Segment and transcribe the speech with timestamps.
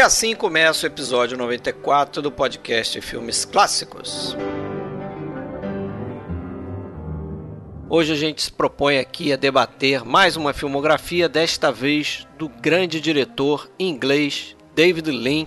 [0.00, 4.34] E assim começa o episódio 94 do podcast Filmes Clássicos.
[7.86, 12.98] Hoje a gente se propõe aqui a debater mais uma filmografia, desta vez do grande
[12.98, 15.44] diretor inglês David Lean,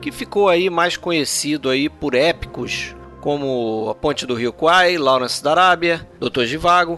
[0.00, 5.42] que ficou aí mais conhecido aí por épicos como A Ponte do Rio Kwai, Lawrence
[5.42, 6.96] da Arábia, Doutor Givago.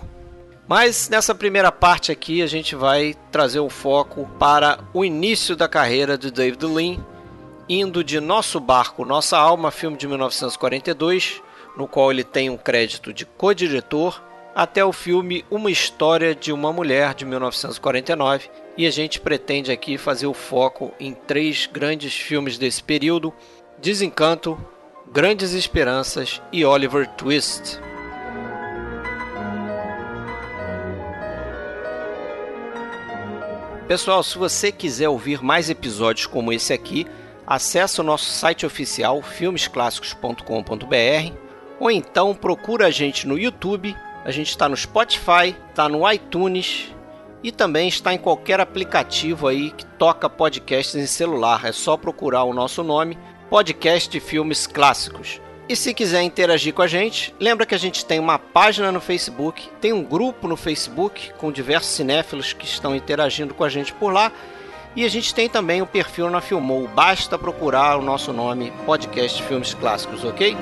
[0.69, 5.69] Mas nessa primeira parte aqui a gente vai trazer o foco para o início da
[5.69, 6.99] carreira de David Lean,
[7.69, 11.41] indo de Nosso Barco, Nossa Alma, filme de 1942,
[11.77, 14.23] no qual ele tem um crédito de co-diretor,
[14.55, 19.97] até o filme Uma História de uma Mulher, de 1949, e a gente pretende aqui
[19.97, 23.33] fazer o foco em três grandes filmes desse período:
[23.79, 24.59] Desencanto,
[25.13, 27.79] Grandes Esperanças e Oliver Twist.
[33.89, 37.07] Pessoal, se você quiser ouvir mais episódios como esse aqui,
[37.47, 41.33] acesse o nosso site oficial filmesclassicos.com.br
[41.79, 46.93] ou então procura a gente no YouTube, a gente está no Spotify, está no iTunes
[47.45, 51.65] e também está em qualquer aplicativo aí que toca podcasts em celular.
[51.65, 53.17] É só procurar o nosso nome,
[53.49, 55.41] Podcast Filmes Clássicos.
[55.69, 59.01] E se quiser interagir com a gente, lembra que a gente tem uma página no
[59.01, 63.93] Facebook, tem um grupo no Facebook com diversos cinéfilos que estão interagindo com a gente
[63.93, 64.31] por lá.
[64.95, 66.87] E a gente tem também o perfil na Filmou.
[66.87, 70.57] Basta procurar o nosso nome, Podcast Filmes Clássicos, ok?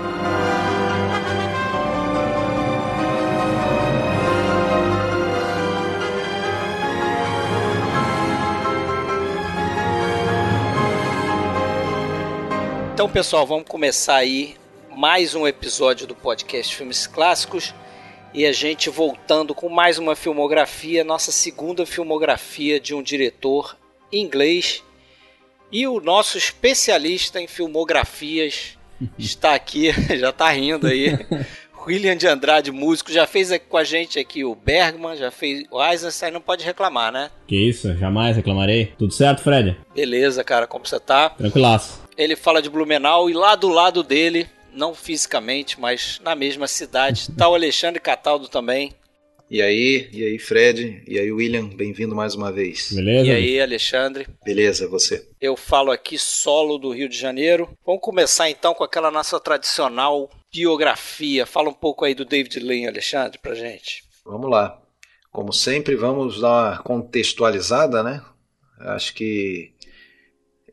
[12.95, 14.57] Então, pessoal, vamos começar aí
[14.97, 17.75] mais um episódio do podcast Filmes Clássicos
[18.33, 23.77] e a gente voltando com mais uma filmografia, nossa segunda filmografia de um diretor
[24.13, 24.85] inglês.
[25.71, 28.79] E o nosso especialista em filmografias
[29.19, 31.19] está aqui, já está rindo aí.
[31.87, 35.85] William de Andrade, músico, já fez com a gente aqui o Bergman, já fez o
[35.85, 37.31] Eisenstein, não pode reclamar, né?
[37.47, 38.95] Que isso, jamais reclamarei.
[38.97, 39.77] Tudo certo, Fred?
[39.95, 41.29] Beleza, cara, como você tá?
[41.29, 42.01] Tranquilaço.
[42.17, 47.31] Ele fala de Blumenau e lá do lado dele não fisicamente, mas na mesma cidade.
[47.33, 48.93] Tá o Alexandre Cataldo também.
[49.51, 52.93] E aí, e aí, Fred, e aí, William, bem-vindo mais uma vez.
[52.93, 53.27] Beleza?
[53.27, 54.27] E aí, Alexandre.
[54.45, 55.29] Beleza, você.
[55.41, 57.69] Eu falo aqui solo do Rio de Janeiro.
[57.85, 61.45] Vamos começar então com aquela nossa tradicional biografia.
[61.47, 64.03] Fala um pouco aí do David Lean, Alexandre, pra gente.
[64.25, 64.81] Vamos lá.
[65.31, 68.23] Como sempre, vamos dar uma contextualizada, né?
[68.81, 69.73] Acho que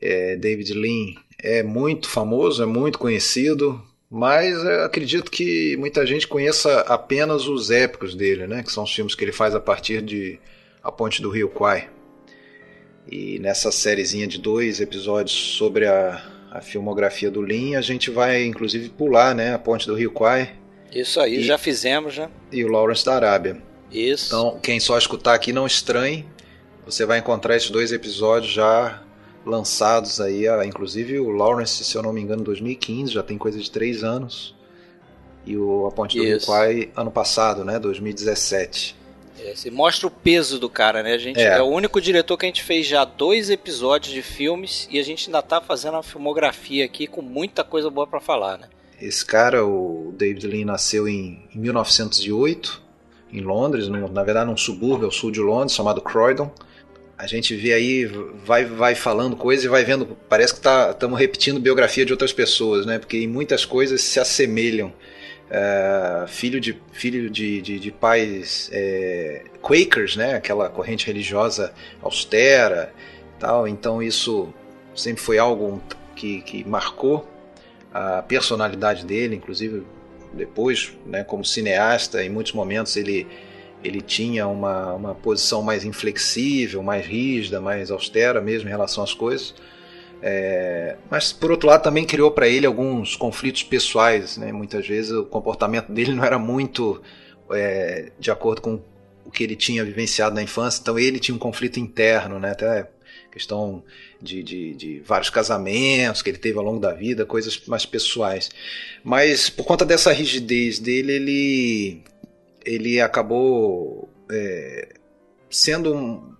[0.00, 3.82] é, David Lean é muito famoso, é muito conhecido,
[4.14, 8.62] mas acredito que muita gente conheça apenas os épicos dele, né?
[8.62, 10.38] Que são os filmes que ele faz a partir de
[10.84, 11.88] A Ponte do Rio Kwai.
[13.10, 18.44] E nessa sériezinha de dois episódios sobre a, a filmografia do Lin, a gente vai
[18.44, 19.54] inclusive pular, né?
[19.54, 20.56] A Ponte do Rio Kwai.
[20.94, 22.28] Isso aí, e, já fizemos, já.
[22.52, 23.62] E o Lawrence da Arábia.
[23.90, 24.26] Isso.
[24.26, 26.26] Então, quem só escutar aqui não estranhe,
[26.84, 29.02] você vai encontrar esses dois episódios já
[29.44, 33.70] lançados aí, inclusive o Lawrence, se eu não me engano, 2015, já tem coisa de
[33.70, 34.54] três anos.
[35.44, 38.96] E o A Ponte do Rio Kwai ano passado, né, 2017.
[39.44, 41.14] Esse mostra o peso do cara, né?
[41.14, 41.58] A gente é.
[41.58, 41.62] é.
[41.62, 45.26] o único diretor que a gente fez já dois episódios de filmes e a gente
[45.26, 48.68] ainda tá fazendo uma filmografia aqui com muita coisa boa para falar, né?
[49.00, 52.80] Esse cara, o David Lean, nasceu em, em 1908
[53.32, 56.52] em Londres, na verdade num subúrbio ao sul de Londres chamado Croydon
[57.22, 58.04] a gente vê aí,
[58.44, 62.32] vai, vai falando coisas e vai vendo, parece que estamos tá, repetindo biografia de outras
[62.32, 62.98] pessoas, né?
[62.98, 64.92] Porque em muitas coisas se assemelham.
[65.48, 70.34] É, filho de, filho de, de, de pais é, Quakers, né?
[70.34, 71.72] Aquela corrente religiosa
[72.02, 72.92] austera
[73.38, 73.68] tal.
[73.68, 74.52] Então isso
[74.92, 75.80] sempre foi algo
[76.16, 77.24] que, que marcou
[77.94, 79.84] a personalidade dele, inclusive
[80.32, 81.22] depois, né?
[81.22, 83.28] Como cineasta, em muitos momentos ele
[83.82, 89.14] ele tinha uma, uma posição mais inflexível, mais rígida, mais austera mesmo em relação às
[89.14, 89.54] coisas.
[90.24, 94.52] É, mas por outro lado também criou para ele alguns conflitos pessoais, né?
[94.52, 97.02] Muitas vezes o comportamento dele não era muito
[97.50, 98.80] é, de acordo com
[99.24, 102.52] o que ele tinha vivenciado na infância, então ele tinha um conflito interno, né?
[102.52, 102.88] Até
[103.32, 103.82] questão
[104.20, 108.50] de, de, de, vários casamentos que ele teve ao longo da vida, coisas mais pessoais.
[109.02, 112.02] Mas por conta dessa rigidez dele, ele
[112.64, 114.94] ele acabou é,
[115.50, 116.34] sendo um,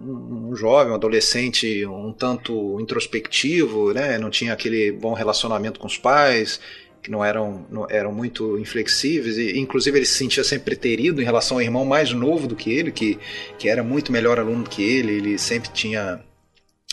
[0.00, 4.18] um, um, jovem, um adolescente um tanto introspectivo, né?
[4.18, 6.60] não tinha aquele bom relacionamento com os pais,
[7.02, 11.24] que não eram, não, eram muito inflexíveis, e inclusive ele se sentia sempre preterido em
[11.24, 13.18] relação ao irmão mais novo do que ele, que,
[13.58, 16.20] que era muito melhor aluno do que ele, ele sempre tinha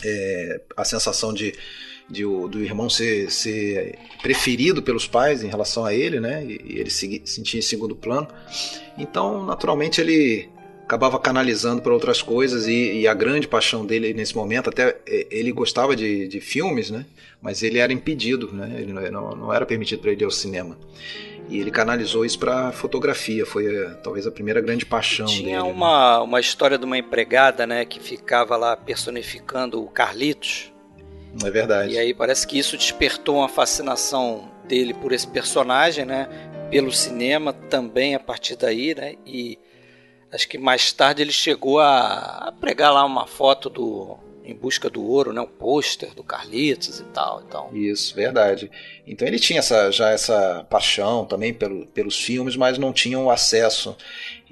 [0.04, 1.52] é, a sensação de,
[2.08, 6.44] de do irmão ser, ser preferido pelos pais em relação a ele, né?
[6.44, 8.28] E, ele se sentia em segundo plano.
[8.98, 10.48] Então, naturalmente, ele
[10.84, 15.26] acabava canalizando para outras coisas e, e, a grande paixão dele nesse momento, até é,
[15.30, 17.06] ele gostava de, de filmes, né?
[17.40, 18.76] Mas ele era impedido, né?
[18.78, 20.76] Ele não, não era permitido para ele ir ao cinema.
[21.48, 25.50] E ele canalizou isso para fotografia, foi é, talvez a primeira grande paixão Tinha dele.
[25.50, 26.24] Tinha uma, né?
[26.24, 30.72] uma história de uma empregada, né, que ficava lá personificando o Carlitos.
[31.42, 31.94] É verdade.
[31.94, 36.28] E aí parece que isso despertou uma fascinação dele por esse personagem, né?
[36.70, 39.16] Pelo cinema também a partir daí, né?
[39.26, 39.58] E
[40.32, 44.90] acho que mais tarde ele chegou a, a pregar lá uma foto do em busca
[44.90, 45.40] do ouro, né?
[45.40, 47.70] Um pôster do Carlitos e tal, então.
[47.72, 48.70] Isso, verdade.
[49.06, 53.30] Então ele tinha essa, já essa paixão também pelo, pelos filmes, mas não tinha o
[53.30, 53.96] acesso.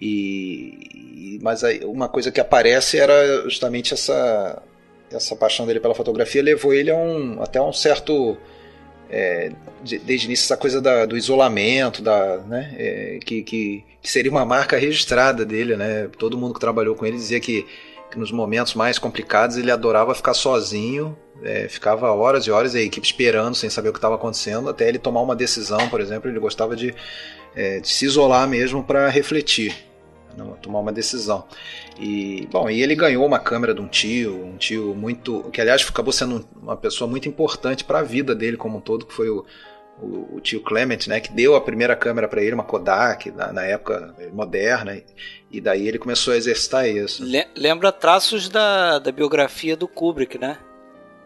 [0.00, 4.62] E, e mas aí, uma coisa que aparece era justamente essa
[5.14, 8.37] essa paixão dele pela fotografia levou ele a um até um certo
[9.12, 14.11] é, desde o início essa coisa da, do isolamento, da, né, é, que, que, que,
[14.11, 16.09] seria uma marca registrada dele, né?
[16.19, 17.67] Todo mundo que trabalhou com ele dizia que,
[18.11, 22.81] que nos momentos mais complicados ele adorava ficar sozinho, é, ficava horas e horas a
[22.81, 26.31] equipe esperando sem saber o que estava acontecendo, até ele tomar uma decisão, por exemplo,
[26.31, 26.94] ele gostava de,
[27.55, 29.76] é, de se isolar mesmo para refletir,
[30.61, 31.44] tomar uma decisão.
[31.99, 35.43] E, bom, e ele ganhou uma câmera de um tio, um tio muito.
[35.52, 39.06] que aliás acabou sendo uma pessoa muito importante para a vida dele como um todo,
[39.06, 39.44] que foi o,
[40.00, 43.52] o, o tio Clement, né, que deu a primeira câmera para ele, uma Kodak, na,
[43.52, 45.00] na, época moderna,
[45.50, 47.25] e daí ele começou a exercitar isso.
[47.56, 50.58] Lembra traços da, da biografia do Kubrick, né?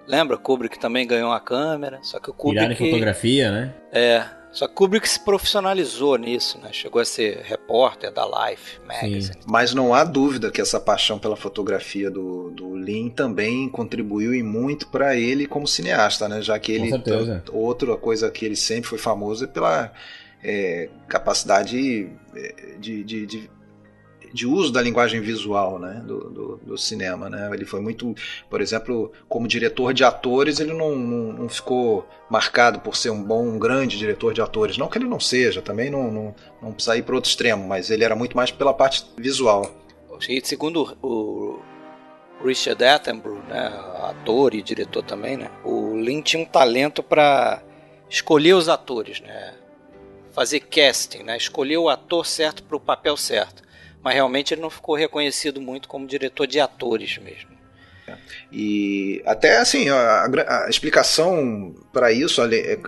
[0.07, 0.37] Lembra?
[0.37, 2.65] Kubrick também ganhou uma câmera, só que o Kubrick...
[2.65, 3.75] Irado fotografia, né?
[3.93, 4.25] É,
[4.57, 6.71] só que Kubrick se profissionalizou nisso, né?
[6.73, 9.23] Chegou a ser repórter da Life Magazine.
[9.23, 9.33] Sim.
[9.47, 14.43] Mas não há dúvida que essa paixão pela fotografia do, do Lin também contribuiu e
[14.43, 16.41] muito para ele como cineasta, né?
[16.41, 16.91] Já que ele.
[17.53, 19.93] Outra coisa que ele sempre foi famoso é pela
[20.43, 23.51] é, capacidade é, de, de, de,
[24.37, 27.31] de uso da linguagem visual né, do, do, do, cinema.
[27.31, 27.49] Né?
[27.55, 28.15] Ele foi muito,
[28.51, 33.23] por exemplo, como diretor de atores, ele não, não, não, ficou marcado por ser um
[33.23, 34.77] bom, um grande diretor de atores.
[34.77, 37.91] Não que ele não seja, também não, não, não precisa ir para outro extremo, mas
[37.91, 39.75] ele era muito mais pela parte visual.
[40.45, 41.59] Segundo o
[42.45, 43.73] Richard Attenborough, né,
[44.03, 47.63] ator e diretor também, né, o Lin tinha um talento para
[48.09, 49.55] escolher os atores, né,
[50.33, 53.66] fazer casting, né, escolher o ator certo para o papel certo
[54.07, 57.51] mas realmente ele não ficou reconhecido muito como diretor de atores mesmo.
[58.53, 62.79] E até assim, a, a explicação para isso é, é,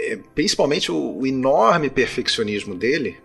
[0.00, 3.18] é, principalmente o, o, enorme perfeccionismo dele,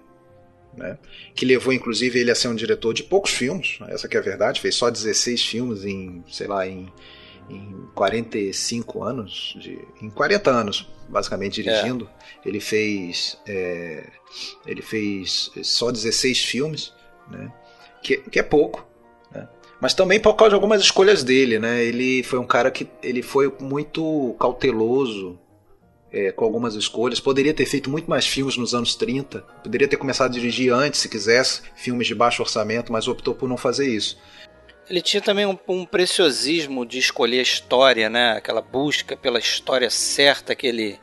[0.76, 0.98] né,
[1.34, 4.24] que levou inclusive ele a ser um diretor de poucos filmes, essa que é a
[4.24, 6.92] verdade, fez só 16 filmes em, sei lá, em,
[7.50, 12.10] em 45 anos, de, em 40 anos, basicamente dirigindo.
[12.44, 12.50] É.
[12.50, 14.10] Ele fez é,
[14.68, 16.92] ele fez só 16 filmes
[17.30, 17.52] né?
[18.04, 18.86] que, que é pouco.
[19.32, 19.48] Né?
[19.82, 21.58] Mas também por causa de algumas escolhas dele.
[21.58, 21.84] Né?
[21.84, 25.40] Ele foi um cara que ele foi muito cauteloso
[26.12, 27.20] é, com algumas escolhas.
[27.20, 29.40] Poderia ter feito muito mais filmes nos anos 30.
[29.64, 33.50] Poderia ter começado a dirigir antes, se quisesse, filmes de baixo orçamento, mas optou por
[33.50, 34.18] não fazer isso.
[34.90, 38.34] Ele tinha também um, um, preciosismo de escolher a história, né?
[38.34, 41.00] Aquela busca pela história certa que ele,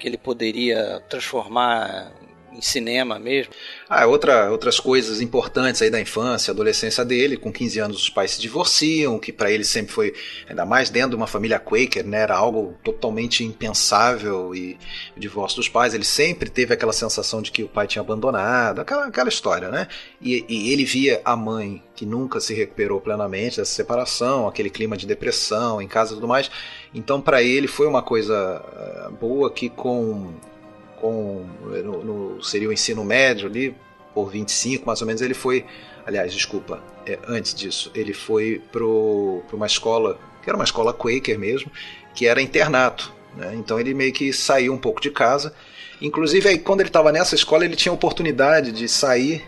[0.00, 2.12] que ele poderia transformar
[2.52, 3.52] em cinema mesmo.
[3.88, 8.32] Ah, outra, outras coisas importantes aí da infância, adolescência dele, com 15 anos os pais
[8.32, 10.14] se divorciam, que para ele sempre foi,
[10.48, 14.78] ainda mais dentro de uma família Quaker, né, era algo totalmente impensável e
[15.16, 18.80] o divórcio dos pais, ele sempre teve aquela sensação de que o pai tinha abandonado,
[18.80, 19.88] aquela, aquela história, né?
[20.20, 24.96] E, e ele via a mãe que nunca se recuperou plenamente dessa separação, aquele clima
[24.96, 26.50] de depressão em casa e tudo mais.
[26.94, 30.32] Então, para ele foi uma coisa eh, boa que com
[31.00, 31.46] com
[31.84, 33.74] no, no, seria o ensino médio ali,
[34.14, 35.64] por 25 mais ou menos, ele foi,
[36.06, 41.38] aliás, desculpa, é, antes disso, ele foi para uma escola, que era uma escola Quaker
[41.38, 41.70] mesmo,
[42.14, 43.12] que era internato.
[43.36, 43.54] Né?
[43.54, 45.54] Então ele meio que saiu um pouco de casa.
[46.00, 49.44] Inclusive, aí, quando ele estava nessa escola, ele tinha a oportunidade de sair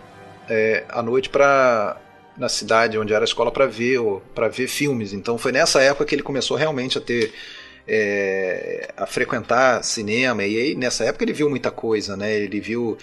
[0.49, 1.99] é, à noite para
[2.37, 4.01] na cidade onde era a escola para ver
[4.35, 5.13] para ver filmes.
[5.13, 7.33] Então foi nessa época que ele começou realmente a ter
[7.87, 12.35] é, a frequentar cinema, e aí nessa época ele viu muita coisa, né?
[12.35, 12.97] Ele viu.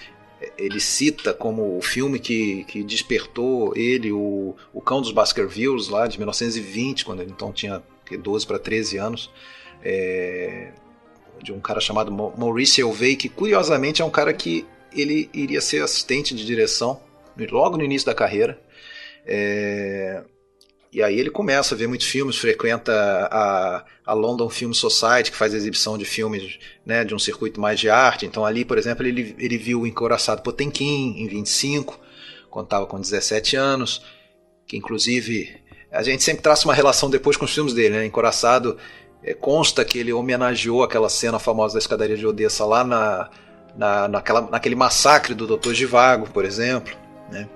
[0.58, 6.08] Ele cita como o filme que, que despertou ele, o, o Cão dos Baskervilles, lá
[6.08, 7.84] de 1920, quando ele então tinha
[8.18, 9.30] 12 para 13 anos,
[9.84, 10.72] é,
[11.44, 15.84] de um cara chamado Maurice Elvey, que curiosamente é um cara que ele iria ser
[15.84, 17.02] assistente de direção
[17.52, 18.60] logo no início da carreira.
[19.26, 20.24] É,
[20.92, 22.92] E aí ele começa a ver muitos filmes, frequenta
[23.32, 27.80] a, a London Film Society, que faz exibição de filmes né, de um circuito mais
[27.80, 28.26] de arte.
[28.26, 32.00] Então ali, por exemplo, ele, ele viu o Encoraçado Potemkin em 25,
[32.50, 34.02] quando estava com 17 anos,
[34.66, 35.58] que inclusive
[35.92, 38.06] a gente sempre traça uma relação depois com os filmes dele, né?
[38.06, 38.78] Encoraçado
[39.24, 43.30] é, consta que ele homenageou aquela cena famosa da escadaria de Odessa lá na,
[43.76, 45.74] na, naquela, naquele massacre do Dr.
[45.74, 46.96] Givago, por exemplo,
[47.32, 47.48] né?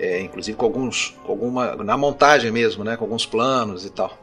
[0.00, 2.96] É, inclusive com alguns, com alguma, na montagem mesmo, né?
[2.96, 4.18] Com alguns planos e tal.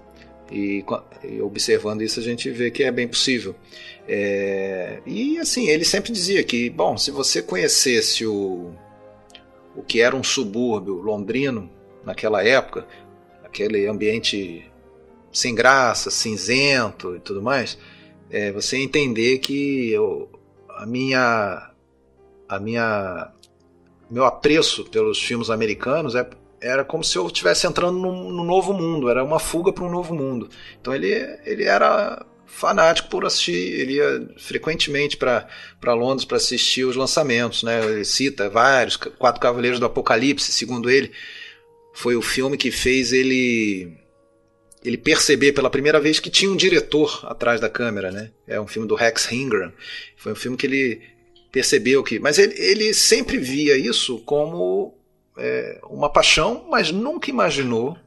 [0.51, 0.83] E,
[1.23, 3.53] e observando isso a gente vê que é bem possível.
[4.07, 8.71] É, e assim, ele sempre dizia que, bom, se você conhecesse o,
[9.75, 11.69] o que era um subúrbio londrino
[12.03, 12.87] naquela época,
[13.43, 14.65] aquele ambiente
[15.31, 17.77] sem graça, cinzento e tudo mais,
[18.31, 20.27] é, você entender que eu,
[20.69, 21.71] a minha
[22.49, 23.31] a minha
[24.09, 26.27] meu apreço pelos filmes americanos é,
[26.61, 29.91] era como se eu estivesse entrando num, num, novo mundo, era uma fuga para um
[29.91, 30.49] novo mundo.
[30.79, 31.11] Então ele,
[31.45, 37.83] ele era fanático por assistir, ele ia frequentemente para Londres para assistir os lançamentos, né?
[37.83, 41.11] Ele cita vários, Quatro Cavaleiros do Apocalipse, segundo ele,
[41.93, 43.97] foi o filme que fez ele
[44.83, 48.31] ele perceber pela primeira vez que tinha um diretor atrás da câmera, né?
[48.47, 49.73] É um filme do Rex Ingram.
[50.15, 51.01] Foi um filme que ele
[51.57, 52.19] percebeu que.
[52.19, 54.93] Mas ele, ele sempre via isso como
[55.35, 57.97] é, uma paixão, mas nunca imaginou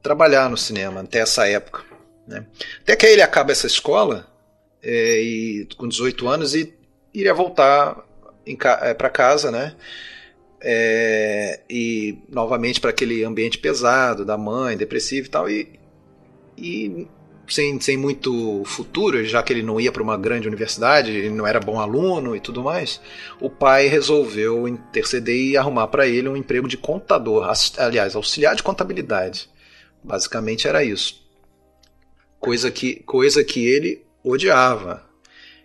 [0.00, 1.82] trabalhar no cinema até essa época.
[2.28, 2.46] Né?
[2.80, 4.28] Até que aí ele acaba essa escola
[4.80, 6.72] é, e, com 18 anos e
[7.12, 8.06] iria voltar
[8.46, 9.74] é, para casa, né?
[10.60, 15.80] É, e novamente para aquele ambiente pesado da mãe, depressivo e tal, e,
[16.56, 17.08] e
[17.48, 21.46] sem, sem muito futuro, já que ele não ia para uma grande universidade, ele não
[21.46, 23.00] era bom aluno e tudo mais,
[23.40, 28.62] o pai resolveu interceder e arrumar para ele um emprego de contador, aliás, auxiliar de
[28.62, 29.50] contabilidade.
[30.02, 31.22] Basicamente era isso.
[32.40, 35.08] Coisa que, coisa que ele odiava.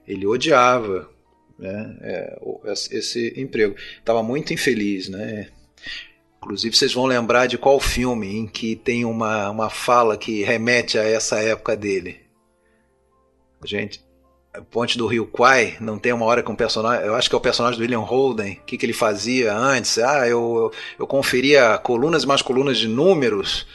[0.07, 1.09] Ele odiava
[1.57, 2.39] né, é,
[2.91, 3.75] esse emprego.
[3.99, 5.49] Estava muito infeliz, né?
[6.37, 10.97] Inclusive, vocês vão lembrar de qual filme em que tem uma, uma fala que remete
[10.97, 12.21] a essa época dele.
[13.65, 14.05] Gente,
[14.71, 17.05] Ponte do Rio Kwai, não tem uma hora com um personagem.
[17.05, 18.53] Eu acho que é o personagem do William Holden.
[18.53, 19.97] O que, que ele fazia antes?
[19.99, 23.65] Ah, eu, eu, eu conferia colunas e mais colunas de números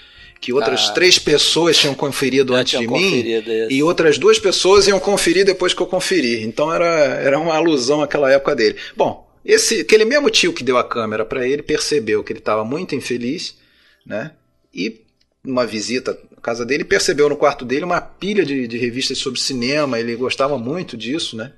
[0.41, 3.25] que outras ah, três pessoas tinham conferido antes de mim
[3.71, 6.43] e outras duas pessoas iam conferir depois que eu conferi.
[6.43, 8.77] Então era, era uma alusão àquela época dele.
[8.97, 12.65] Bom, esse, aquele mesmo tio que deu a câmera para ele percebeu que ele estava
[12.65, 13.57] muito infeliz,
[14.07, 14.33] né?
[14.73, 15.03] E
[15.45, 19.41] numa visita à casa dele percebeu no quarto dele uma pilha de, de revistas sobre
[19.41, 19.99] cinema.
[19.99, 21.53] Ele gostava muito disso, né?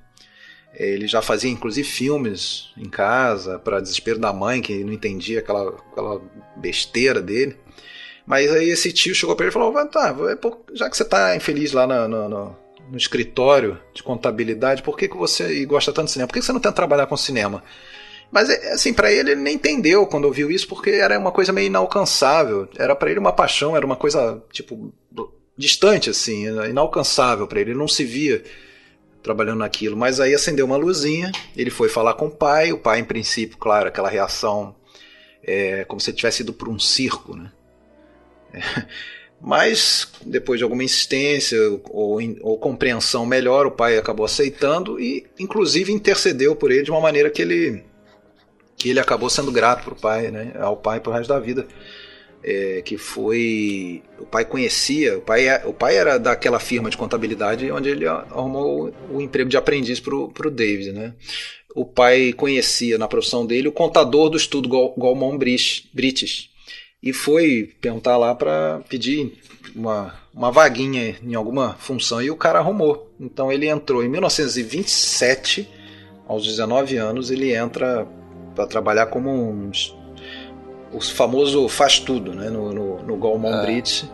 [0.75, 5.69] Ele já fazia inclusive filmes em casa para desespero da mãe que não entendia aquela,
[5.69, 6.21] aquela
[6.57, 7.57] besteira dele.
[8.27, 11.37] Mas aí esse tio chegou para ele e falou: tá, é já que você está
[11.37, 12.57] infeliz lá no, no
[12.91, 16.29] no escritório de contabilidade, por que, que você gosta tanto de cinema?
[16.29, 17.63] Por que você não tenta trabalhar com cinema?
[18.31, 21.53] Mas é, assim, para ele ele nem entendeu quando ouviu isso, porque era uma coisa
[21.53, 22.69] meio inalcançável.
[22.77, 24.93] Era para ele uma paixão, era uma coisa tipo
[25.57, 27.71] distante assim, inalcançável para ele.
[27.71, 28.43] Ele não se via
[29.23, 29.97] trabalhando naquilo.
[29.97, 32.73] Mas aí acendeu uma luzinha, ele foi falar com o pai.
[32.73, 34.75] O pai, em princípio, claro, aquela reação
[35.43, 37.53] é, como se ele tivesse ido para um circo, né?
[38.53, 38.61] É.
[39.47, 41.59] Mas, depois de alguma insistência
[41.91, 47.01] ou, ou, compreensão melhor, o pai acabou aceitando e, inclusive, intercedeu por ele de uma
[47.01, 47.85] maneira que ele,
[48.75, 51.67] que ele acabou sendo grato pro pai, né, ao pai pro resto da vida.
[52.43, 54.03] É, que foi.
[54.19, 58.93] O pai conhecia, o pai, o pai era daquela firma de contabilidade onde ele arrumou
[59.11, 61.15] o, emprego de aprendiz pro, pro David, né?
[61.75, 66.51] O pai conhecia na profissão dele o contador do estudo Goldman British
[67.05, 69.39] e foi perguntar lá para pedir
[69.77, 73.11] uma, uma vaguinha em alguma função e o cara arrumou.
[73.21, 75.69] Então ele entrou em 1927,
[76.27, 78.09] aos 19 anos, ele entra
[78.55, 79.71] para trabalhar como um,
[80.95, 83.63] o famoso faz tudo, né, no, no, no Goldman é.
[83.63, 84.07] Brits,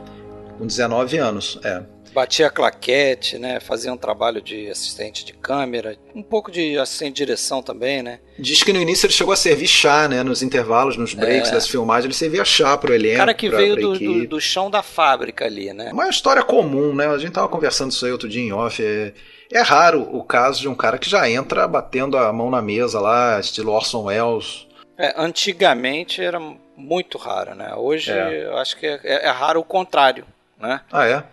[0.60, 1.58] com 19 anos.
[1.64, 3.60] É batia claquete, né?
[3.60, 8.20] Fazia um trabalho de assistente de câmera, um pouco de assistente de direção também, né?
[8.38, 10.22] Diz que no início ele chegou a servir chá, né?
[10.22, 11.54] Nos intervalos, nos breaks é.
[11.54, 13.18] das filmagens, ele servia chá pro elenco.
[13.18, 15.90] cara que pra, veio pra do, do, do, chão da fábrica ali, né?
[15.92, 17.06] Uma história comum, né?
[17.06, 18.82] A gente tava conversando isso aí outro dia em off.
[18.82, 19.12] É,
[19.52, 23.00] é raro o caso de um cara que já entra batendo a mão na mesa
[23.00, 24.66] lá, estilo Orson Welles.
[24.98, 26.38] É, antigamente era
[26.76, 27.74] muito raro, né?
[27.74, 28.46] Hoje é.
[28.46, 30.26] eu acho que é, é raro o contrário,
[30.60, 30.80] né?
[30.92, 31.24] Ah, é?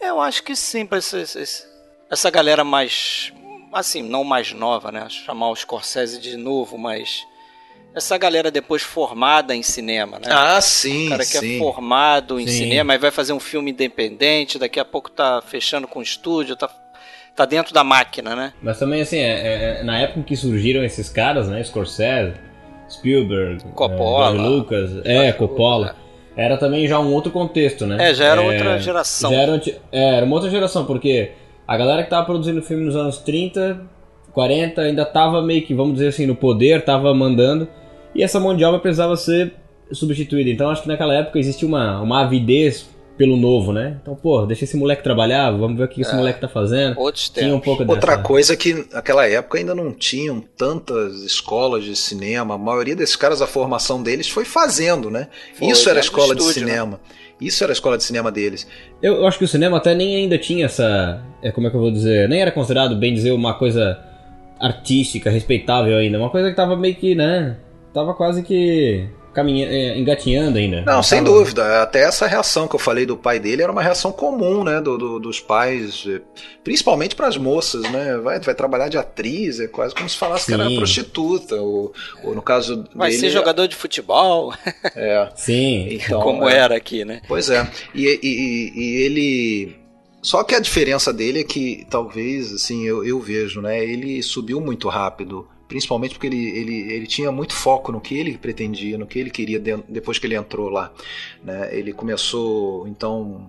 [0.00, 3.32] Eu acho que sim, para essa galera mais.
[3.72, 5.06] Assim, não mais nova, né?
[5.08, 7.24] Chamar o Scorsese de novo, mas.
[7.94, 10.26] essa galera depois formada em cinema, né?
[10.30, 11.56] Ah, sim, O cara que sim.
[11.56, 12.58] é formado em Sim.
[12.58, 16.54] cinema e vai fazer um filme independente, daqui a pouco tá fechando com o estúdio,
[16.56, 16.68] tá,
[17.36, 18.52] tá dentro da máquina, né?
[18.62, 21.62] Mas também, assim, é, é- é- na época em que surgiram esses caras, né?
[21.64, 22.34] Scorsese,
[22.90, 24.36] Spielberg, Coppola.
[24.36, 25.96] é, Lucas, é, Coppola.
[26.36, 28.10] Era também já um outro contexto, né?
[28.10, 29.30] É, já era outra geração.
[29.30, 31.32] Já era, é, era uma outra geração, porque
[31.66, 33.80] a galera que tava produzindo filme nos anos 30,
[34.32, 37.68] 40, ainda tava meio que, vamos dizer assim, no poder, tava mandando.
[38.14, 39.54] E essa mão de obra precisava ser
[39.90, 40.50] substituída.
[40.50, 42.88] Então acho que naquela época existia uma, uma avidez
[43.22, 43.98] pelo novo, né?
[44.02, 46.98] Então, pô, deixa esse moleque trabalhar, vamos ver o que esse moleque tá fazendo.
[46.98, 48.22] Outros Tinha um pouco Outra dessa...
[48.24, 52.56] coisa que naquela época ainda não tinham tantas escolas de cinema.
[52.56, 55.28] A maioria desses caras, a formação deles foi fazendo, né?
[55.54, 56.72] Foi Isso era a escola de estúdio, né?
[56.72, 57.00] cinema.
[57.40, 58.66] Isso era a escola de cinema deles.
[59.00, 61.22] Eu, eu acho que o cinema até nem ainda tinha essa.
[61.40, 62.28] É, como é que eu vou dizer?
[62.28, 64.00] Nem era considerado, bem dizer, uma coisa
[64.58, 66.18] artística, respeitável ainda.
[66.18, 67.56] Uma coisa que tava meio que, né?
[67.94, 70.82] Tava quase que caminha, é, engatinhando ainda.
[70.82, 71.82] Não, sem dúvida.
[71.82, 74.80] Até essa reação que eu falei do pai dele era uma reação comum, né?
[74.80, 76.20] do- do- dos pais, eh,
[76.62, 78.16] principalmente para as moças, né?
[78.18, 80.76] Vai, vai trabalhar de atriz, é quase como se falasse que era Sim.
[80.76, 81.56] prostituta.
[81.56, 81.92] Ou,
[82.24, 83.20] ou no caso Vai dele.
[83.20, 84.52] ser jogador de futebol,
[84.96, 85.88] É, Sim.
[85.90, 86.56] então, como é.
[86.56, 87.20] era aqui, né?
[87.28, 87.68] Pois é.
[87.94, 89.76] E, e- e- e ele.
[90.20, 93.82] Só que a diferença dele é que, talvez, assim, eu, eu vejo, né?
[93.84, 95.48] Ele subiu muito rápido.
[95.72, 99.30] Principalmente porque ele, ele, ele tinha muito foco no que ele pretendia, no que ele
[99.30, 100.92] queria de- depois que ele entrou lá.
[101.42, 101.70] Né?
[101.74, 103.48] Ele começou, então.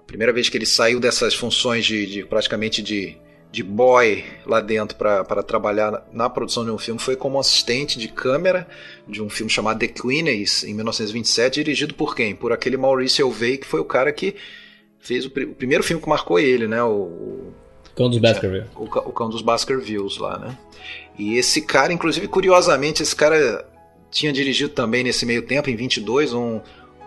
[0.00, 3.16] A primeira vez que ele saiu dessas funções de, de praticamente de,
[3.52, 8.08] de boy lá dentro para trabalhar na, produção de um filme foi como assistente de
[8.08, 8.66] câmera
[9.06, 12.34] de um filme chamado The Queenies, em 1927, dirigido por quem?
[12.34, 14.34] Por aquele Maurice Elvey, que foi o cara que
[14.98, 16.82] fez o, o primeiro filme que marcou ele, né?
[16.82, 17.54] O, o,
[17.94, 18.66] Cão dos Baskerville.
[18.74, 20.58] o, o cão dos Baskervilles lá, né?
[21.18, 23.66] E esse cara, inclusive, curiosamente, esse cara
[24.10, 26.60] tinha dirigido também nesse meio tempo, em 22, um,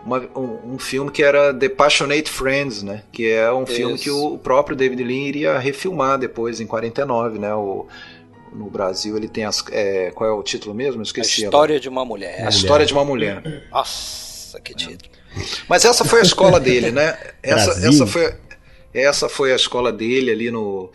[0.06, 3.04] uma- um, um filme que era The Passionate Friends, né?
[3.12, 4.04] Que é um filme Isso.
[4.04, 7.54] que o próprio David Lean iria refilmar depois, em 49, né?
[7.54, 7.88] O,
[8.54, 9.63] no Brasil ele tem as.
[9.72, 10.95] é, qual é o título mesmo?
[10.95, 11.43] Eu A esqueci.
[11.43, 12.45] história de uma mulher.
[12.45, 13.43] A história de uma mulher.
[13.72, 15.12] Nossa, que título.
[15.67, 17.15] Mas essa foi a escola dele, né?
[17.43, 17.89] Essa, Brasil.
[17.89, 18.34] essa, foi,
[18.93, 20.91] essa foi a escola dele ali no.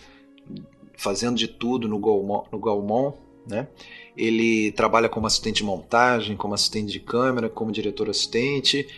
[0.97, 3.15] Fazendo de tudo no Gaumont, no
[3.47, 3.69] né?
[4.17, 8.89] Ele trabalha como assistente de montagem, como assistente de câmera, como diretor assistente,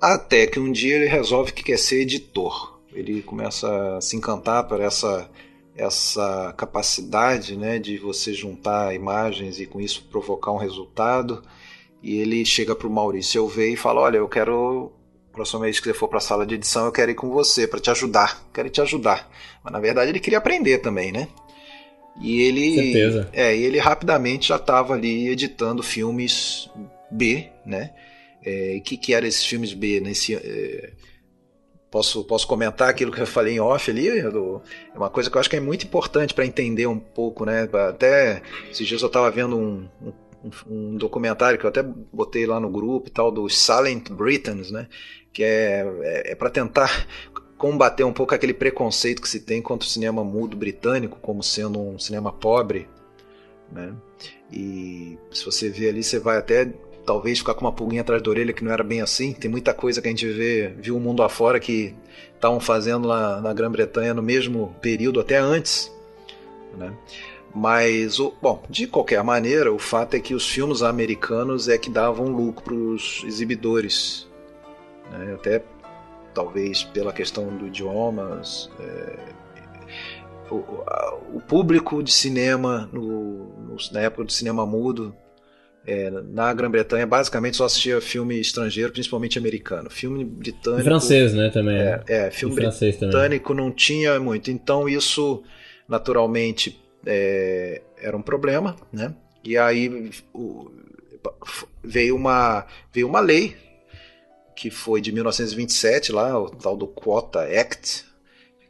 [0.00, 2.80] até que um dia ele resolve que quer ser editor.
[2.92, 5.30] Ele começa a se encantar por essa
[5.74, 11.42] essa capacidade, né, de você juntar imagens e com isso provocar um resultado.
[12.02, 14.92] E ele chega para o Maurício Elvey e fala: Olha, eu quero,
[15.32, 17.66] próxima vez que você for para a sala de edição, eu quero ir com você
[17.66, 18.46] para te ajudar.
[18.52, 19.28] Quero te ajudar.
[19.64, 21.28] Mas na verdade ele queria aprender também, né?
[22.20, 23.28] E ele, Certeza.
[23.32, 26.68] é, e ele rapidamente já estava ali editando filmes
[27.10, 27.90] B, né?
[28.44, 30.00] É, o que, que eram esses filmes B?
[30.00, 30.92] Nesse, é,
[31.90, 34.08] posso, posso comentar aquilo que eu falei em off ali?
[34.08, 34.28] É
[34.94, 37.68] uma coisa que eu acho que é muito importante para entender um pouco, né?
[37.88, 39.88] Até esses dias eu estava vendo um
[40.44, 40.50] um,
[40.92, 44.88] um documentário que eu até botei lá no grupo e tal, dos Silent Britons, né?
[45.32, 47.06] Que é, é, é para tentar
[47.56, 51.80] combater um pouco aquele preconceito que se tem contra o cinema mudo britânico como sendo
[51.80, 52.88] um cinema pobre,
[53.70, 53.94] né?
[54.52, 56.68] E se você vê ali, você vai até
[57.06, 59.32] talvez ficar com uma pulguinha atrás da orelha que não era bem assim.
[59.32, 61.94] Tem muita coisa que a gente vê, viu o mundo afora que
[62.34, 65.90] estavam fazendo lá na Grã-Bretanha no mesmo período, até antes,
[66.76, 66.92] né?
[67.54, 71.90] Mas, o, bom, de qualquer maneira, o fato é que os filmes americanos é que
[71.90, 74.26] davam lucro para os exibidores.
[75.12, 75.34] Né?
[75.34, 75.62] Até
[76.34, 78.70] talvez pela questão do idiomas.
[78.80, 79.18] É,
[80.50, 85.14] o, a, o, público de cinema, no, no, na época do cinema mudo,
[85.86, 89.90] é, na Grã-Bretanha, basicamente só assistia filme estrangeiro, principalmente americano.
[89.90, 90.82] Filme britânico.
[90.82, 91.50] E francês, né?
[91.50, 91.76] Também.
[91.76, 93.66] É, é filme britânico também.
[93.66, 94.50] não tinha muito.
[94.50, 95.42] Então, isso
[95.88, 99.14] naturalmente é, era um problema, né?
[99.44, 100.70] E aí o,
[101.82, 103.56] veio uma veio uma lei
[104.54, 108.04] que foi de 1927 lá, o tal do Quota Act,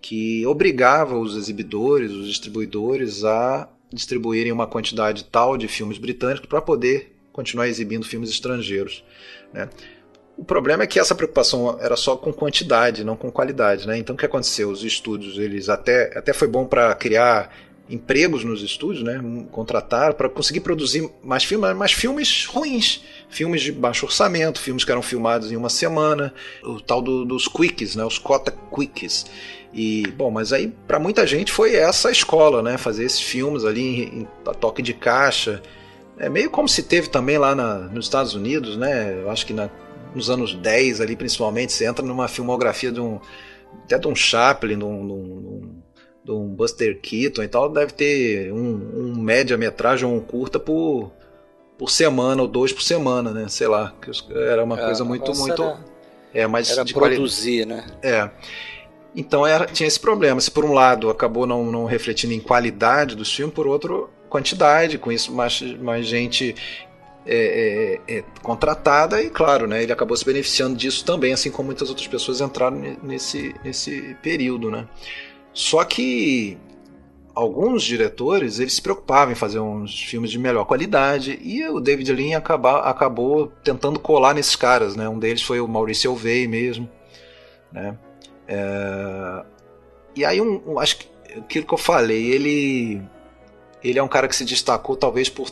[0.01, 6.62] que obrigava os exibidores, os distribuidores a distribuírem uma quantidade tal de filmes britânicos para
[6.62, 9.05] poder continuar exibindo filmes estrangeiros,
[9.53, 9.68] né?
[10.37, 13.99] O problema é que essa preocupação era só com quantidade, não com qualidade, né?
[13.99, 14.71] Então o que aconteceu?
[14.71, 17.55] Os estúdios, eles até até foi bom para criar
[17.92, 19.22] empregos nos estúdios, né?
[19.50, 24.90] Contrataram para conseguir produzir mais filmes, mas filmes ruins, filmes de baixo orçamento, filmes que
[24.90, 26.33] eram filmados em uma semana,
[26.64, 28.05] o tal do, dos quicks, né?
[28.05, 29.26] Os cota quicks.
[29.74, 32.78] E bom, mas aí para muita gente foi essa a escola, né?
[32.78, 35.62] Fazer esses filmes ali em, em a toque de caixa,
[36.18, 39.20] É meio como se teve também lá na, nos Estados Unidos, né?
[39.22, 39.70] Eu acho que na,
[40.14, 43.20] nos anos 10 ali, principalmente, você entra numa filmografia de um.
[43.85, 45.82] até de um Chaplin, de um, de um,
[46.24, 51.12] de um Buster Keaton e tal, deve ter um, um média-metragem ou um curta por,
[51.76, 53.46] por semana ou dois por semana, né?
[53.48, 53.92] Sei lá.
[54.30, 55.62] Era uma é, coisa muito, muito.
[55.62, 55.78] Era,
[56.32, 57.82] é, mais era de produzir, quali...
[57.82, 57.87] né?
[58.02, 58.30] É.
[59.14, 60.40] Então era, tinha esse problema.
[60.40, 64.96] Se por um lado acabou não, não refletindo em qualidade dos filmes, por outro, quantidade,
[64.96, 66.54] com isso mais, mais gente
[67.26, 71.66] é, é, é, contratada e claro, né, ele acabou se beneficiando disso também, assim como
[71.66, 74.88] muitas outras pessoas entraram nesse, nesse período, né.
[75.53, 76.59] Só que
[77.35, 82.12] alguns diretores eles se preocupavam em fazer uns filmes de melhor qualidade e o David
[82.12, 85.09] Lean acaba, acabou tentando colar nesses caras, né.
[85.09, 86.88] Um deles foi o Maurício Elvey mesmo,
[87.73, 87.99] né.
[88.47, 89.45] É...
[90.15, 93.03] E aí um, um, acho que aquilo que eu falei, ele
[93.83, 95.51] ele é um cara que se destacou talvez por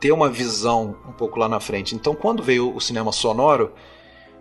[0.00, 1.94] ter uma visão um pouco lá na frente.
[1.94, 3.72] Então, quando veio o cinema sonoro,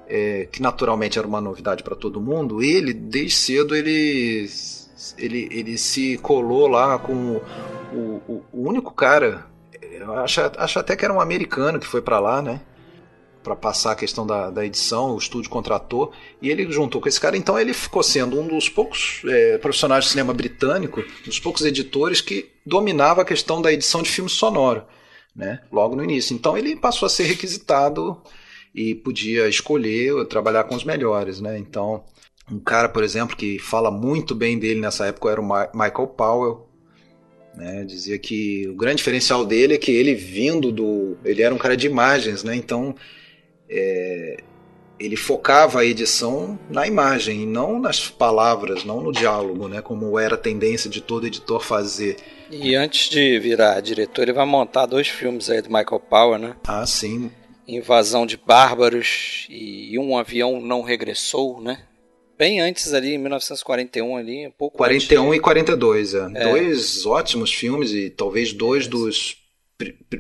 [0.08, 4.48] é, que naturalmente era uma novidade para todo mundo, ele, desde cedo, ele,
[5.18, 7.42] ele, ele se colou lá com
[7.94, 9.46] o, o, o único cara,
[10.24, 12.62] acho, acho até que era um americano que foi para lá, né?
[13.44, 17.20] para passar a questão da, da, edição, o estúdio contratou, e ele juntou com esse
[17.20, 21.63] cara, então ele ficou sendo um dos poucos é, profissionais de cinema britânico, dos poucos
[21.63, 24.86] editores que dominava a questão da edição de filme sonoro,
[25.36, 26.34] né, logo no início.
[26.34, 28.22] Então ele passou a ser requisitado
[28.74, 32.04] e podia escolher trabalhar com os melhores, né, então
[32.51, 36.67] um cara, por exemplo, que fala muito bem dele nessa época era o Michael Powell,
[37.56, 41.17] né, dizia que o grande diferencial dele é que ele vindo do.
[41.23, 42.56] Ele era um cara de imagens, né?
[42.56, 42.95] Então
[43.69, 44.38] é,
[44.99, 50.17] ele focava a edição na imagem e não nas palavras, não no diálogo, né, como
[50.17, 52.17] era a tendência de todo editor fazer.
[52.49, 56.56] E antes de virar diretor, ele vai montar dois filmes aí do Michael Powell, né?
[56.67, 57.32] Ah, sim.
[57.67, 61.79] Invasão de Bárbaros e Um Avião Não Regressou, né?
[62.43, 65.38] Bem antes ali, em 1941 ali, um pouco 41 antes.
[65.38, 66.17] e 42, é.
[66.17, 66.43] é.
[66.49, 68.89] Dois ótimos filmes e talvez dois é.
[68.89, 69.38] dos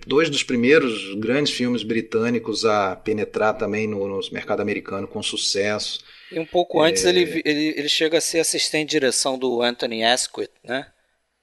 [0.07, 6.01] dois dos primeiros grandes filmes britânicos a penetrar também no, no mercado americano com sucesso.
[6.31, 7.09] E um pouco antes é...
[7.09, 10.87] ele, ele, ele chega a ser assistente de direção do Anthony Asquith, né?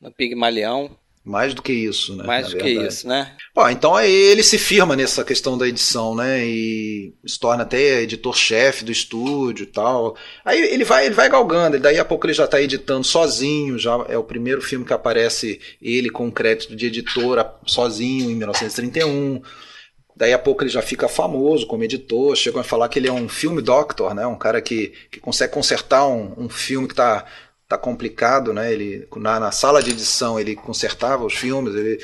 [0.00, 0.96] No Pigmalião.
[1.22, 2.24] Mais do que isso, né?
[2.24, 2.78] Mais do verdade.
[2.78, 3.36] que isso, né?
[3.54, 6.44] Bom, então ele se firma nessa questão da edição, né?
[6.46, 10.16] E se torna até editor-chefe do estúdio e tal.
[10.44, 14.02] Aí ele vai, ele vai galgando, daí a pouco ele já está editando sozinho, já
[14.08, 19.42] é o primeiro filme que aparece ele com crédito de editor sozinho em 1931.
[20.16, 23.12] Daí a pouco ele já fica famoso como editor, chegam a falar que ele é
[23.12, 24.26] um filme doctor, né?
[24.26, 27.26] Um cara que, que consegue consertar um, um filme que está
[27.70, 28.72] tá complicado, né?
[28.72, 31.98] Ele na, na, sala de edição ele consertava os filmes, ele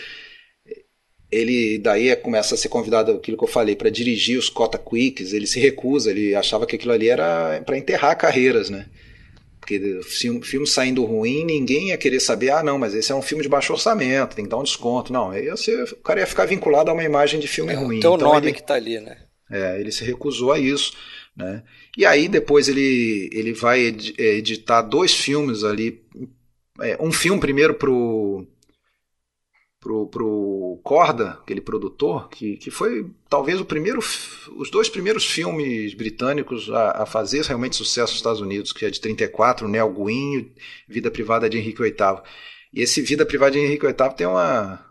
[1.29, 5.33] ele daí começa a ser convidado aquilo que eu falei para dirigir os Cota Quicks,
[5.33, 8.87] ele se recusa, ele achava que aquilo ali era para enterrar carreiras, né?
[9.59, 13.21] Porque filme, filme saindo ruim, ninguém ia querer saber, ah, não, mas esse é um
[13.21, 15.13] filme de baixo orçamento, tem que dar um desconto.
[15.13, 17.99] Não, aí você, o cara ia ficar vinculado a uma imagem de filme é, ruim.
[17.99, 19.17] Então o nome ele, que tá ali, né?
[19.51, 20.93] É, ele se recusou a isso.
[21.37, 21.63] Né?
[21.97, 26.03] E aí depois ele, ele vai editar dois filmes ali.
[26.81, 28.47] É, um filme primeiro pro,
[29.81, 34.01] pro, pro Corda, aquele produtor, que, que foi talvez o primeiro,
[34.57, 38.91] os dois primeiros filmes britânicos a, a fazer realmente sucesso nos Estados Unidos, que é
[38.91, 40.53] de 34, Neo Gwyn,
[40.89, 42.23] Vida Privada de Henrique VIII.
[42.73, 44.86] E esse Vida Privada de Henrique VIII tem uma,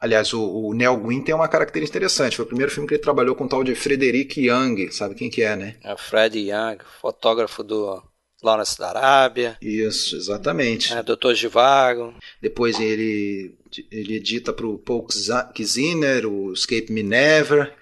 [0.00, 2.36] Aliás, o, o Neo Gwyn tem uma característica interessante.
[2.36, 4.90] Foi o primeiro filme que ele trabalhou com o tal de Frederick Young.
[4.92, 5.76] Sabe quem que é, né?
[5.82, 8.00] É o Fred Young, fotógrafo do
[8.42, 9.58] Lawrence da Arábia.
[9.60, 10.92] Isso, exatamente.
[10.92, 12.14] É, Doutor Givago.
[12.40, 13.56] Depois ele,
[13.90, 15.04] ele edita para o Paul
[15.52, 17.74] Kiziner, o Escape Me Never.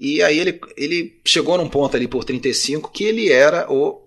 [0.00, 4.02] E aí ele, ele chegou num ponto ali por 35 que ele era o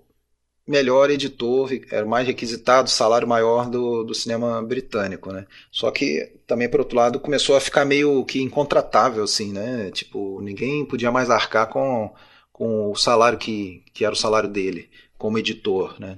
[0.67, 5.45] melhor editor, era mais requisitado, salário maior do, do cinema britânico, né?
[5.71, 9.91] Só que também, por outro lado, começou a ficar meio que incontratável, assim, né?
[9.91, 12.11] Tipo, ninguém podia mais arcar com,
[12.51, 16.17] com o salário que, que era o salário dele, como editor, né?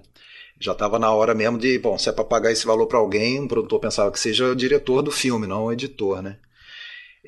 [0.60, 3.40] Já estava na hora mesmo de, bom, se é para pagar esse valor para alguém,
[3.40, 6.38] o produtor pensava que seja o diretor do filme, não o editor, né?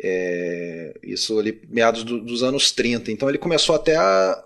[0.02, 3.12] É, isso ali, meados do, dos anos 30.
[3.12, 4.44] Então ele começou até a,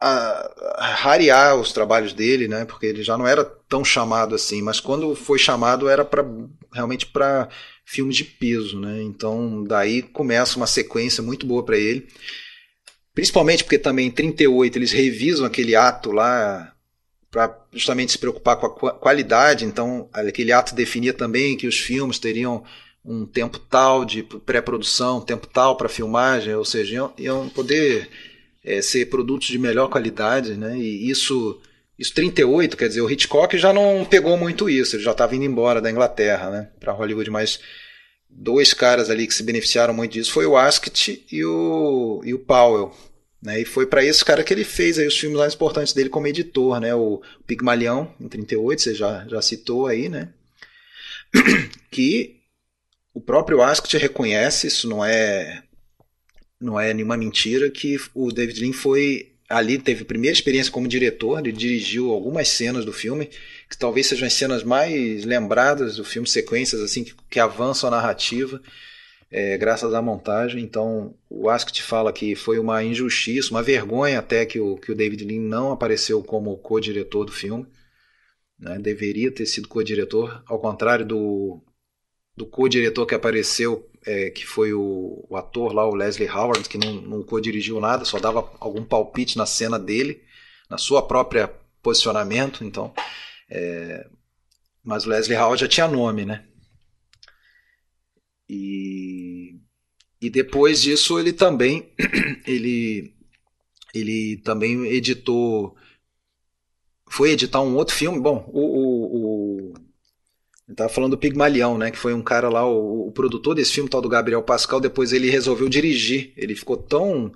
[0.00, 2.64] a, rarear os trabalhos dele, né?
[2.64, 6.24] Porque ele já não era tão chamado assim, mas quando foi chamado era para
[6.72, 7.48] realmente para
[7.84, 9.02] filmes de peso, né?
[9.02, 12.06] Então daí começa uma sequência muito boa para ele.
[13.14, 16.72] Principalmente porque também em 38 eles revisam aquele ato lá
[17.30, 22.18] para justamente se preocupar com a qualidade, então aquele ato definia também que os filmes
[22.18, 22.64] teriam
[23.04, 28.10] um tempo tal de pré-produção, tempo tal para filmagem, ou seja, iam, iam poder
[28.66, 30.76] é, ser produtos de melhor qualidade, né?
[30.76, 31.60] E isso,
[31.96, 35.44] isso 38, quer dizer, o Hitchcock já não pegou muito isso, ele já estava indo
[35.44, 37.60] embora da Inglaterra, né, para Hollywood, mas
[38.28, 42.38] dois caras ali que se beneficiaram muito disso foi o Askett e o, e o
[42.40, 42.92] Powell,
[43.40, 43.60] né?
[43.60, 46.26] E foi para esse cara que ele fez aí os filmes mais importantes dele como
[46.26, 46.94] editor, né?
[46.94, 50.30] O Pigmalião, em 38, você já, já citou aí, né?
[51.90, 52.40] Que
[53.14, 55.62] o próprio Askett reconhece, isso não é
[56.60, 60.88] não é nenhuma mentira, que o David Lean foi ali teve a primeira experiência como
[60.88, 63.30] diretor, ele dirigiu algumas cenas do filme,
[63.70, 67.92] que talvez sejam as cenas mais lembradas do filme, sequências assim que, que avançam a
[67.92, 68.60] narrativa,
[69.30, 70.62] é, graças à montagem.
[70.62, 74.94] Então, o Askett fala que foi uma injustiça, uma vergonha até que o, que o
[74.94, 77.66] David Lean não apareceu como co-diretor do filme.
[78.58, 78.78] Né?
[78.78, 81.62] Deveria ter sido co-diretor, ao contrário do,
[82.36, 86.78] do co-diretor que apareceu é, que foi o, o, ator lá, o Leslie Howard, que
[86.78, 90.22] não, não co-dirigiu nada, só dava algum palpite na cena dele,
[90.70, 91.48] na sua própria
[91.82, 92.94] posicionamento, então.
[93.50, 94.06] É,
[94.84, 96.44] mas o Leslie Howard já tinha nome, né?
[98.48, 99.58] E,
[100.20, 101.92] e depois disso ele também
[102.46, 103.12] ele
[103.92, 105.76] ele também editou
[107.08, 108.20] foi editar um outro filme.
[108.20, 109.74] Bom, o, o, o
[110.68, 111.90] ele tava falando do Pigmalião, né?
[111.90, 114.80] Que foi um cara lá, o, o, produtor desse filme, tal do Gabriel Pascal.
[114.80, 116.32] Depois ele resolveu dirigir.
[116.36, 117.32] Ele ficou tão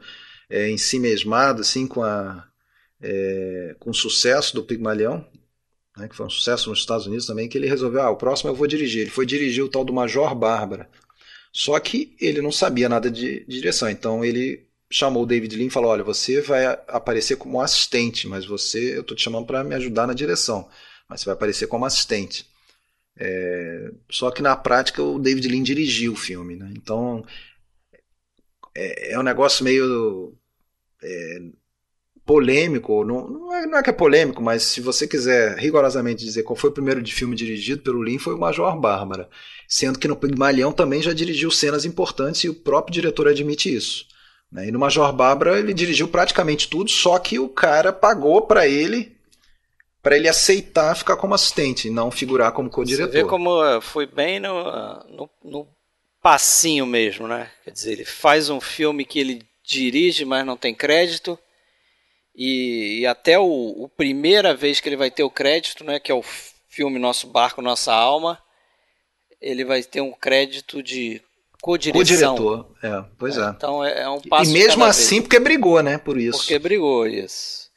[0.49, 2.45] é, em si mesmado, assim, com, a,
[3.01, 5.25] é, com o sucesso do Pigmalião,
[5.97, 8.51] né, que foi um sucesso nos Estados Unidos também, que ele resolveu, ah, o próximo
[8.51, 9.03] eu vou dirigir.
[9.03, 10.89] Ele foi dirigir o tal do Major Bárbara.
[11.53, 13.89] Só que ele não sabia nada de, de direção.
[13.89, 18.45] Então ele chamou o David Lean e falou: Olha, você vai aparecer como assistente, mas
[18.45, 20.69] você, eu estou te chamando para me ajudar na direção,
[21.09, 22.50] mas você vai aparecer como assistente.
[23.17, 26.71] É, só que na prática o David Lean dirigiu o filme, né?
[26.75, 27.25] Então
[28.75, 30.35] é, é um negócio meio
[31.03, 31.43] é,
[32.25, 36.45] polêmico, não, não é, não, é, que é polêmico, mas se você quiser rigorosamente dizer
[36.45, 39.29] qual foi o primeiro de filme dirigido pelo Lean, foi o Major Bárbara.
[39.69, 44.07] Sendo que no Pigmalião também já dirigiu cenas importantes e o próprio diretor admite isso.
[44.51, 44.69] Né?
[44.69, 49.17] E no Major Bárbara ele dirigiu praticamente tudo, só que o cara pagou para ele
[50.03, 53.13] para ele aceitar ficar como assistente e não figurar como co-diretor.
[53.13, 54.65] Você vê como eh, foi bem no,
[55.09, 55.69] no, no,
[56.23, 57.51] passinho mesmo, né?
[57.65, 61.39] Quer dizer, ele faz um filme que ele dirige, mas não tem crédito.
[62.35, 65.99] E, e até o, o, primeira vez que ele vai ter o crédito, né?
[65.99, 66.25] Que é o
[66.69, 68.39] filme Nosso Barco, Nossa Alma.
[69.41, 71.21] Ele vai ter um crédito de
[71.61, 72.35] co-direção.
[72.35, 73.43] Co-diretor, é, pois é.
[73.43, 73.49] é.
[73.51, 75.23] Então é, é um passo E mesmo assim, vez.
[75.23, 75.99] porque brigou, né?
[75.99, 76.39] Por isso.
[76.39, 77.70] Porque brigou, isso.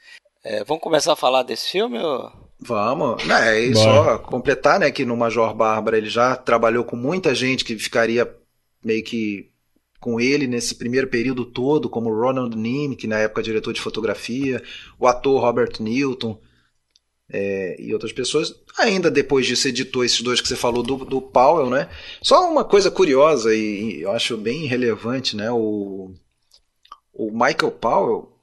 [0.43, 1.97] É, vamos começar a falar desse filme?
[1.99, 2.31] Ou...
[2.59, 3.23] Vamos.
[3.29, 7.63] É, e só completar, né, que no Major Bárbara ele já trabalhou com muita gente
[7.63, 8.29] que ficaria
[8.83, 9.49] meio que
[10.01, 13.79] com ele nesse primeiro período todo, como Ronald Nim, que na época é diretor de
[13.79, 14.61] fotografia,
[14.99, 16.37] o ator Robert Newton
[17.31, 18.53] é, e outras pessoas.
[18.77, 21.89] Ainda depois disso editou esses dois que você falou do, do Powell, né?
[22.21, 25.49] Só uma coisa curiosa e, e eu acho bem relevante, né?
[25.49, 26.13] O,
[27.13, 28.37] o Michael Powell,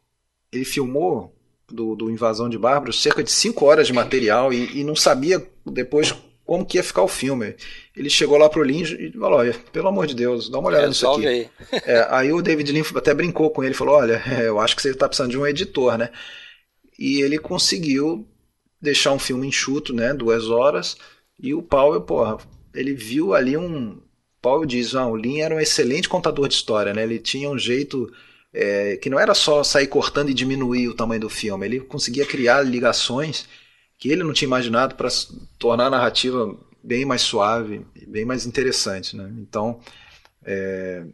[0.50, 1.36] ele filmou
[1.70, 5.44] do, do Invasão de Bárbaros, cerca de 5 horas de material e, e, não sabia
[5.66, 7.54] depois como que ia ficar o filme.
[7.96, 10.88] Ele chegou lá pro Lynch e falou, olha, pelo amor de Deus, dá uma olhada
[10.88, 11.26] nisso aqui.
[11.26, 11.48] Aí.
[11.84, 14.90] é, aí o David Lynch até brincou com ele, falou, olha, eu acho que você
[14.90, 16.10] está precisando de um editor, né?
[16.98, 18.26] E ele conseguiu
[18.80, 20.96] deixar um filme enxuto, né, duas horas,
[21.38, 22.38] e o Powell, porra,
[22.74, 23.98] ele viu ali um...
[24.42, 27.02] Powell diz, ah, o Lin era um excelente contador de história, né?
[27.02, 28.10] Ele tinha um jeito
[28.52, 32.26] é, que não era só sair cortando e diminuir o tamanho do filme, ele conseguia
[32.26, 33.46] criar ligações
[33.98, 35.08] que ele não tinha imaginado para
[35.58, 39.30] tornar a narrativa bem mais suave, bem mais interessante, né?
[39.38, 39.80] Então,
[40.44, 41.04] é...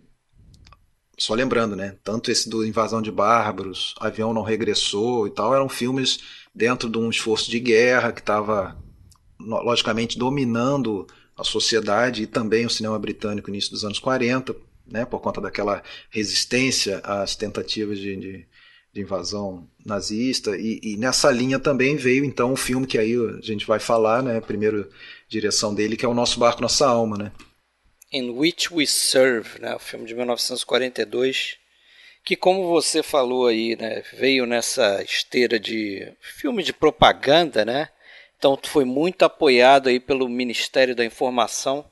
[1.18, 1.96] só lembrando, né?
[2.04, 6.20] Tanto esse do Invasão de Bárbaros, Avião Não Regressou e tal, eram filmes
[6.54, 8.78] dentro de um esforço de guerra que estava,
[9.40, 15.04] logicamente, dominando a sociedade e também o cinema britânico no início dos anos 40, né,
[15.04, 18.46] por conta daquela resistência às tentativas de, de,
[18.92, 20.56] de invasão nazista.
[20.56, 24.22] E, e, nessa linha também veio então o filme que aí a gente vai falar,
[24.22, 24.88] né, primeiro
[25.28, 27.32] direção dele, que é o Nosso Barco, Nossa Alma, né?
[28.12, 31.56] In Which We Serve, né, o filme de 1942,
[32.24, 37.88] que como você falou aí, né, veio nessa esteira de filme de propaganda, né?
[38.38, 41.84] Então foi muito apoiado aí pelo Ministério da Informação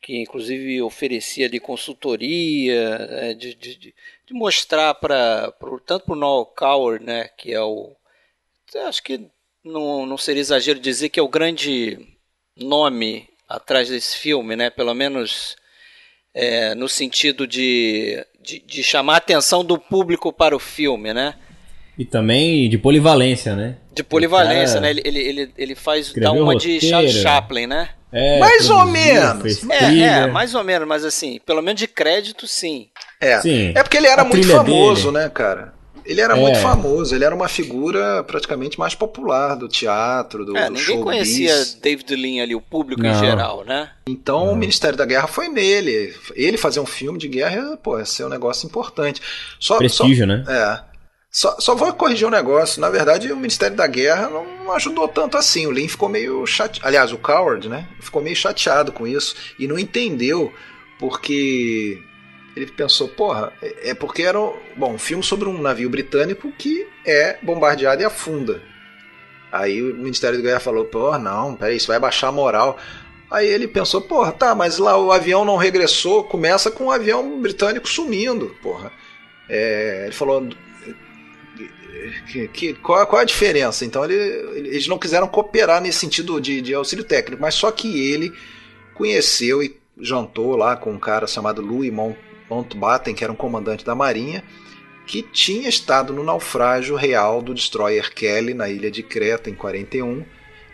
[0.00, 3.94] que inclusive oferecia de consultoria, é, de, de, de,
[4.32, 5.52] mostrar para
[5.84, 7.94] tanto para o Noel Coward, né, que é o
[8.86, 9.28] acho que
[9.64, 11.98] não, não seria exagero dizer que é o grande
[12.56, 15.56] nome atrás desse filme, né, pelo menos
[16.32, 21.36] é, no sentido de, de, de, chamar a atenção do público para o filme, né?
[21.98, 23.76] E também de polivalência, né?
[23.94, 24.90] De polivalência, né?
[24.90, 27.90] Ele, ele, ele, ele faz dá uma de Charles Chaplin, né?
[28.12, 29.68] É, mais ou menos.
[29.70, 32.88] É, é, mais ou menos, mas assim, pelo menos de crédito, sim.
[33.20, 33.72] É, sim.
[33.74, 35.24] é porque ele era a muito famoso, dele.
[35.24, 35.74] né, cara?
[36.04, 36.40] Ele era é.
[36.40, 41.04] muito famoso, ele era uma figura praticamente mais popular do teatro, do é, ninguém showbiz.
[41.04, 43.10] conhecia David Lean ali, o público Não.
[43.10, 43.90] em geral, né?
[44.08, 44.52] Então Não.
[44.54, 46.12] o Ministério da Guerra foi nele.
[46.34, 49.20] Ele fazer um filme de guerra, pô, ia ser um negócio importante.
[49.60, 50.44] Só, Prestígio, só, né?
[50.48, 50.89] É.
[51.30, 52.80] Só, só vou corrigir um negócio.
[52.80, 55.66] Na verdade, o Ministério da Guerra não ajudou tanto assim.
[55.66, 56.86] O Lean ficou meio chateado.
[56.86, 57.86] Aliás, o Coward, né?
[58.00, 60.52] Ficou meio chateado com isso e não entendeu
[60.98, 62.02] porque
[62.56, 64.38] ele pensou, porra, é, é porque era
[64.76, 68.62] bom, um filme sobre um navio britânico que é bombardeado e afunda.
[69.52, 72.76] Aí o Ministério da Guerra falou, porra, não, peraí, isso vai baixar a moral.
[73.30, 77.40] Aí ele pensou, porra, tá, mas lá o avião não regressou, começa com o avião
[77.40, 78.92] britânico sumindo, porra.
[79.48, 80.48] É, ele falou,
[82.26, 83.84] que, que, qual, qual, a diferença?
[83.84, 84.14] Então ele,
[84.58, 88.32] eles não quiseram cooperar nesse sentido de, de, auxílio técnico, mas só que ele
[88.94, 91.92] conheceu e jantou lá com um cara chamado Louis
[92.48, 94.42] Mountbatten, que era um comandante da marinha,
[95.06, 100.24] que tinha estado no naufrágio real do destroyer Kelly na ilha de Creta em 41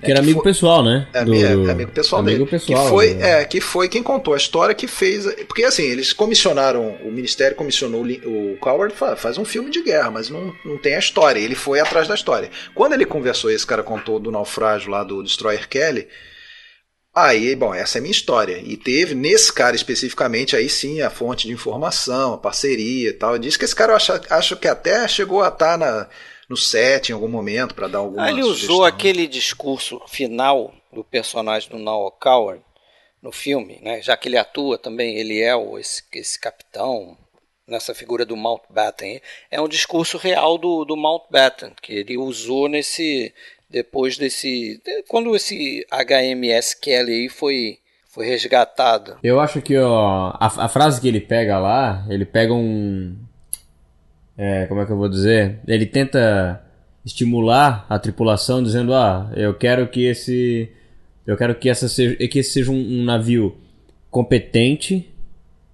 [0.02, 1.08] que era amigo foi, pessoal, né?
[1.12, 2.50] É, do, é, amigo pessoal amigo dele.
[2.50, 3.40] Pessoal, que foi, né?
[3.40, 5.26] é, que foi quem contou a história que fez.
[5.46, 10.28] Porque assim, eles comissionaram, o Ministério comissionou o Coward faz um filme de guerra, mas
[10.28, 11.40] não, não tem a história.
[11.40, 12.50] Ele foi atrás da história.
[12.74, 16.06] Quando ele conversou, esse cara contou do naufrágio lá do Destroyer Kelly.
[17.14, 18.58] Aí, bom, essa é a minha história.
[18.62, 23.38] E teve, nesse cara especificamente, aí sim, a fonte de informação, a parceria e tal.
[23.38, 26.08] Diz que esse cara, eu acho, acho que até chegou a estar tá na
[26.48, 28.74] no set em algum momento para dar alguma ah, Ele sugestão.
[28.74, 32.62] usou aquele discurso final do personagem do Noel Coward
[33.22, 34.00] no filme, né?
[34.00, 37.16] já que ele atua também, ele é o, esse, esse capitão
[37.66, 39.20] nessa figura do Mountbatten.
[39.50, 43.34] É um discurso real do, do Mountbatten, que ele usou nesse
[43.68, 47.78] depois desse quando esse HMS Kelly foi
[48.08, 49.18] foi resgatado.
[49.22, 53.14] Eu acho que ó, a, a frase que ele pega lá, ele pega um
[54.36, 55.60] é, como é que eu vou dizer?
[55.66, 56.62] Ele tenta
[57.04, 60.68] estimular a tripulação dizendo, ah, eu quero que esse,
[61.26, 63.56] eu quero que essa seja, que esse seja um, um navio
[64.10, 65.08] competente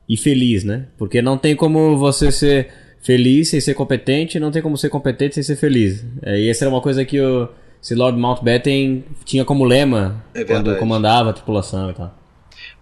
[0.09, 0.87] e feliz, né?
[0.99, 2.69] Porque não tem como você ser
[3.01, 6.05] feliz sem ser competente, não tem como ser competente sem ser feliz.
[6.23, 7.49] É, e essa era uma coisa que o
[7.83, 12.17] esse Lord Mountbatten tinha como lema é quando comandava a tripulação e tal.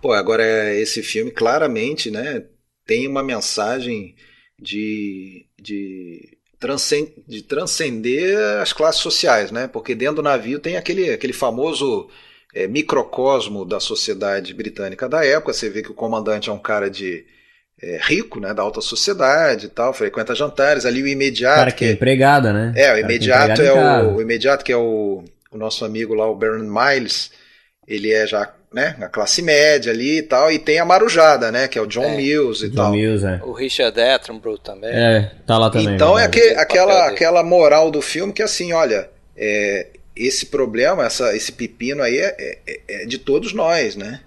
[0.03, 2.45] Pô, agora esse filme claramente, né,
[2.85, 4.15] tem uma mensagem
[4.61, 9.67] de de, transcend, de transcender as classes sociais, né?
[9.67, 12.09] Porque dentro do navio tem aquele, aquele famoso
[12.55, 15.53] é, microcosmo da sociedade britânica da época.
[15.53, 17.25] Você vê que o comandante é um cara de
[17.83, 20.85] é, rico, né, da alta sociedade e tal, frequenta jantares.
[20.85, 21.57] Ali o imediato.
[21.57, 22.73] Cara que é empregada, né?
[22.77, 26.37] É, o imediato é o, o, imediato que é o, o nosso amigo lá, o
[26.37, 27.31] Bernard Miles.
[27.89, 31.67] Ele é já né, a classe média ali e tal, e tem a marujada, né,
[31.67, 32.93] que é o John é, Mills e John tal.
[32.93, 33.41] Mills, é.
[33.43, 34.91] O Richard Attenborough também.
[34.93, 35.95] É, tá lá também.
[35.95, 41.35] Então é que, aquela, aquela moral do filme que assim, olha, é, esse problema, essa,
[41.35, 44.21] esse pepino aí é, é, é de todos nós, né?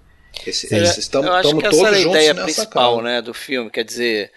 [0.46, 3.84] Esse, esse, estamos, eu acho que essa é a ideia principal né, do filme, quer
[3.84, 4.30] dizer,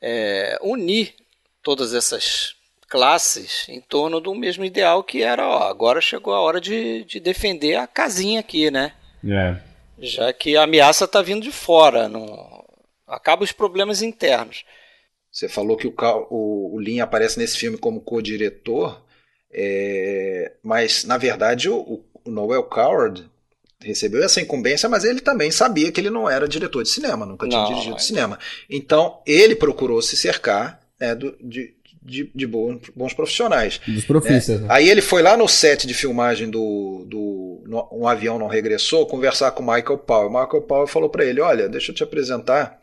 [0.00, 1.14] é, unir
[1.62, 2.54] todas essas
[2.88, 7.20] classes em torno do mesmo ideal que era, ó, agora chegou a hora de, de
[7.20, 8.92] defender a casinha aqui, né?
[9.24, 9.56] É.
[9.98, 12.64] Já que a ameaça está vindo de fora, não...
[13.06, 14.64] acaba os problemas internos.
[15.30, 15.94] Você falou que o,
[16.30, 19.02] o, o Lin aparece nesse filme como co-diretor,
[19.50, 20.52] é...
[20.62, 23.30] mas na verdade o, o Noel Coward
[23.80, 27.48] recebeu essa incumbência, mas ele também sabia que ele não era diretor de cinema, nunca
[27.48, 28.04] tinha não, dirigido mas...
[28.04, 28.38] cinema.
[28.68, 31.74] Então ele procurou se cercar né, do, de,
[32.04, 33.80] de, de bons, bons profissionais.
[33.86, 34.04] Dos.
[34.58, 34.66] Né?
[34.66, 34.66] Né?
[34.68, 39.06] Aí ele foi lá no set de filmagem do, do no, Um Avião Não Regressou
[39.06, 40.28] conversar com o Michael Powell.
[40.28, 42.80] O Michael Powell falou para ele: Olha, deixa eu te apresentar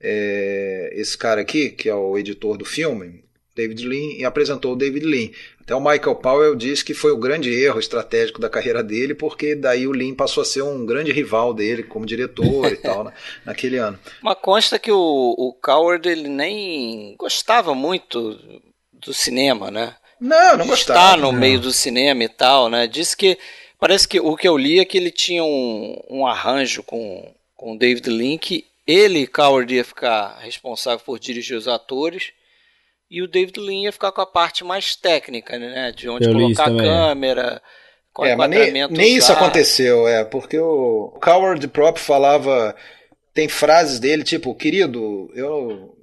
[0.00, 3.24] é, esse cara aqui, que é o editor do filme,
[3.54, 5.30] David Lean, e apresentou o David Lean.
[5.64, 9.54] Até o Michael Powell disse que foi o grande erro estratégico da carreira dele, porque
[9.54, 13.12] daí o Lin passou a ser um grande rival dele como diretor e tal, na,
[13.44, 13.98] naquele ano.
[14.22, 18.38] Mas consta que o, o Coward ele nem gostava muito
[18.92, 19.96] do cinema, né?
[20.20, 21.00] Não, não gostava.
[21.00, 21.40] Está no não.
[21.40, 22.86] meio do cinema e tal, né?
[22.86, 23.38] Disse que
[23.78, 27.34] parece que o que eu li é que ele tinha um, um arranjo com
[27.64, 32.32] com o David que ele, Coward, ia ficar responsável por dirigir os atores
[33.14, 35.92] e o David Lean ia ficar com a parte mais técnica, né?
[35.92, 37.62] De onde Eu colocar a câmera,
[38.12, 42.74] com é, mas nem, nem isso aconteceu, é, porque o Coward próprio falava
[43.32, 45.94] tem frases dele tipo, querido, eu,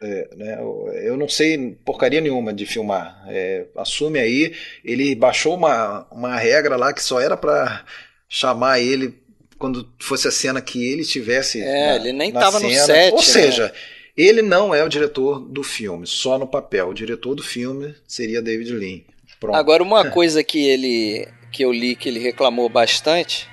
[0.00, 0.58] é, né,
[1.04, 3.24] eu não sei porcaria nenhuma de filmar.
[3.28, 4.54] É, assume aí.
[4.84, 7.84] Ele baixou uma, uma regra lá que só era para
[8.28, 9.14] chamar ele
[9.58, 11.60] quando fosse a cena que ele estivesse.
[11.60, 13.12] É, na, ele nem estava no set.
[13.12, 13.72] Ou né?
[14.18, 16.88] Ele não é o diretor do filme, só no papel.
[16.88, 19.00] O diretor do filme seria David Lean.
[19.38, 19.54] Pronto.
[19.54, 23.48] Agora, uma coisa que ele que eu li que ele reclamou bastante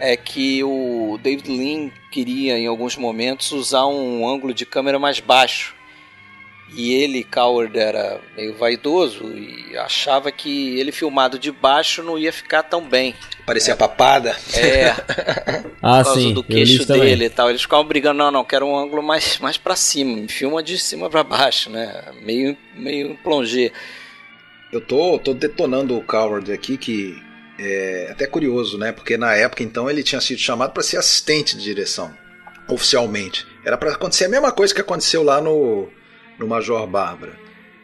[0.00, 5.18] é que o David Lean queria em alguns momentos usar um ângulo de câmera mais
[5.18, 5.74] baixo.
[6.74, 12.32] E ele, Coward, era meio vaidoso e achava que ele filmado de baixo não ia
[12.32, 13.14] ficar tão bem.
[13.46, 13.76] Parecia é.
[13.76, 14.36] papada.
[14.54, 14.90] É.
[15.82, 17.48] ah, por causa sim, do queixo dele e tal.
[17.48, 20.16] Eles ficavam brigando, não, não, quero um ângulo mais, mais para cima.
[20.16, 22.12] Me filma de cima para baixo, né?
[22.22, 23.72] Meio, meio plongé.
[24.70, 27.16] Eu tô, tô detonando o Coward aqui, que
[27.58, 28.92] é até curioso, né?
[28.92, 32.14] Porque na época, então, ele tinha sido chamado para ser assistente de direção,
[32.68, 33.46] oficialmente.
[33.64, 35.88] Era para acontecer a mesma coisa que aconteceu lá no,
[36.38, 37.38] no Major Bárbara.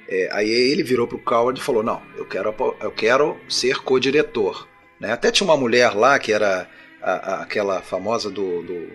[0.08, 4.68] É, aí ele virou pro Coward e falou: Não, eu quero, eu quero ser co-diretor.
[5.00, 5.12] Né?
[5.12, 6.68] Até tinha uma mulher lá que era
[7.02, 8.88] a, a, aquela famosa do, do,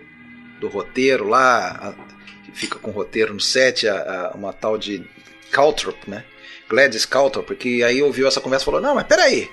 [0.60, 3.86] do roteiro lá, a, que fica com roteiro no set,
[4.34, 5.04] uma tal de
[5.50, 6.24] Caltrop, né?
[6.68, 9.50] Gladys Caltrop, que aí ouviu essa conversa e falou: Não, mas peraí,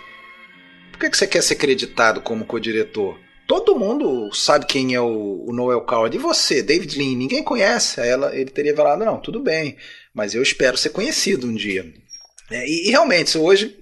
[0.91, 3.20] por que, que você quer ser creditado como co-diretor?
[3.48, 6.16] Todo mundo sabe quem é o, o, Noel Coward.
[6.16, 8.02] E você, David Lean, ninguém conhece.
[8.02, 9.78] Aí ela, ele teria falado: Não, tudo bem,
[10.14, 11.86] mas eu espero ser conhecido um dia.
[12.52, 13.78] É, e, e, realmente, hoje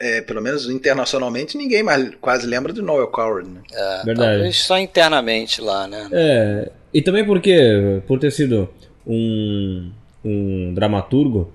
[0.00, 3.48] é, pelo menos internacionalmente, ninguém mais quase lembra de Noel Coward.
[3.48, 3.60] Né?
[3.72, 4.30] É, Verdade.
[4.34, 6.08] Talvez só internamente lá, né?
[6.12, 8.68] É, e também porque, por ter sido
[9.06, 9.90] um,
[10.24, 11.52] um dramaturgo,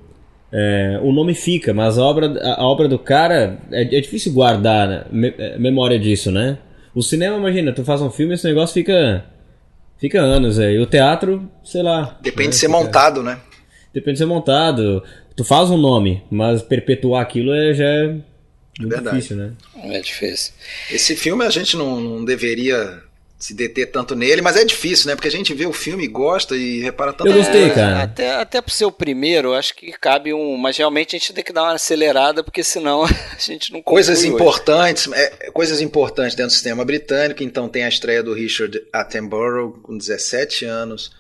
[0.52, 4.88] é, o nome fica, mas a obra, a obra do cara é, é difícil guardar
[4.88, 5.06] né?
[5.10, 6.58] Me, é, memória disso, né?
[6.96, 9.26] O cinema, imagina, tu faz um filme e esse negócio fica,
[9.98, 10.78] fica anos aí.
[10.80, 12.18] O teatro, sei lá.
[12.22, 12.50] Depende né?
[12.52, 13.40] de ser fica, montado, né?
[13.94, 15.04] Depende de ser montado.
[15.36, 19.16] Tu faz um nome, mas perpetuar aquilo é, já é muito Verdade.
[19.16, 19.52] difícil, né?
[19.84, 20.54] É difícil.
[20.92, 23.02] Esse filme a gente não, não deveria
[23.44, 25.16] se deter tanto nele, mas é difícil, né?
[25.18, 27.30] Porque a gente vê o filme, gosta e repara tanto.
[27.30, 28.04] Eu gostei, cara.
[28.04, 30.56] Até, até pro ser o primeiro, acho que cabe um.
[30.56, 34.24] Mas realmente a gente tem que dar uma acelerada, porque senão a gente não Coisas
[34.24, 37.44] importantes, é, coisas importantes dentro do sistema britânico.
[37.44, 41.12] Então tem a estreia do Richard Attenborough com 17 anos,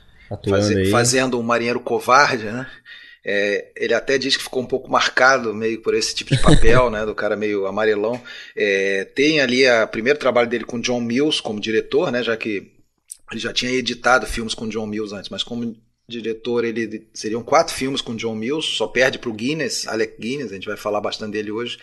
[0.49, 2.65] faz, fazendo um marinheiro covarde, né?
[3.25, 6.89] É, ele até diz que ficou um pouco marcado meio por esse tipo de papel,
[6.91, 8.21] né, do cara meio amarelão.
[8.55, 12.71] É, tem ali o primeiro trabalho dele com John Mills como diretor, né, já que
[13.31, 15.75] ele já tinha editado filmes com John Mills antes, mas como
[16.07, 20.51] diretor ele seriam quatro filmes com John Mills, só perde para o Guinness, Alec Guinness,
[20.51, 21.79] a gente vai falar bastante dele hoje.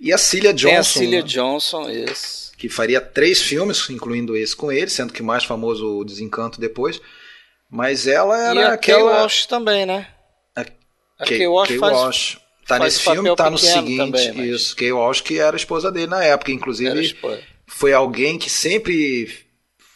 [0.00, 0.68] E a Cilia Johnson.
[0.68, 2.52] Tem a Cilia né, Johnson, isso.
[2.56, 6.60] Que faria três filmes, incluindo esse com ele, sendo que o mais famoso o Desencanto
[6.60, 7.00] depois.
[7.70, 9.20] Mas ela era e a aquela.
[9.20, 10.06] Walsh também, né?
[11.18, 14.46] A Kay, Walsh, Kay faz, Walsh tá nesse filme, tá no seguinte, também, mas...
[14.46, 14.76] isso.
[14.76, 17.16] Kay Walsh que era a esposa dele na época, inclusive
[17.66, 19.28] foi alguém que sempre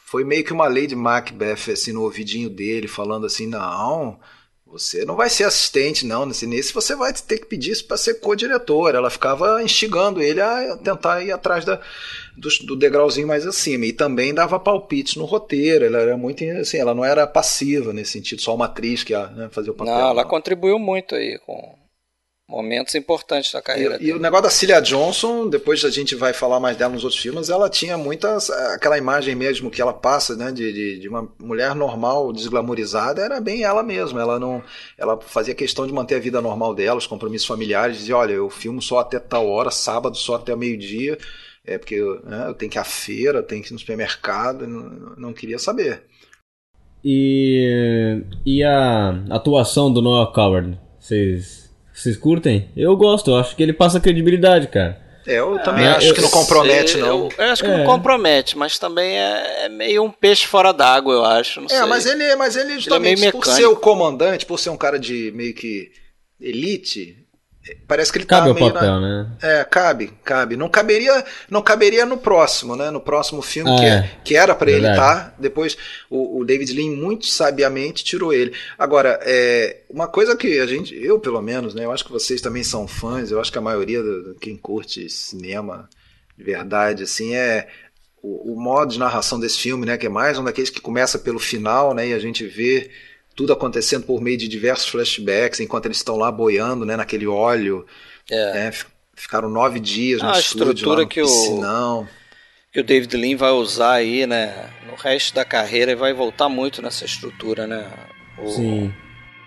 [0.04, 4.20] foi meio que uma Lady Macbeth assim no ouvidinho dele, falando assim, não,
[4.66, 7.98] você não vai ser assistente não, nesse, nesse você vai ter que pedir isso para
[7.98, 8.94] ser co-diretor.
[8.94, 11.78] Ela ficava instigando ele a tentar ir atrás da,
[12.36, 15.84] do, do, degrauzinho mais acima e também dava palpites no roteiro.
[15.84, 19.26] Ela era muito assim, ela não era passiva nesse sentido, só uma atriz que ia
[19.28, 19.94] né, fazer o papel.
[19.94, 20.30] Não, ela não.
[20.30, 21.74] contribuiu muito aí com
[22.48, 23.96] momentos importantes da carreira.
[23.98, 27.02] E, e, o negócio da Cilia Johnson, depois a gente vai falar mais dela nos
[27.02, 28.50] outros filmes, ela tinha muitas.
[28.50, 33.40] aquela imagem mesmo que ela passa, né, de, de, de, uma mulher normal, desglamorizada, era
[33.40, 34.20] bem ela mesma.
[34.20, 34.62] Ela não.
[34.98, 38.50] Ela fazia questão de manter a vida normal dela, os compromissos familiares, dizia, olha, eu
[38.50, 41.18] filmo só até tal hora, sábado só até meio-dia.
[41.64, 44.66] É porque né, eu tenho que ir à feira, eu tenho que ir no supermercado,
[44.66, 46.02] não, não queria saber.
[47.04, 50.78] E, e a atuação do Noah Coward?
[50.98, 52.70] Vocês vocês curtem?
[52.76, 55.00] Eu gosto, eu acho que ele passa credibilidade, cara.
[55.26, 57.06] É, eu também ah, acho eu, que não compromete, não.
[57.06, 57.78] Eu, eu acho que é.
[57.78, 61.60] não compromete, mas também é, é meio um peixe fora d'água, eu acho.
[61.60, 61.84] é, sei.
[61.84, 64.98] mas ele, mas ele justamente ele é por ser o comandante, por ser um cara
[64.98, 65.92] de meio que
[66.40, 67.21] elite,
[67.86, 69.00] Parece que ele cabe tá meio papel, na...
[69.00, 69.30] né?
[69.40, 70.56] É, cabe, cabe.
[70.56, 72.90] Não caberia, não caberia no próximo, né?
[72.90, 74.10] No próximo filme ah, que, é.
[74.24, 75.30] que era para ele estar.
[75.30, 75.76] Tá, depois
[76.10, 78.52] o, o, David Lean muito sabiamente tirou ele.
[78.76, 81.84] Agora, é, uma coisa que a gente, eu pelo menos, né?
[81.84, 83.30] Eu acho que vocês também são fãs.
[83.30, 85.88] Eu acho que a maioria do, quem curte cinema
[86.36, 87.68] de verdade, assim, é
[88.20, 89.96] o, o modo de narração desse filme, né?
[89.96, 92.08] Que é mais um daqueles que começa pelo final, né?
[92.08, 92.90] E a gente vê
[93.34, 97.86] tudo acontecendo por meio de diversos flashbacks, enquanto eles estão lá boiando, né, naquele óleo.
[98.30, 98.52] É.
[98.52, 98.72] Né,
[99.14, 102.08] ficaram nove dias no ah, estúdio, lá no que piscinão.
[102.72, 106.48] que o David Lean vai usar aí, né, no resto da carreira e vai voltar
[106.48, 107.90] muito nessa estrutura, né?
[108.38, 108.92] O Sim.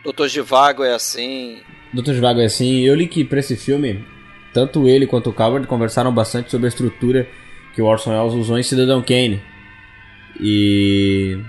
[0.03, 1.59] Doutor Givago é assim.
[1.91, 2.81] Doutor Givago é assim.
[2.81, 4.05] Eu li que pra esse filme,
[4.53, 7.27] tanto ele quanto o Coward conversaram bastante sobre a estrutura
[7.73, 9.41] que o Orson Welles usou em Cidadão Kane.
[10.39, 11.39] E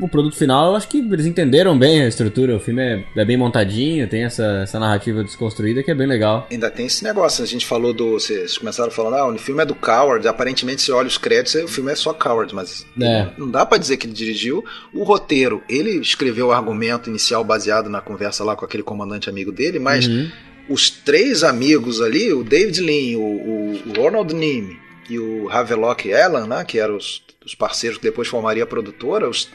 [0.00, 2.56] o produto final, eu acho que eles entenderam bem a estrutura.
[2.56, 6.46] O filme é, é, bem montadinho, tem essa, essa narrativa desconstruída que é bem legal.
[6.50, 8.12] Ainda tem esse negócio, a gente falou do.
[8.12, 11.68] Vocês começaram falando, ah, o filme é do Coward, aparentemente se olha os créditos, o
[11.68, 13.28] filme é só Coward, mas é.
[13.36, 14.64] não dá para dizer que ele dirigiu.
[14.92, 19.52] O roteiro, ele escreveu o argumento inicial baseado na conversa lá com aquele comandante amigo
[19.52, 20.30] dele, mas uhum.
[20.68, 24.76] os três amigos ali, o David Lean, o, o, Ronald Nim
[25.08, 29.28] e o Havelock Allen, né, que eram os, os parceiros que depois formaria a produtora,
[29.28, 29.48] os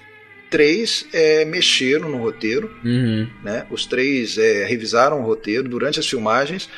[0.49, 3.27] três é, mexeram no roteiro, uhum.
[3.43, 3.65] né?
[3.69, 6.69] Os três é, revisaram o roteiro durante as filmagens.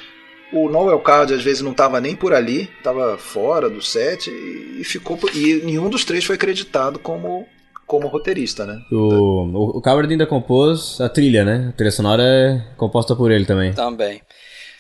[0.51, 4.83] O Noel Card às vezes não estava nem por ali, estava fora do set e,
[4.83, 7.47] ficou e nenhum dos três foi acreditado como
[7.85, 8.79] como roteirista, né?
[8.91, 11.69] O, o Coward ainda compôs a trilha, né?
[11.69, 13.73] A trilha sonora é composta por ele também.
[13.73, 14.21] Também.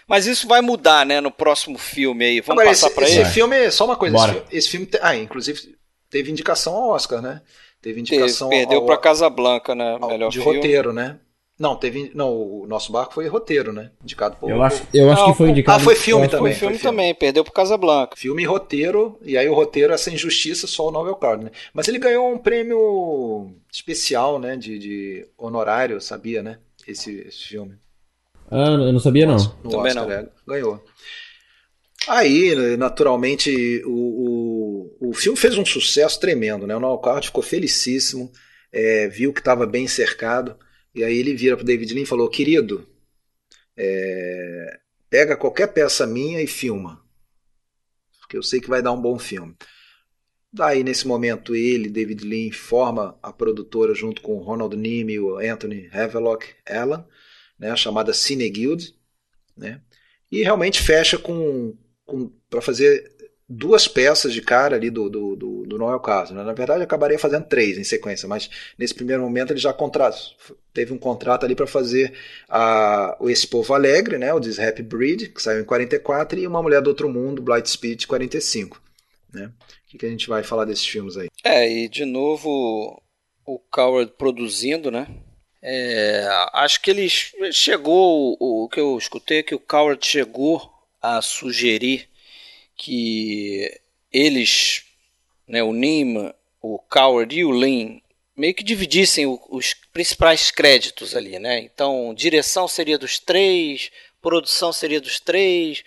[0.07, 2.41] Mas isso vai mudar, né, no próximo filme aí.
[2.41, 3.21] Vamos Agora, passar para ele?
[3.21, 5.75] Esse filme, só uma coisa, esse filme, esse filme, ah, inclusive
[6.09, 7.41] teve indicação ao Oscar, né?
[7.81, 8.49] Teve indicação.
[8.49, 9.97] Teve, perdeu para Casablanca, né?
[9.99, 10.57] Melhor de filme.
[10.57, 11.19] roteiro, né?
[11.59, 12.09] Não, teve.
[12.15, 13.91] Não, o nosso barco foi roteiro, né?
[14.01, 14.49] Indicado por.
[14.49, 15.77] Eu acho, eu acho não, que foi indicado.
[15.77, 16.53] Ah, foi filme também.
[16.53, 18.15] Foi filme, foi filme também, perdeu pro Casablanca.
[18.15, 21.51] Filme e roteiro, e aí o roteiro, essa injustiça, só o Nobel Card, né?
[21.73, 24.55] Mas ele ganhou um prêmio especial, né?
[24.55, 26.59] De, de honorário, sabia, né?
[26.87, 27.75] Esse, esse filme.
[28.49, 29.35] Ah, eu não sabia, não.
[29.61, 30.11] No também Oscar, não.
[30.11, 30.81] É, ganhou.
[32.07, 34.58] Aí, naturalmente, o, o,
[34.99, 36.75] o filme fez um sucesso tremendo, né?
[36.75, 38.31] O Noel ficou felicíssimo,
[38.71, 40.57] é, viu que estava bem cercado,
[40.93, 42.87] e aí ele vira para David Lean e falou: Querido,
[43.75, 47.03] é, pega qualquer peça minha e filma,
[48.19, 49.55] porque eu sei que vai dar um bom filme.
[50.51, 55.19] Daí, nesse momento, ele, David Lean, forma a produtora junto com o Ronald Neame e
[55.19, 57.05] o Anthony Havelock Allen,
[57.57, 58.95] né, chamada Cine Guild,
[59.55, 59.79] né,
[60.31, 61.77] e realmente fecha com
[62.49, 63.18] para fazer
[63.49, 66.35] duas peças de cara ali do, do, do, do Noel Caso.
[66.35, 66.43] Né?
[66.43, 68.47] Na verdade, acabaria fazendo três em sequência, mas
[68.77, 69.75] nesse primeiro momento ele já
[70.71, 72.13] teve um contrato ali para fazer
[72.47, 74.31] a, Esse Povo Alegre, né?
[74.31, 77.67] o This Happy Breed, que saiu em 44, e Uma Mulher do Outro Mundo, Blight
[77.67, 78.79] Speed, 45.
[79.33, 79.45] Né?
[79.47, 81.27] O que, que a gente vai falar desses filmes aí?
[81.43, 83.01] É, e de novo
[83.43, 85.07] o Coward produzindo, né?
[85.61, 90.71] É, acho que ele chegou, o, o que eu escutei é que o Coward chegou
[91.01, 92.07] a sugerir
[92.79, 93.69] que
[94.11, 94.85] eles,
[95.45, 98.01] né, o Nima, o Coward e o Lin,
[98.35, 101.59] meio que dividissem o, os principais créditos ali, né?
[101.59, 105.83] Então, direção seria dos três, produção seria dos três,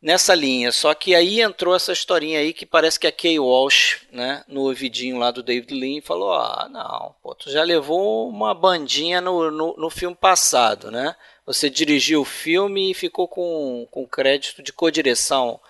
[0.00, 0.72] nessa linha.
[0.72, 4.62] Só que aí entrou essa historinha aí que parece que a Kay Walsh, né, no
[4.62, 9.50] ouvidinho lá do David Lean, falou: Ah, não, pô, tu já levou uma bandinha no,
[9.50, 11.14] no, no filme passado, né?
[11.44, 15.60] Você dirigiu o filme e ficou com, com crédito de co-direção.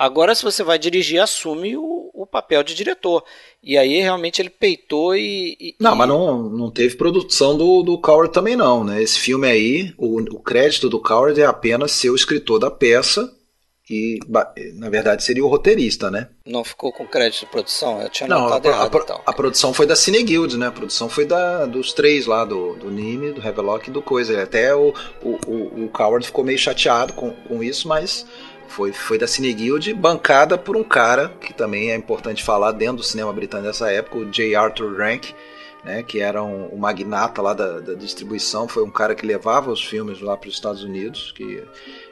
[0.00, 3.22] Agora, se você vai dirigir, assume o, o papel de diretor.
[3.62, 5.58] E aí, realmente, ele peitou e.
[5.60, 8.82] e não, mas não, não teve produção do, do Coward também, não.
[8.82, 9.02] Né?
[9.02, 13.30] Esse filme aí, o, o crédito do Coward é apenas ser o escritor da peça
[13.90, 14.20] que
[14.74, 16.28] na verdade seria o roteirista, né?
[16.46, 18.00] Não ficou com crédito de produção?
[18.00, 19.20] Eu tinha Não, a, errado, a, então.
[19.26, 20.68] a, produção foi da Cine Guild, né?
[20.68, 24.40] A produção foi da, dos três lá, do, do Nime, do Havelock e do Coisa.
[24.40, 28.24] Até o, o, o, o Coward ficou meio chateado com, com isso, mas
[28.70, 32.98] foi, foi da Cine Guild, bancada por um cara que também é importante falar dentro
[32.98, 34.54] do cinema britânico dessa época, o J.
[34.54, 35.34] Arthur Rank,
[35.84, 39.70] né, que era um, um magnata lá da, da, distribuição, foi um cara que levava
[39.70, 41.62] os filmes lá para os Estados Unidos, que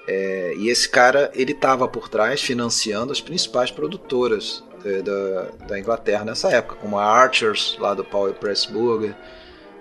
[0.06, 5.78] é, e esse cara ele estava por trás financiando as principais produtoras é, da, da,
[5.78, 9.14] Inglaterra nessa época, como a Archers lá do Paul Pressburger,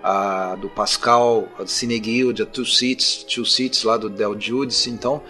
[0.04, 4.40] a do Pascal, a do Cine Guild, a Two Seats, Two Seats lá do Del
[4.40, 5.24] Giudice, então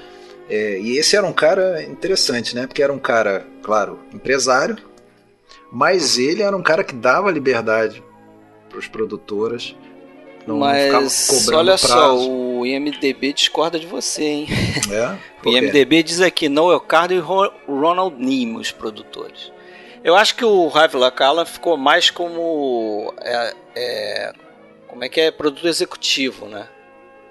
[0.49, 2.67] é, e esse era um cara interessante, né?
[2.67, 4.77] Porque era um cara, claro, empresário,
[5.71, 8.03] mas ele era um cara que dava liberdade
[8.69, 9.75] para as produtoras
[10.47, 11.87] não, Mas não olha prazo.
[11.87, 14.47] só, o IMDB discorda de você, hein?
[14.89, 15.17] É?
[15.45, 19.51] o IMDB diz aqui Noel Cardo e Ronald Neame, os produtores.
[20.01, 24.33] Eu acho que o Havelock Allen ficou mais como é, é,
[24.87, 26.65] como é que é produtor executivo, né?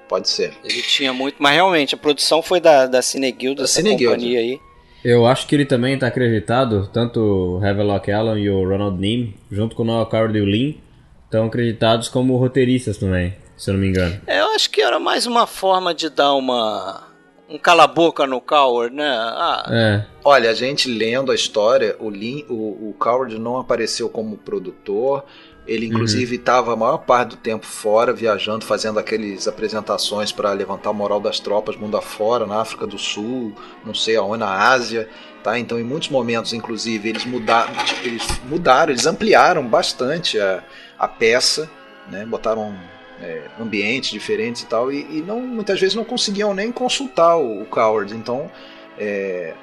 [0.09, 0.53] Pode ser.
[0.65, 4.39] Ele tinha muito, mas realmente a produção foi da da Cine Guild, da Cine companhia
[4.39, 4.61] aí.
[5.05, 9.37] Eu acho que ele também está acreditado, tanto o Havelock Allen e o Ronald Neame,
[9.51, 10.81] junto com o Noel Card e o Lin,
[11.25, 14.21] estão acreditados como roteiristas também, se eu não me engano.
[14.27, 17.05] É, eu acho que era mais uma forma de dar uma
[17.49, 19.09] um cala-boca no Coward, né?
[19.09, 20.05] Ah, É.
[20.25, 25.25] Olha, a gente lendo a história, o, Lin, o, o Coward não apareceu como produtor.
[25.67, 30.91] Ele, inclusive, estava a maior parte do tempo fora, viajando, fazendo aquelas apresentações para levantar
[30.91, 33.53] a moral das tropas mundo afora, na África do Sul,
[33.85, 35.09] não sei aonde, na Ásia.
[35.43, 35.59] Tá?
[35.59, 40.63] Então, em muitos momentos, inclusive, eles mudaram, tipo, eles, mudaram, eles ampliaram bastante a,
[40.97, 41.69] a peça,
[42.09, 42.25] né?
[42.25, 42.77] botaram
[43.21, 47.63] é, ambientes diferentes e tal, e, e não, muitas vezes não conseguiam nem consultar o,
[47.63, 48.15] o Coward.
[48.15, 48.51] Então,
[48.99, 49.55] é,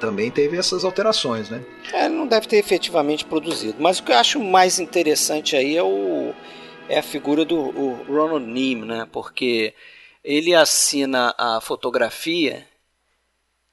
[0.00, 1.62] também teve essas alterações, né?
[1.92, 3.76] É, não deve ter efetivamente produzido.
[3.78, 6.32] Mas o que eu acho mais interessante aí é, o,
[6.88, 7.60] é a figura do
[8.08, 9.06] Ronald Neame, né?
[9.12, 9.74] Porque
[10.24, 12.66] ele assina a fotografia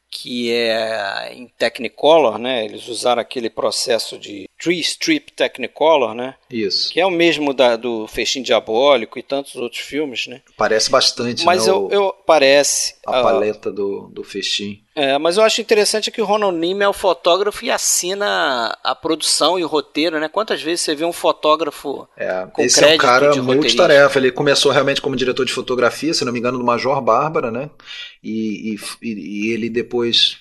[0.10, 2.66] que é em Technicolor, né?
[2.66, 6.36] Eles usaram aquele processo de Tree Strip Technicolor, né?
[6.50, 6.92] Isso.
[6.92, 10.42] Que é o mesmo da, do Festim Diabólico e tantos outros filmes, né?
[10.58, 11.72] Parece bastante, Mas né?
[11.72, 14.82] eu, eu parece a ah, paleta do, do festim.
[14.96, 19.60] é, mas eu acho interessante que o Ronald é o fotógrafo e assina a produção
[19.60, 20.28] e o roteiro, né?
[20.28, 24.18] Quantas vezes você vê um fotógrafo É, Com esse é um crédito cara de multitarefa.
[24.18, 27.70] Ele começou realmente como diretor de fotografia, se não me engano, do Major Bárbara, né?
[28.28, 30.38] E, e, e ele depois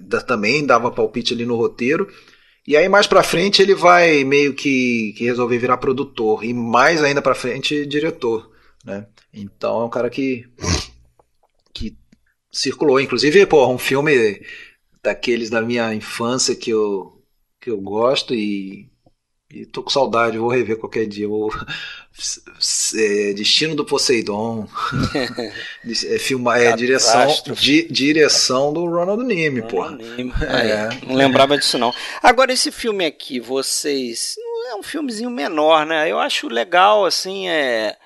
[0.00, 2.08] da- também dava palpite ali no roteiro.
[2.66, 7.02] E aí mais pra frente ele vai meio que, que resolver virar produtor e mais
[7.02, 8.50] ainda pra frente diretor,
[8.84, 9.06] né?
[9.32, 10.46] Então é um cara que
[11.72, 11.96] que
[12.52, 14.40] circulou, inclusive, pô, um filme
[15.02, 17.12] daqueles da minha infância que eu
[17.60, 18.90] que eu gosto e
[19.60, 21.28] e tô com saudade, vou rever qualquer dia.
[21.28, 21.50] Vou...
[22.96, 24.68] É, Destino do Poseidon.
[26.06, 29.22] é, filma, é direção, di- direção do Ronald.
[29.22, 29.60] Ronald Neame.
[30.48, 31.04] É.
[31.06, 31.92] Não lembrava disso não.
[32.22, 34.36] Agora esse filme aqui, vocês,
[34.70, 36.08] é um filmezinho menor, né?
[36.08, 37.96] Eu acho legal, assim, é,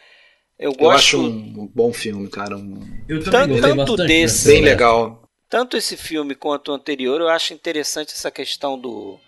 [0.59, 2.57] eu Eu gosto acho um bom filme, cara.
[2.57, 5.23] um- Eu Tanto- também tanto bastante desse- bem legal.
[5.51, 9.19] tanto esse filme quanto o anterior, eu acho interessante essa questão do,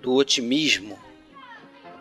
[0.00, 0.98] do otimismo,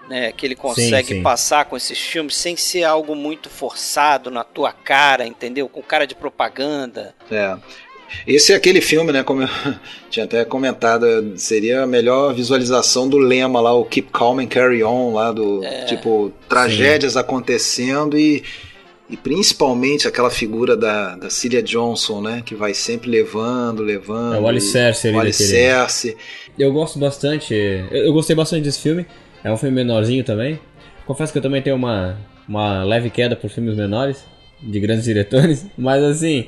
[0.10, 0.32] né?
[0.32, 1.22] Que ele consegue sim.
[1.24, 5.68] passar com esses filmes sem ser algo muito forçado na tua cara, entendeu?
[5.68, 7.14] Com cara de propaganda.
[7.32, 7.56] É.
[8.28, 9.24] Esse é aquele filme, né?
[9.24, 9.50] Como eu
[10.10, 14.84] tinha até comentado, seria a melhor visualização do lema lá, o Keep Calm and Carry
[14.84, 18.44] On, lá do tipo tragédias acontecendo e,
[19.10, 22.44] e principalmente aquela figura da, da Cilia Johnson, né?
[22.46, 24.36] Que vai sempre levando, levando.
[24.36, 26.16] É o alicerce ali o daquele- alicerce.
[26.58, 27.54] Eu gosto bastante.
[27.54, 29.06] Eu, eu gostei bastante desse filme.
[29.46, 30.60] É um filme menorzinho também.
[31.06, 32.18] Confesso que eu também tenho uma,
[32.50, 34.26] uma leve queda por filmes menores,
[34.60, 35.68] de grandes diretores.
[35.78, 36.48] Mas assim,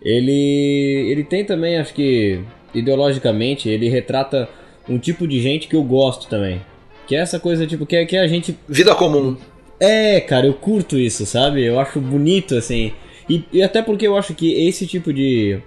[0.00, 1.10] ele.
[1.10, 2.40] Ele tem também, acho que.
[2.74, 4.48] Ideologicamente, ele retrata
[4.88, 6.62] um tipo de gente que eu gosto também.
[7.06, 9.36] Que é essa coisa, tipo, que é, que é a gente Vida comum.
[9.78, 11.62] é, cara, eu curto isso, sabe?
[11.62, 12.94] Eu acho bonito, assim.
[13.28, 15.58] E, e até porque eu acho que esse tipo de.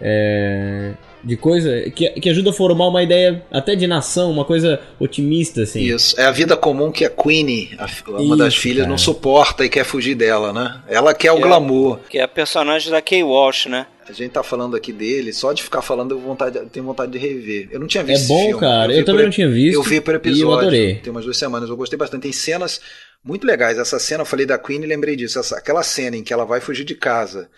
[0.00, 0.94] é,
[1.24, 5.62] de coisa que, que ajuda a formar uma ideia até de nação, uma coisa otimista,
[5.62, 5.80] assim.
[5.82, 6.18] Isso.
[6.20, 7.88] É a vida comum que a Queenie, a
[8.20, 8.90] uma das Isso, filhas, cara.
[8.90, 10.80] não suporta e quer fugir dela, né?
[10.88, 11.40] Ela quer o É.
[11.40, 11.98] glamour.
[12.08, 13.86] Que é a personagem da Kay Walsh, né?
[14.06, 17.10] A gente tá falando aqui dele, só de ficar falando eu, vontade, eu tenho vontade
[17.12, 17.68] de rever.
[17.72, 18.60] Eu não tinha É visto esse bom, filme.
[18.60, 18.92] cara.
[18.92, 19.74] vi Eu, também por- não tinha visto.
[19.76, 20.58] Eu vi por E eu episódio.
[20.58, 20.94] adorei.
[20.96, 21.70] Tem umas duas semanas.
[21.70, 22.20] Eu gostei bastante.
[22.20, 22.82] Tem cenas
[23.24, 23.78] muito legais.
[23.78, 25.38] Essa cena, eu falei da Queen e lembrei disso.
[25.38, 27.48] Essa- aquela cena em que ela vai fugir de casa.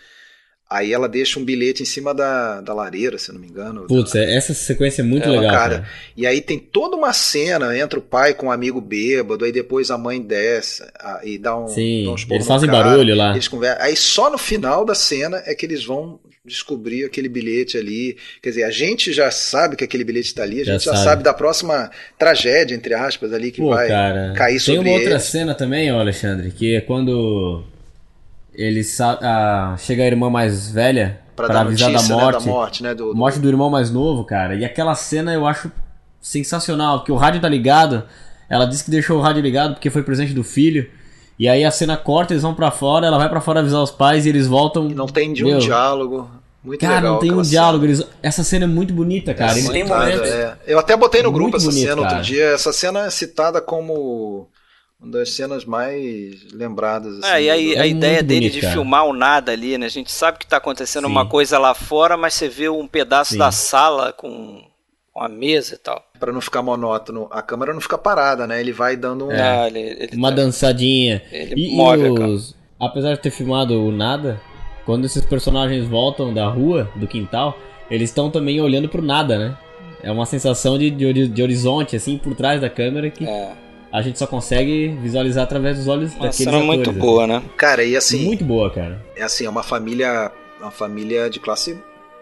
[0.69, 3.85] Aí ela deixa um bilhete em cima da, da lareira, se eu não me engano.
[3.87, 5.87] Putz, é- essa sequência é muito Ela, legal, cara, cara.
[6.15, 9.89] E aí tem toda uma cena, entra o pai com um amigo bêbado, aí depois
[9.89, 11.69] a mãe desce ah, e dá um.
[11.69, 13.31] Sim, dá uns eles fazem cara, barulho lá.
[13.31, 13.81] Eles conversam.
[13.85, 18.17] Aí só no final da cena é que eles vão descobrir aquele bilhete ali.
[18.41, 20.95] Quer dizer, a gente já sabe que aquele bilhete está ali, a Já gente já
[20.95, 21.23] sabe.
[21.23, 25.11] da próxima tragédia, entre aspas, ali que Pô, vai cara, cair tem sobre uma outra
[25.11, 25.23] eles.
[25.23, 27.63] cena também, ó, Alexandre, que é quando
[28.57, 28.81] ele
[29.21, 32.95] ah, chega a irmã mais velha dar avisar notícia da né, morte, da morte, né?
[32.95, 34.55] Do, do- morte do irmão mais novo, cara.
[34.55, 35.71] E aquela cena eu acho
[36.19, 38.03] sensacional, porque o rádio tá ligado,
[38.49, 40.89] ela disse que deixou o rádio ligado porque foi presente do filho.
[41.37, 43.91] E aí a cena corta, eles vão pra fora, ela vai pra fora avisar os
[43.91, 44.89] pais e eles voltam.
[44.89, 46.27] Não tem de um Meu, diálogo.
[46.63, 47.85] Muito Cara, legal não tem um diálogo.
[47.85, 48.03] Eles...
[48.23, 49.51] Essa cena é muito bonita, cara.
[49.51, 50.29] Essa Ele tem citada, momentos.
[50.29, 50.57] é.
[50.65, 52.23] Eu até botei no grupo Muito essa bonito, cena outro cara.
[52.23, 52.43] dia.
[52.45, 54.49] Essa cena é citada como
[54.99, 57.19] uma das cenas mais lembradas.
[57.23, 58.73] Ah, assim, e aí a É ideia dele bonito, de cara.
[58.73, 59.85] filmar o nada ali, né?
[59.85, 61.11] A gente sabe que tá acontecendo Sim.
[61.11, 63.37] uma coisa lá fora, mas você vê um pedaço Sim.
[63.39, 64.61] da sala com
[65.13, 65.99] com a mesa e tal.
[66.19, 67.27] Pra não ficar monótono.
[67.31, 68.59] A câmera não fica parada, né?
[68.61, 69.31] Ele vai dando um.
[69.31, 69.41] É.
[69.41, 71.23] Ah, ele, ele Uma tá- dançadinha.
[71.31, 72.55] Ele E, move os...
[72.79, 74.39] Apesar de ter filmado o nada,
[74.85, 77.57] quando esses personagens voltam da rua, do quintal,
[77.89, 79.57] eles estão também olhando pro nada, né?
[80.03, 83.53] É uma sensação de, de, de horizonte, assim, por trás da câmera que É,
[83.91, 86.65] a gente só consegue visualizar através dos olhos uma daqueles cena atores.
[86.67, 86.99] muito assim.
[86.99, 87.43] boa, né?
[87.55, 89.03] Cara, e assim, Muito boa, cara.
[89.15, 91.77] é assim, é uma família uma família de classe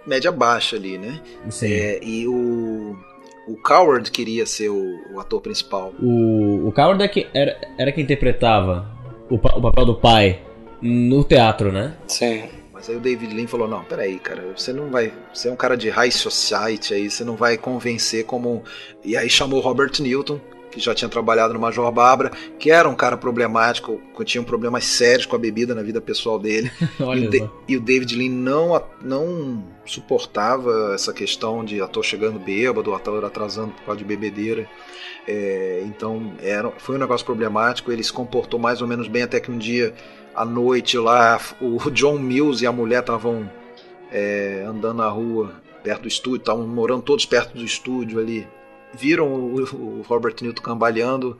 [0.06, 1.20] média baixa ali, né?
[1.50, 1.72] Sim.
[1.72, 2.96] É, e o,
[3.48, 5.94] o Coward queria ser o, o ator principal.
[6.02, 8.88] O, o Coward é que era, era quem interpretava
[9.30, 10.42] o, o papel do pai
[10.82, 11.96] no teatro, né?
[12.08, 12.44] Sim.
[12.74, 15.12] Mas aí o David Lean falou: Não, peraí, cara, você não vai.
[15.34, 18.64] Você é um cara de high society aí, você não vai convencer como.
[19.04, 20.40] E aí chamou Robert Newton,
[20.76, 24.84] que já tinha trabalhado no Major Barbara, que era um cara problemático, que tinha problemas
[24.84, 26.70] sérios com a bebida na vida pessoal dele.
[27.16, 32.94] E o, e o David Lean não, não suportava essa questão de ator chegando bêbado,
[32.94, 34.68] ator atrasando por causa de bebedeira.
[35.28, 37.92] É, então era, foi um negócio problemático.
[37.92, 39.94] Ele se comportou mais ou menos bem até que um dia
[40.36, 43.50] à noite lá o John Mills e a mulher estavam
[44.12, 45.54] é, andando na rua
[45.84, 48.48] perto do estúdio, estavam morando todos perto do estúdio ali.
[48.98, 51.38] Viram o, Robert Newton cambaleando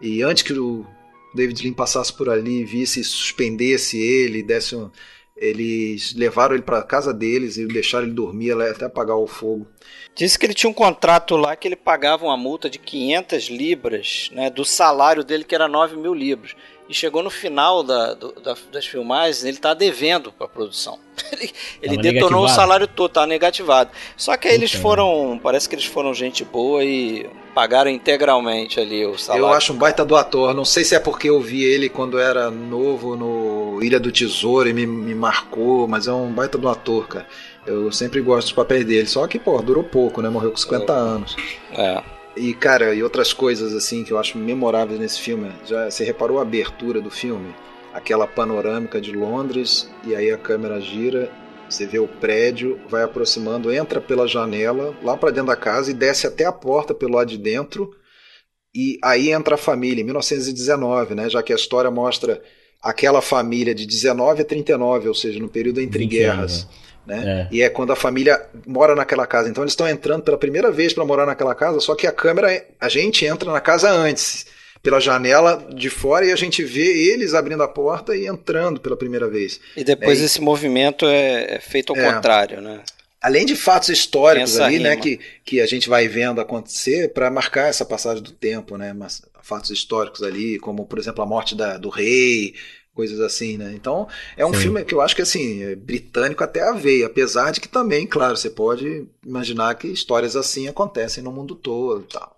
[0.00, 0.86] e antes que o
[1.34, 4.90] David Lean passasse por ali, visse, suspendesse ele, desse um,
[5.36, 9.66] eles levaram ele para casa deles e deixaram ele dormir até apagar o fogo.
[10.14, 14.30] Disse que ele tinha um contrato lá que ele pagava uma multa de 500 libras,
[14.32, 16.56] né, do salário dele que era 9 mil libras.
[16.88, 20.98] E chegou no final da, do- da- das filmagens, ele tá devendo para a produção.
[21.32, 21.50] Ele,
[21.82, 23.90] ele detonou o salário todo, tá negativado.
[24.16, 28.78] Só que aí eles Puta, foram, parece que eles foram gente boa e pagaram integralmente
[28.78, 29.46] ali o salário.
[29.46, 30.54] Eu acho um baita do ator.
[30.54, 34.68] Não sei se é porque eu vi ele quando era novo no Ilha do Tesouro
[34.68, 37.26] e me, me marcou, mas é um baita do ator, cara.
[37.66, 39.06] Eu sempre gosto dos papéis dele.
[39.06, 40.28] Só que, pô, durou pouco, né?
[40.28, 41.34] Morreu com 50 anos.
[41.72, 42.02] É.
[42.36, 45.50] E, cara, e outras coisas assim que eu acho memoráveis nesse filme.
[45.64, 47.54] Já você reparou a abertura do filme?
[47.94, 51.30] Aquela panorâmica de Londres, e aí a câmera gira,
[51.68, 55.94] você vê o prédio, vai aproximando, entra pela janela, lá pra dentro da casa e
[55.94, 57.90] desce até a porta pelo lado de dentro.
[58.74, 61.30] E aí entra a família, em 1919, né?
[61.30, 62.42] Já que a história mostra
[62.82, 66.38] aquela família de 19 a 39, ou seja, no período entre 20 guerras.
[66.38, 66.68] anos,
[67.06, 67.48] né?
[67.50, 67.54] É.
[67.54, 69.48] E é quando a família mora naquela casa.
[69.48, 72.64] Então eles estão entrando pela primeira vez para morar naquela casa, só que a câmera,
[72.80, 74.46] a gente entra na casa antes,
[74.82, 78.96] pela janela de fora, e a gente vê eles abrindo a porta e entrando pela
[78.96, 79.58] primeira vez.
[79.76, 82.12] E depois É, e- esse movimento é, é feito ao É.
[82.12, 82.80] contrário, né?
[83.20, 87.28] Além de fatos históricos Essa ali, né, que, que a gente vai vendo acontecer para
[87.30, 91.56] marcar essa passagem do tempo, né, mas fatos históricos ali, como por exemplo a morte
[91.56, 92.54] da- do rei,
[92.96, 93.72] coisas assim, né.
[93.74, 94.60] Então é um Sim.
[94.62, 98.06] filme que eu acho que assim é britânico até a veia, apesar de que também,
[98.06, 102.36] claro, você pode imaginar que histórias assim acontecem no mundo todo, e tal.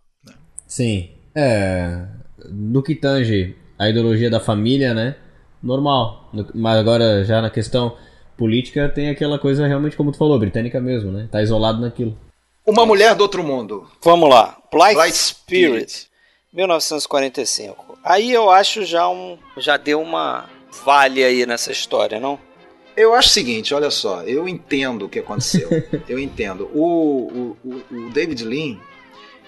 [0.66, 1.10] Sim.
[1.34, 2.06] É.
[2.50, 5.16] No que tange a ideologia da família, né?
[5.62, 6.28] Normal.
[6.32, 7.96] No- Mas agora, já na questão
[8.36, 11.28] política, tem aquela coisa realmente, como tu falou, britânica mesmo, né?
[11.30, 12.16] Tá isolado naquilo.
[12.66, 13.88] Uma mulher do outro mundo.
[14.02, 14.58] Vamos lá.
[14.70, 16.08] Blight, Blight Spirit, Spirit.
[16.52, 17.87] 1945.
[18.08, 19.36] Aí eu acho já um.
[19.58, 20.48] Já deu uma
[20.84, 22.38] vale aí nessa história, não?
[22.96, 25.68] Eu acho o seguinte, olha só, eu entendo o que aconteceu.
[26.08, 26.70] eu entendo.
[26.74, 28.78] O, o, o- David Lean,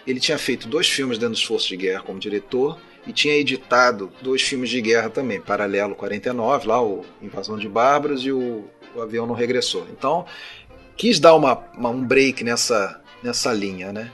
[0.07, 4.13] ele tinha feito dois filmes dentro dos Forças de Guerra como diretor e tinha editado
[4.21, 9.01] dois filmes de guerra também, Paralelo 49, lá o Invasão de Bárbaros e o, o
[9.01, 9.87] Avião Não Regressou.
[9.91, 10.27] Então,
[10.97, 14.13] quis dar uma, uma- um break nessa, nessa linha, né?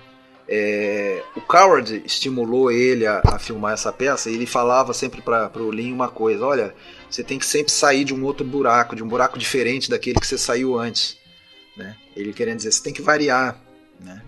[0.48, 5.50] É, o Coward estimulou ele a, a filmar essa peça e ele falava sempre para
[5.56, 6.74] o Lean uma coisa: olha,
[7.10, 10.26] você tem que sempre sair de um outro buraco, de um buraco diferente daquele que
[10.26, 11.16] você saiu antes.
[11.76, 11.96] Né?
[12.16, 13.56] Ele querendo dizer, você tem que variar.
[14.00, 14.22] Né?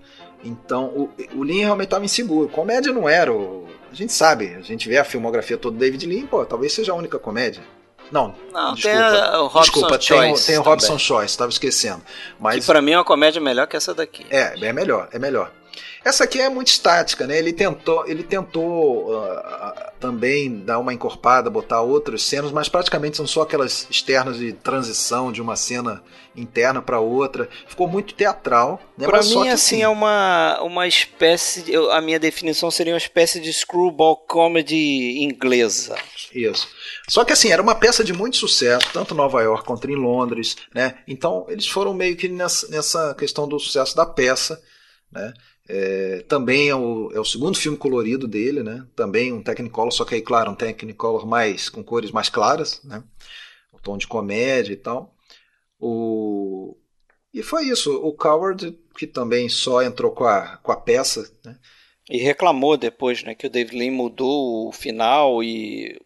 [0.44, 2.48] Então, o, o Lean realmente estava inseguro.
[2.48, 3.32] Comédia não era.
[3.32, 6.72] O, a gente sabe, a gente vê a filmografia toda do David Lean, pô, talvez
[6.72, 7.62] seja a única comédia.
[8.10, 8.98] Não, Não, desculpa.
[8.98, 10.00] tem a- o Robson desculpa, tem, o-
[10.30, 10.70] Choice tem o também.
[10.74, 12.02] Robson Choice, estava esquecendo.
[12.40, 14.24] Mas Que pra mim é uma comédia melhor que essa daqui.
[14.30, 15.52] é, é melhor, é melhor.
[16.04, 17.38] Essa aqui é muito estática, né?
[17.38, 23.26] Ele tentou, ele tentou ah, também dar uma encorpada, botar outras cenas, mas praticamente são
[23.26, 26.02] só aquelas externas de transição de uma cena
[26.36, 27.48] interna para outra.
[27.66, 29.06] Ficou muito teatral, né?
[29.22, 31.62] Só mim, que, assim, é uma, uma espécie.
[31.62, 35.96] de- a minha definição seria uma espécie de screwball comedy inglesa.
[36.32, 36.68] Isso.
[37.08, 39.96] Só que assim, era uma peça de muito sucesso, tanto em Nova York quanto em
[39.96, 40.98] Londres, né?
[41.08, 44.60] Então eles foram meio que nessa, nessa questão do sucesso da peça,
[45.10, 45.32] né?
[45.68, 48.86] É, também é o, é o segundo filme colorido dele, né?
[48.96, 53.04] Também um Technicolor, só que aí, claro, um Technicolor mais com cores mais claras, né?
[53.72, 55.14] O tom de comédia e tal.
[55.78, 56.76] O...
[57.34, 57.94] E foi isso.
[57.94, 61.58] O Coward, que também só entrou com a, com a peça, né?
[62.10, 66.00] E reclamou depois, né, que o David Lean mudou o final e, e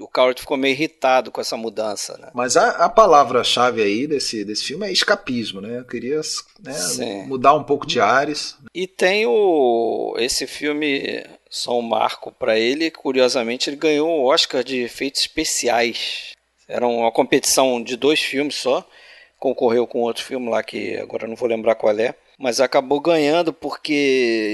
[0.00, 2.30] o Coward ficou meio irritado com essa mudança, né?
[2.32, 5.78] Mas a, a palavra-chave aí desse, desse filme é escapismo, né?
[5.78, 6.20] Eu queria
[6.60, 8.56] né, mudar um pouco de ares.
[8.74, 14.64] E tem o esse filme só um marco para ele, curiosamente ele ganhou o Oscar
[14.64, 16.32] de efeitos especiais.
[16.66, 18.86] Era uma competição de dois filmes só,
[19.38, 23.52] concorreu com outro filme lá que agora não vou lembrar qual é, mas acabou ganhando
[23.52, 23.92] porque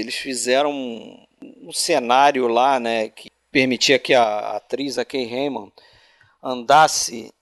[0.01, 1.23] eles fizeram um,
[1.61, 5.71] um cenário lá, né, que permitia que a atriz, a Kay Raymond,
[6.41, 7.33] andasse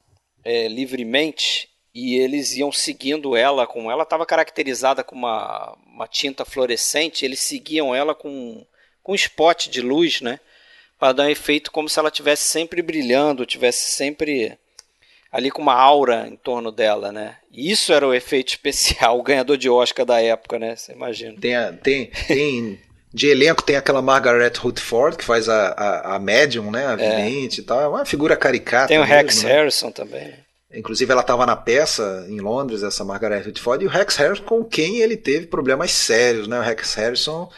[0.43, 6.45] é, livremente e eles iam seguindo ela, com ela estava caracterizada com uma, uma tinta
[6.45, 8.65] fluorescente, eles seguiam ela com,
[9.01, 10.39] com um spot de luz, né?
[10.99, 14.57] Para dar um efeito como se ela tivesse sempre brilhando, tivesse sempre
[15.31, 17.37] ali com uma aura em torno dela, né?
[17.51, 20.75] E isso era o efeito especial, o ganhador de Oscar da época, né?
[20.75, 21.39] Você imagina.
[21.39, 22.79] Tem, tem, tem
[23.13, 26.85] de elenco tem aquela Margaret Rutherford que faz a, a, a médium, né?
[26.85, 27.63] A vidente é.
[27.63, 27.81] e tal.
[27.81, 28.87] É uma figura caricata.
[28.87, 29.51] Tem o mesmo, Rex né?
[29.51, 30.33] Harrison também.
[30.73, 34.63] Inclusive, ela estava na peça em Londres, essa Margaret Whitford, e o Rex Harrison, com
[34.65, 36.59] quem ele teve problemas sérios, né?
[36.59, 37.49] O Rex Harrison,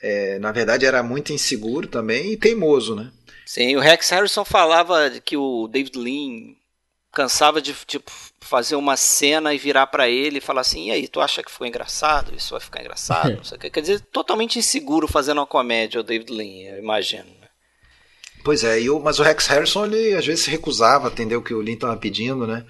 [0.00, 3.10] é, na verdade, era muito inseguro também e teimoso, né?
[3.46, 6.54] Sim, o Rex Harrison falava que o David Lean
[7.12, 8.10] cansava de tipo,
[8.40, 11.50] fazer uma cena e virar para ele e falar assim: e aí, tu acha que
[11.50, 12.34] foi engraçado?
[12.34, 13.40] Isso vai ficar engraçado?
[13.58, 17.42] Quer dizer, totalmente inseguro fazendo uma comédia, o David Lean, eu imagino.
[18.44, 21.42] Pois é, o, mas o Rex Harrison, ele às vezes se recusava a atender o
[21.42, 22.64] que o Lin estava pedindo, né?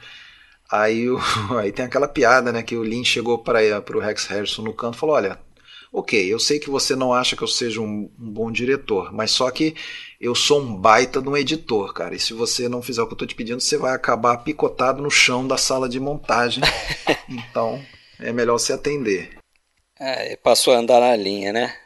[0.71, 1.19] Aí, o,
[1.59, 2.63] aí tem aquela piada, né?
[2.63, 3.61] Que o Lin chegou para
[3.95, 5.39] o Rex Harrison no canto e falou: Olha,
[5.93, 9.31] ok, eu sei que você não acha que eu seja um, um, bom diretor, mas
[9.31, 9.75] só que
[10.19, 12.15] eu sou um baita de um editor, cara.
[12.15, 15.03] E se você não fizer o que eu tô te pedindo, você vai acabar picotado
[15.03, 16.65] no chão da sala de montagem.
[17.29, 17.85] então,
[18.19, 19.37] é melhor você atender.
[20.01, 21.77] É, passou a andar na linha, né?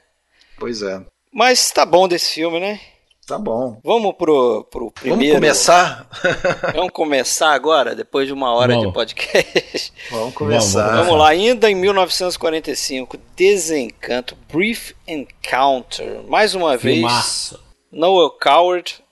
[0.58, 1.04] Pois é.
[1.32, 2.80] Mas tá bom desse filme, né?
[3.26, 3.80] Tá bom.
[3.82, 5.18] Vamos pro, pro primeiro.
[5.18, 6.08] Vamos começar?
[6.72, 8.86] Vamos começar agora, depois de uma hora Vamos.
[8.86, 9.92] de podcast.
[10.12, 11.02] Vamos começar.
[11.02, 16.22] Vamos, lá, ainda em 1945, Desencanto, Brief Encounter.
[16.28, 17.54] Mais uma Filmaço.
[17.56, 17.66] vez.
[17.90, 19.02] Noel Coward.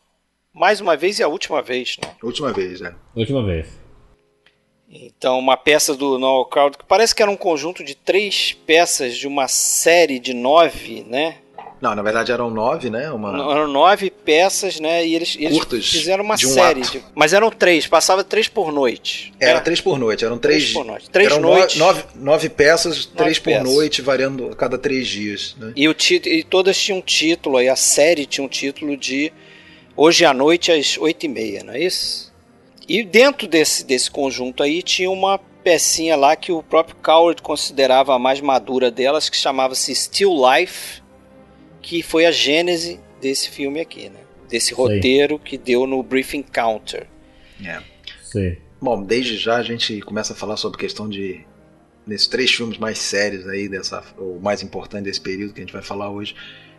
[0.53, 2.13] Mais uma vez e a última vez, né?
[2.23, 2.95] Última vez, é.
[3.17, 3.67] Última vez.
[4.89, 9.17] Então, uma peça do Noel Coward, que parece que era um conjunto de três peças
[9.17, 11.39] de uma série de nove, né?
[11.85, 13.11] Não, na verdade eram nove, né?
[13.11, 13.29] Uma...
[13.53, 15.07] Eram nove peças, né?
[15.07, 16.81] E eles, eles Curtas fizeram uma um série.
[16.81, 17.05] De...
[17.15, 19.35] Mas eram três, passava três por noite.
[19.39, 19.61] Era é.
[19.61, 20.63] três por noite, eram três.
[20.63, 21.11] Três por noite.
[21.11, 21.77] Três eram noites.
[21.77, 23.63] Nove, nove peças, nove três peças.
[23.63, 25.55] por noite, variando a cada três dias.
[25.59, 25.75] Né?
[25.77, 29.31] E, o e todas tinham um título, aí a série tinha um título de
[29.95, 32.33] Hoje à Noite às oito e meia, não é isso?
[32.89, 38.15] E dentro desse, desse conjunto aí tinha uma pecinha lá que o próprio Coward considerava
[38.15, 41.04] a mais madura delas, que chamava-se Still Life
[41.85, 44.21] que foi a gênese desse filme aqui, né?
[44.49, 47.07] Desse roteiro que deu no Brief Encounter.
[47.63, 47.79] É.
[48.23, 48.57] Sim.
[48.81, 51.45] Bom, desde já a gente começa a falar sobre a questão de
[52.07, 55.73] nesses três filmes mais sérios aí dessa o mais importante desse período que a gente
[55.75, 56.35] vai falar hoje,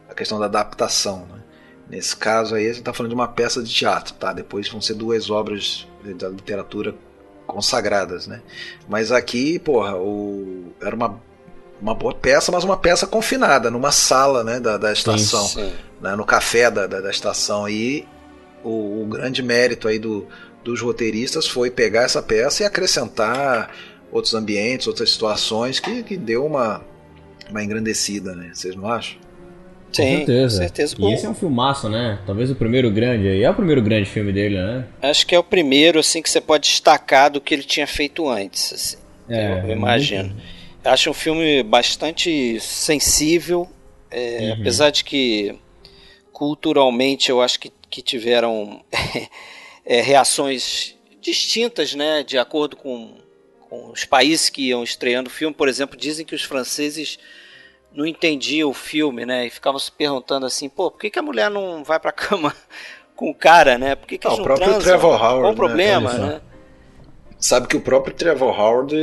[0.09, 1.43] a questão da adaptação, né?
[1.87, 4.33] Nesse caso aí a gente está falando de uma peça de teatro, tá?
[4.33, 5.87] Depois vão ser duas obras
[6.17, 6.95] da literatura
[7.45, 8.41] consagradas, né?
[8.89, 11.21] Mas aqui, porra, o, era uma
[11.81, 15.71] uma boa peça, mas uma peça confinada, numa sala né, da, da estação,
[16.01, 17.67] né, no café da, da, da estação.
[17.67, 18.07] E
[18.63, 20.27] o, o, grande mérito aí do,
[20.63, 23.71] dos roteiristas foi pegar essa peça e acrescentar
[24.11, 26.81] outros ambientes, outras situações que, que deu uma,
[27.49, 28.51] uma engrandecida, né?
[28.53, 29.17] Vocês não acham?
[29.91, 30.55] Sim, com certeza.
[30.57, 30.95] Com certeza.
[30.99, 32.19] E esse é um filmaço, né?
[32.25, 33.43] Talvez o primeiro grande aí.
[33.43, 34.85] É o primeiro grande filme dele, né?
[35.01, 38.27] Acho que é o primeiro, assim, que você pode destacar do que ele tinha feito
[38.27, 38.97] antes, assim.
[39.29, 40.29] É, eu imagino.
[40.29, 40.54] Muito...
[40.85, 43.67] Acho um filme bastante sensível,
[44.11, 44.61] é, uhum.
[44.61, 45.57] apesar de que
[46.31, 48.83] culturalmente eu acho que, que tiveram
[49.85, 53.15] é, reações distintas, né, de acordo com,
[53.67, 55.55] com os países que iam estreando o filme.
[55.55, 57.17] Por exemplo, dizem que os franceses
[57.91, 61.23] não entendiam o filme, né, e ficavam se perguntando assim, pô, por que, que a
[61.23, 62.55] mulher não vai para cama
[63.15, 63.95] com o cara, né?
[63.95, 64.81] Por que, que não o próprio transam?
[64.83, 66.27] Trevor Howard, Qual o problema, né?
[66.27, 66.41] né?
[67.39, 68.95] Sabe que o próprio Trevor Howard.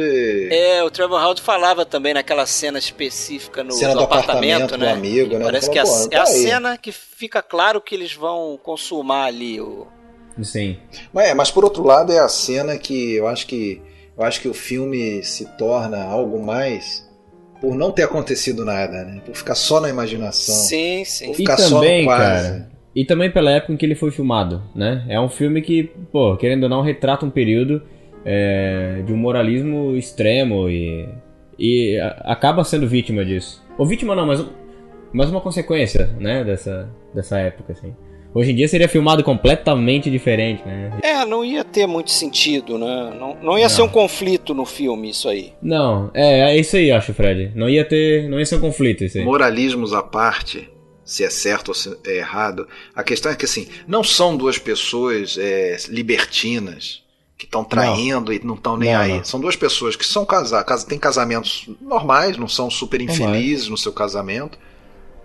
[0.51, 4.93] É, o Trevor Howard falava também naquela cena específica no cena do, apartamento, apartamento né?
[4.93, 5.45] amigo, né?
[5.45, 9.87] Parece que é, é a cena que fica claro que eles vão consumar ali o.
[10.43, 10.79] Sim.
[11.13, 13.83] Mas, é, mas por outro lado é a cena que eu acho que
[14.17, 17.09] eu acho que o filme se torna algo mais
[17.61, 19.21] por não ter acontecido nada, né?
[19.25, 20.55] Por ficar só na imaginação.
[20.55, 21.27] Sim, sim.
[21.27, 22.49] Por ficar e também, só no quase.
[22.49, 25.05] Cara, e também pela época em que ele foi filmado, né?
[25.09, 27.83] É um filme que, pô, querendo ou não, retrata um período
[28.25, 31.09] é, de um moralismo extremo e,
[31.59, 33.63] e acaba sendo vítima disso.
[33.79, 34.45] Ou vítima não, mas,
[35.13, 37.95] mas uma consequência, né, dessa, dessa época, assim.
[38.35, 40.99] Hoje em dia seria filmado completamente diferente, né?
[41.03, 43.15] É, não ia ter muito sentido, né?
[43.19, 43.69] Não, não ia não.
[43.69, 45.53] ser um conflito no filme isso aí.
[45.61, 47.53] Não, é, é isso aí, acho, Fred.
[47.55, 49.25] Não ia ter, não ia ser um conflito isso aí.
[49.25, 50.67] Moralismos à parte,
[51.05, 54.57] se é certo ou se é errado, a questão é que assim, não são duas
[54.57, 57.02] pessoas é, libertinas
[57.43, 58.33] que estão traindo não.
[58.33, 59.17] e não estão nem não, aí.
[59.19, 59.25] Não.
[59.25, 63.93] São duas pessoas que são casadas, têm casamentos normais, não são super infelizes no seu
[63.93, 64.57] casamento,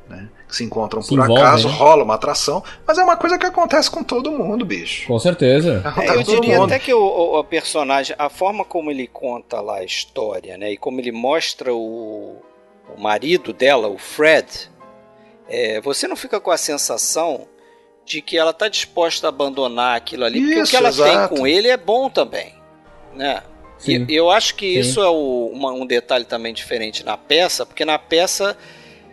[0.09, 0.27] né?
[0.47, 1.75] Que se encontram se por envolvem, acaso, né?
[1.75, 5.05] rola uma atração, mas é uma coisa que acontece com todo mundo, bicho.
[5.05, 5.83] Com certeza.
[6.01, 6.65] É, eu diria mundo.
[6.65, 10.71] até que o, o, personagem, a forma como ele conta lá a história, né?
[10.71, 12.37] E como ele mostra o,
[12.95, 14.71] o marido dela, o Fred,
[15.47, 17.47] é, você não fica com a sensação
[18.07, 21.29] de que ela está disposta a abandonar aquilo ali, isso, porque o que ela exato.
[21.29, 22.55] tem com ele é bom também,
[23.13, 23.43] né?
[23.77, 24.05] Sim.
[24.09, 24.79] E eu acho que Sim.
[24.79, 28.57] isso é o, uma, um detalhe também diferente na peça, porque na peça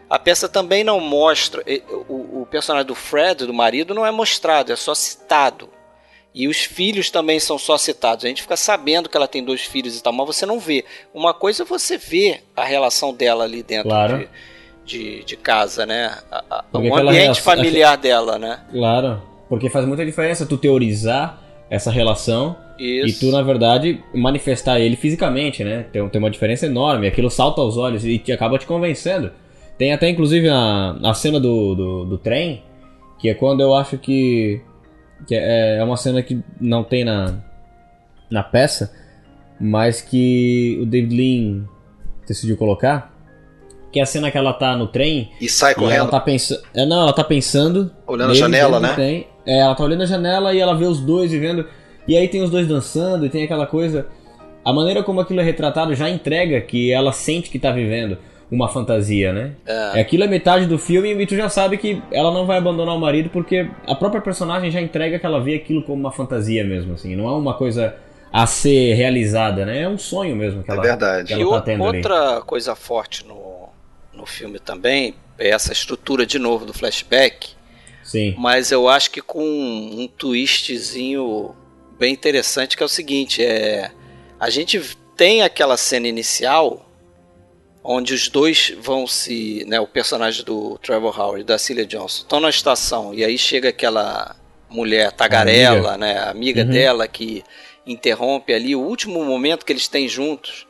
[0.09, 1.65] a peça também não mostra
[2.09, 5.69] o, o personagem do Fred, do marido, não é mostrado, é só citado.
[6.33, 8.25] E os filhos também são só citados.
[8.25, 10.85] A gente fica sabendo que ela tem dois filhos e tal, mas você não vê.
[11.13, 14.19] Uma coisa é você ver a relação dela ali dentro claro.
[14.19, 14.29] de,
[14.85, 16.16] de, de casa, né?
[16.72, 18.61] o ambiente relação, familiar dela, né?
[18.70, 23.09] Claro, porque faz muita diferença tu teorizar essa relação Isso.
[23.09, 25.87] e tu, na verdade, manifestar ele fisicamente, né?
[25.93, 29.32] Tem, tem uma diferença enorme, aquilo salta aos olhos e te, acaba te convencendo.
[29.78, 32.62] Tem até, inclusive, a, a cena do, do, do trem,
[33.18, 34.61] que é quando eu acho que,
[35.26, 37.43] que é, é uma cena que não tem na,
[38.30, 38.95] na peça,
[39.59, 41.68] mas que o David Lean
[42.26, 43.14] decidiu colocar,
[43.95, 45.31] que é a cena que ela tá no trem.
[45.41, 45.93] E sai correndo.
[45.93, 46.63] E ela tá pensando.
[46.75, 47.93] É, não, ela tá pensando.
[48.09, 48.93] Olhando a janela, né?
[48.93, 49.29] Trem.
[49.47, 51.65] É, ela tá olhando a janela e ela vê os dois vivendo.
[52.09, 54.09] E aí tem os dois dançando e tem aquela coisa.
[54.65, 58.19] A maneira como aquilo é retratado já entrega que ela sente que tá vivendo
[58.51, 59.53] uma fantasia, né?
[59.65, 60.01] É.
[60.01, 63.01] Aquilo é metade do filme e tu já sabe que ela não vai abandonar o
[63.01, 66.95] marido porque a própria personagem já entrega que ela vê aquilo como uma fantasia mesmo,
[66.95, 67.15] assim.
[67.15, 67.95] Não é uma coisa
[68.33, 69.83] a ser realizada, né?
[69.83, 71.29] É um sonho mesmo que é ela, verdade.
[71.29, 72.43] Que ela tá tendo outra ali.
[72.43, 73.64] coisa forte no,
[74.17, 77.51] no filme também, é essa estrutura de novo do flashback.
[78.03, 78.35] Sim.
[78.39, 81.55] Mas eu acho que com um twistzinho
[81.99, 83.91] bem interessante que é o seguinte, é
[84.39, 84.81] a gente
[85.17, 86.89] tem aquela cena inicial
[87.83, 92.23] onde os dois vão se, né, o personagem do Trevor Howard e da Celia Johnson
[92.23, 94.35] estão na estação e aí chega aquela
[94.69, 95.99] mulher tagarela, amiga.
[95.99, 96.71] né, amiga uhum.
[96.71, 97.45] dela que
[97.87, 100.67] interrompe ali o último momento que eles têm juntos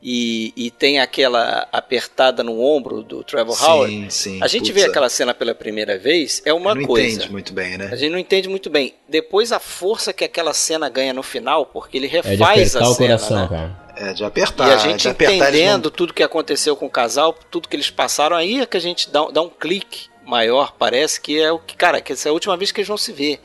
[0.00, 4.12] e, e, tem aquela apertada no ombro do Trevor sim, Howard.
[4.12, 7.08] Sim, a gente vê aquela cena pela primeira vez, é uma não coisa.
[7.08, 7.88] Não entende muito bem, né?
[7.90, 8.94] A gente não entende muito bem.
[9.08, 12.94] Depois a força que aquela cena ganha no final, porque ele refaz é a cena.
[12.94, 13.48] Coração, né?
[13.48, 13.88] cara.
[13.96, 14.68] É, de apertar.
[14.68, 18.60] E a gente entendendo tudo que aconteceu com o casal, tudo que eles passaram, aí
[18.60, 22.00] é que a gente dá, dá um clique maior, parece que é o que, cara,
[22.00, 23.40] que essa é a última vez que eles vão se ver.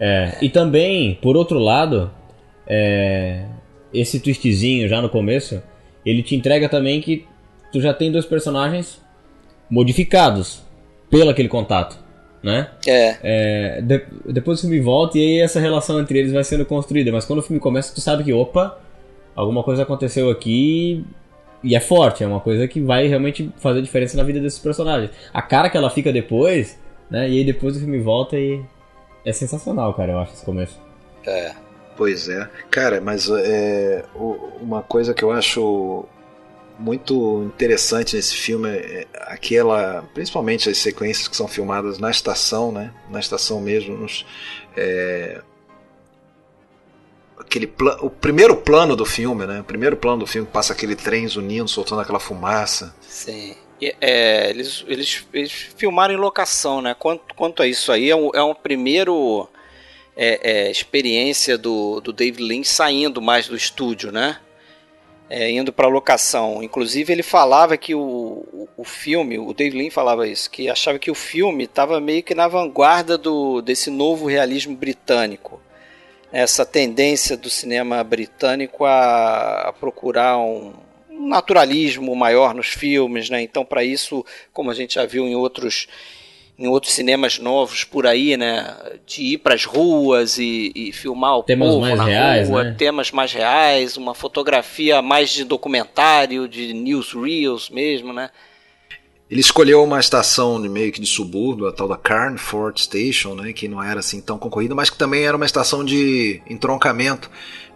[0.00, 2.10] É, e também, por outro lado,
[2.66, 3.44] é,
[3.92, 5.62] esse twistzinho já no começo,
[6.04, 7.26] ele te entrega também que
[7.72, 9.00] tu já tem dois personagens
[9.70, 10.62] modificados
[11.10, 11.98] pelo aquele contato,
[12.42, 12.70] né?
[12.86, 13.16] É.
[13.22, 17.12] é de, depois o filme volta e aí essa relação entre eles vai sendo construída,
[17.12, 18.78] mas quando o filme começa tu sabe que, opa,
[19.34, 21.04] alguma coisa aconteceu aqui
[21.62, 25.10] e é forte, é uma coisa que vai realmente fazer diferença na vida desses personagens.
[25.32, 26.78] A cara que ela fica depois,
[27.10, 27.28] né?
[27.28, 28.60] E aí depois o filme volta e
[29.24, 30.80] é sensacional, cara, eu acho esse começo.
[31.26, 31.61] É.
[31.96, 32.48] Pois é.
[32.70, 34.04] Cara, mas é,
[34.60, 36.06] uma coisa que eu acho
[36.78, 42.92] muito interessante nesse filme é aquela, principalmente as sequências que são filmadas na estação, né?
[43.10, 44.26] Na estação mesmo, nos,
[44.76, 45.42] é,
[47.38, 49.60] aquele o primeiro plano do filme, né?
[49.60, 52.94] O primeiro plano do filme passa aquele trem zunindo, soltando aquela fumaça.
[53.00, 53.54] Sim.
[54.00, 56.94] É, eles, eles, eles filmaram em locação, né?
[56.98, 59.48] Quanto, quanto a isso aí, é um, é um primeiro
[60.16, 64.38] é, é, experiência do, do David Lynch saindo mais do estúdio, né?
[65.28, 66.62] É, indo para locação.
[66.62, 70.98] Inclusive ele falava que o, o, o, filme, o David Lynch falava isso, que achava
[70.98, 75.60] que o filme estava meio que na vanguarda do, desse novo realismo britânico.
[76.30, 80.74] Essa tendência do cinema britânico a, a procurar um,
[81.10, 83.40] um naturalismo maior nos filmes, né?
[83.40, 85.88] Então para isso, como a gente já viu em outros
[86.62, 88.72] em outros cinemas novos por aí, né?
[89.04, 92.62] De ir para as ruas e, e, filmar o temas povo mais na reais, rua,
[92.62, 92.74] né?
[92.78, 98.30] temas mais reais, uma fotografia mais de documentário, de newsreels mesmo, né?
[99.28, 103.52] Ele escolheu uma estação de meio que de subúrbio, a tal da Carnforth Station, né,
[103.52, 107.30] que não era assim tão concorrida, mas que também era uma estação de entroncamento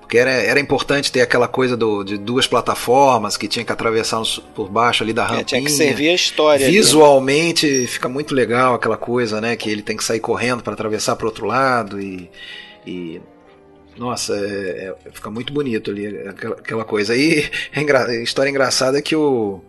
[0.07, 4.22] porque era, era importante ter aquela coisa do, de duas plataformas que tinha que atravessar
[4.54, 5.40] por baixo ali da rampinha.
[5.40, 6.70] É, tinha que servir a história.
[6.70, 7.88] Visualmente ali.
[7.88, 9.57] fica muito legal aquela coisa, né?
[9.57, 12.30] Que ele tem que sair correndo para atravessar para outro lado e,
[12.86, 13.20] e
[13.96, 17.16] nossa, é, é, fica muito bonito ali aquela, aquela coisa.
[17.16, 19.61] E é engra, a história engraçada é que o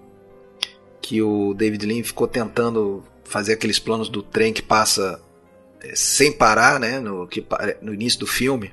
[1.01, 5.19] que o David Lean ficou tentando fazer aqueles planos do trem que passa
[5.81, 6.99] é, sem parar, né?
[6.99, 7.43] No, que,
[7.81, 8.71] no início do filme.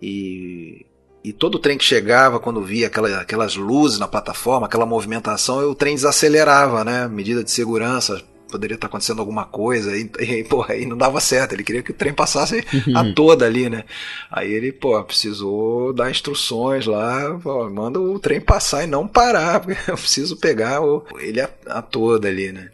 [0.00, 0.86] E,
[1.24, 5.58] e todo o trem que chegava, quando via aquela, aquelas luzes na plataforma, aquela movimentação,
[5.68, 7.08] o trem desacelerava, né?
[7.08, 11.52] Medida de segurança, poderia estar acontecendo alguma coisa, e, e porra, aí não dava certo,
[11.52, 13.84] ele queria que o trem passasse a toda ali, né?
[14.30, 19.60] Aí ele, pô, precisou dar instruções lá, pô, manda o trem passar e não parar,
[19.60, 22.70] porque eu preciso pegar o, ele a, a toda ali, né?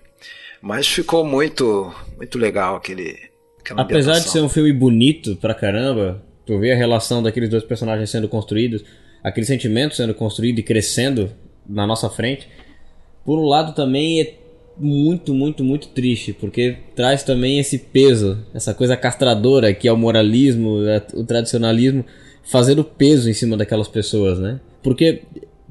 [0.63, 3.19] Mas ficou muito, muito legal aquele.
[3.77, 8.11] Apesar de ser um filme bonito pra caramba, tu vê a relação daqueles dois personagens
[8.11, 8.85] sendo construídos,
[9.23, 11.31] aquele sentimento sendo construído e crescendo
[11.69, 12.49] na nossa frente.
[13.25, 14.35] Por um lado também é
[14.77, 19.97] muito, muito, muito triste, porque traz também esse peso, essa coisa castradora que é o
[19.97, 22.05] moralismo, é o tradicionalismo,
[22.43, 24.61] fazendo peso em cima daquelas pessoas, né?
[24.83, 25.23] Porque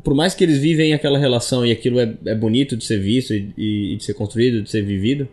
[0.04, 3.34] por mais que eles vivem aquela relação e aquilo é, é bonito de ser visto
[3.34, 5.28] e, e, de ser construído, de ser vivido,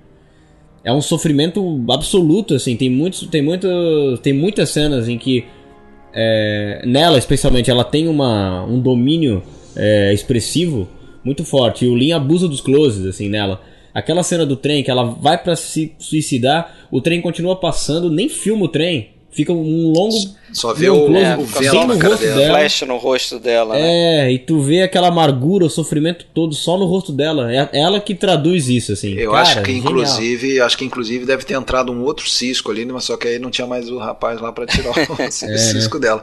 [0.83, 3.69] é um sofrimento absoluto, assim, tem muitos, tem muito,
[4.23, 5.45] tem muitas cenas em que
[6.13, 9.43] é, nela especialmente ela tem uma, um domínio
[9.77, 10.89] é, expressivo
[11.25, 11.85] muito forte.
[11.85, 13.61] E o Lin abusa dos closes, assim, nela.
[13.93, 18.29] Aquela cena do trem que ela vai para se suicidar, o trem continua passando, nem
[18.29, 19.11] filma o trem.
[19.33, 20.17] Fica um longo.
[20.53, 22.37] Só vê o, é, o vento no rosto dela.
[22.37, 22.59] dela.
[22.59, 23.75] Flash no rosto dela.
[23.75, 23.81] Né?
[23.81, 24.33] É, né?
[24.33, 27.53] e tu vê aquela amargura, o sofrimento todo só no rosto dela.
[27.53, 29.15] É ela que traduz isso, assim.
[29.15, 30.67] Eu Cara, acho que inclusive, genial.
[30.67, 33.51] acho que inclusive deve ter entrado um outro cisco ali, mas só que aí não
[33.51, 36.09] tinha mais o rapaz lá para tirar o é, cisco né?
[36.09, 36.23] dela.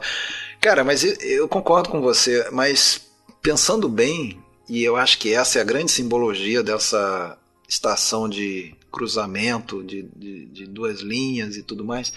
[0.60, 3.00] Cara, mas eu concordo com você, mas
[3.40, 4.36] pensando bem,
[4.68, 10.46] e eu acho que essa é a grande simbologia dessa estação de cruzamento de, de,
[10.46, 12.12] de duas linhas e tudo mais.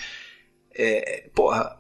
[0.75, 1.77] É, porra,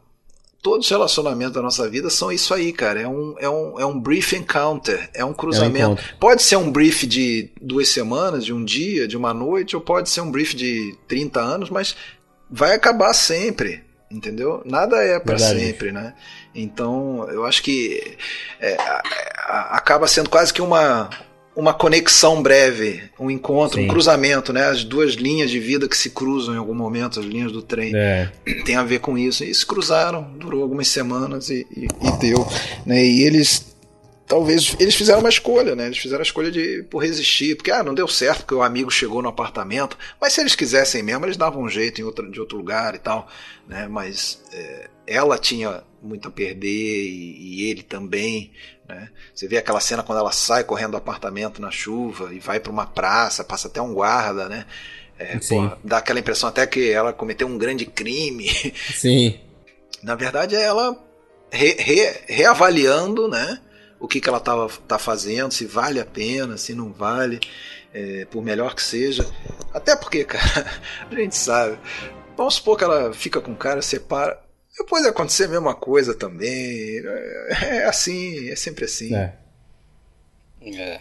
[0.61, 3.01] todos os relacionamentos da nossa vida são isso aí, cara.
[3.01, 5.99] É um, é um, é um brief encounter, é um cruzamento.
[6.01, 9.75] É um pode ser um brief de duas semanas, de um dia, de uma noite,
[9.75, 11.95] ou pode ser um brief de 30 anos, mas
[12.49, 14.61] vai acabar sempre, entendeu?
[14.65, 16.13] Nada é para sempre, né?
[16.53, 18.17] Então, eu acho que
[18.59, 18.77] é,
[19.47, 21.09] acaba sendo quase que uma,
[21.55, 23.85] uma conexão breve, um encontro, Sim.
[23.85, 24.65] um cruzamento, né?
[24.65, 27.93] As duas linhas de vida que se cruzam em algum momento, as linhas do trem,
[27.95, 28.31] é.
[28.65, 29.43] tem a ver com isso.
[29.43, 32.47] E se cruzaram, durou algumas semanas e, e, e deu.
[32.85, 33.05] Né?
[33.05, 33.71] E eles
[34.31, 35.87] talvez eles fizeram uma escolha, né?
[35.87, 38.89] Eles fizeram a escolha de por resistir, porque ah, não deu certo porque o amigo
[38.89, 42.39] chegou no apartamento, mas se eles quisessem mesmo, eles davam um jeito em outro, de
[42.39, 43.27] outro lugar e tal,
[43.67, 43.89] né?
[43.89, 48.53] Mas é, ela tinha muito a perder e, e ele também,
[48.95, 49.09] né?
[49.33, 52.71] Você vê aquela cena quando ela sai correndo do apartamento na chuva e vai para
[52.71, 54.65] uma praça, passa até um guarda, né?
[55.17, 58.49] É, pô, dá aquela impressão até que ela cometeu um grande crime.
[58.93, 59.39] Sim.
[60.01, 60.97] Na verdade, é ela
[61.51, 63.59] re, re, reavaliando, né?
[64.01, 67.39] o que, que ela está tá fazendo, se vale a pena, se não vale,
[67.93, 69.25] é, por melhor que seja.
[69.71, 70.65] Até porque, cara,
[71.09, 71.77] a gente sabe.
[72.35, 74.41] Vamos supor que ela fica com o cara, separa.
[74.81, 76.49] Depois acontecer a mesma coisa também.
[76.49, 79.15] É, é assim, é sempre assim.
[79.15, 79.33] É.
[80.63, 80.99] É.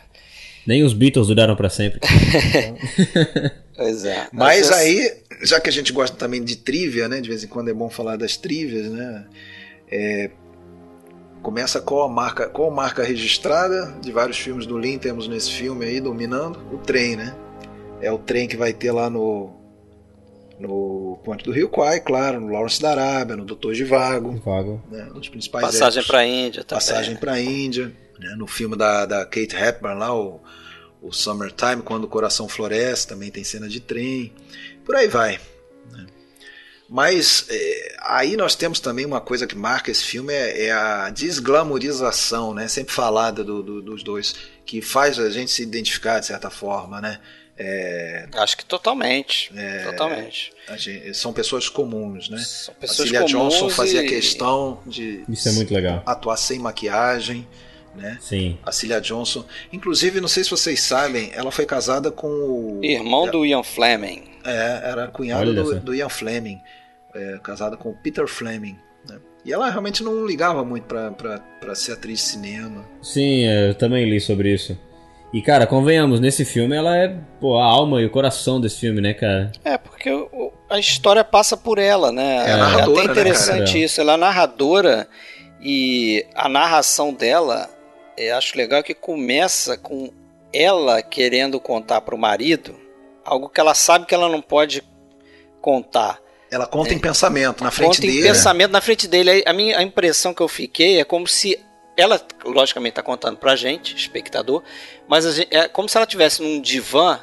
[0.66, 1.98] Nem os Beatles duraram para sempre.
[3.74, 4.28] pois é.
[4.32, 7.22] Mas aí, já que a gente gosta também de trivia, né?
[7.22, 9.26] De vez em quando é bom falar das trivias, né?
[9.90, 10.30] É,
[11.42, 15.50] Começa qual a marca, qual a marca registrada de vários filmes do Lean temos nesse
[15.50, 17.34] filme aí dominando o trem, né?
[18.02, 19.59] É o trem que vai ter lá no
[20.60, 24.82] no Ponte do Rio Kwai, claro, no Lawrence da Arábia, no Doutor de Vago, Vago.
[24.90, 26.80] Né, um dos principais Passagem para a Índia também.
[26.80, 30.40] Passagem para a Índia, né, no filme da, da Kate Hepburn lá, o,
[31.02, 34.32] o Summertime, quando o coração floresce, também tem cena de trem,
[34.84, 35.40] por aí vai.
[36.92, 41.08] Mas é, aí nós temos também uma coisa que marca esse filme é, é a
[41.08, 42.66] desglamorização, né?
[42.66, 44.34] Sempre falada do, do, dos dois,
[44.66, 47.20] que faz a gente se identificar de certa forma, né?
[47.62, 49.52] É, Acho que totalmente.
[49.54, 50.50] É, totalmente.
[50.78, 52.38] Gente, são pessoas comuns, né?
[52.38, 54.06] São pessoas a Cilia Johnson fazia e...
[54.06, 56.02] questão de Isso é muito legal.
[56.06, 57.46] atuar sem maquiagem.
[57.94, 58.16] Né?
[58.18, 58.58] Sim.
[58.64, 59.44] A Cilia Johnson.
[59.70, 62.80] Inclusive, não sei se vocês sabem, ela foi casada com o.
[62.82, 64.22] Irmão do Ian Fleming.
[64.42, 66.62] É, era cunhada do, do Ian Fleming
[67.14, 68.78] é, casada com Peter Fleming.
[69.06, 69.18] Né?
[69.44, 72.88] E ela realmente não ligava muito para ser atriz de cinema.
[73.02, 74.78] Sim, eu também li sobre isso.
[75.32, 79.00] E, cara, convenhamos, nesse filme ela é pô, a alma e o coração desse filme,
[79.00, 79.52] né, cara?
[79.64, 82.44] É, porque o, a história passa por ela, né?
[82.46, 84.00] É, é até né, interessante né, isso.
[84.00, 85.08] Ela é narradora
[85.60, 87.70] e a narração dela,
[88.16, 90.10] eu acho legal que começa com
[90.52, 92.74] ela querendo contar para o marido
[93.24, 94.82] algo que ela sabe que ela não pode
[95.60, 96.18] contar.
[96.50, 96.94] Ela conta é.
[96.94, 98.14] em pensamento na frente conta dele.
[98.14, 99.44] Conta em pensamento na frente dele.
[99.46, 101.58] A minha a impressão que eu fiquei é como se
[101.96, 104.62] ela, logicamente, está contando pra gente, espectador,
[105.08, 107.22] mas gente, é como se ela estivesse num divã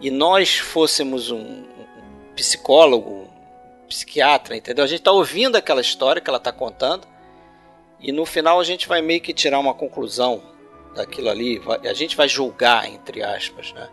[0.00, 3.28] e nós fôssemos um, um psicólogo,
[3.88, 4.84] psiquiatra, entendeu?
[4.84, 7.06] A gente tá ouvindo aquela história que ela tá contando
[8.00, 10.42] e no final a gente vai meio que tirar uma conclusão
[10.94, 13.88] daquilo ali, a gente vai julgar, entre aspas, né?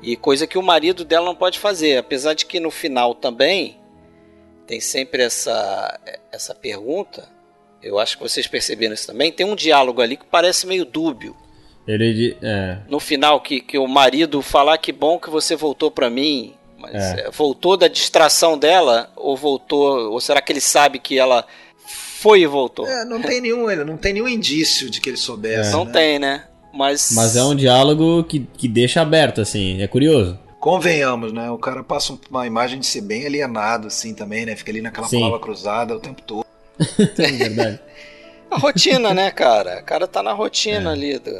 [0.00, 3.80] E coisa que o marido dela não pode fazer, apesar de que no final também
[4.66, 5.98] tem sempre essa,
[6.30, 7.28] essa pergunta,
[7.82, 11.36] eu acho que vocês perceberam isso também, tem um diálogo ali que parece meio dúbio.
[11.86, 12.78] Ele é.
[12.88, 16.94] No final, que, que o marido falar que bom que você voltou para mim, mas
[16.94, 17.20] é.
[17.20, 21.46] É, voltou da distração dela ou voltou, ou será que ele sabe que ela
[21.86, 22.86] foi e voltou?
[22.86, 25.72] É, não tem nenhum, não tem nenhum indício de que ele soubesse.
[25.72, 25.92] Não né?
[25.92, 26.44] tem, né?
[26.74, 27.10] Mas...
[27.14, 30.38] Mas é um diálogo que, que deixa aberto, assim, é curioso.
[30.60, 31.50] Convenhamos, né?
[31.50, 34.54] O cara passa uma imagem de ser bem alienado, assim, também, né?
[34.56, 35.20] Fica ali naquela Sim.
[35.20, 36.44] palavra cruzada o tempo todo.
[36.78, 37.80] É verdade.
[38.50, 39.80] A rotina, né, cara?
[39.80, 40.92] O cara tá na rotina é.
[40.92, 41.18] ali.
[41.18, 41.30] Do...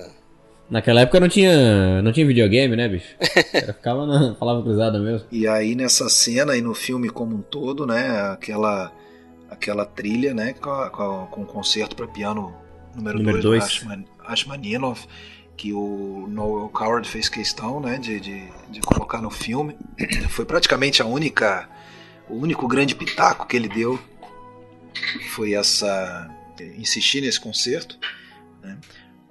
[0.69, 3.17] Naquela época não tinha, não tinha videogame, né, bicho?
[3.53, 5.27] Era, ficava na palavra cruzada mesmo.
[5.33, 8.93] E aí nessa cena e no filme como um todo, né, aquela
[9.51, 12.55] aquela trilha, né, com, com, com o concerto para piano
[12.95, 15.07] número 2 do Ashman, Ashmaninov,
[15.57, 19.75] que o Noel Coward fez questão, né, de, de, de colocar no filme.
[20.29, 21.67] Foi praticamente a única,
[22.29, 23.99] o único grande pitaco que ele deu
[25.31, 26.29] foi essa
[26.77, 27.99] insistir nesse concerto,
[28.63, 28.79] né?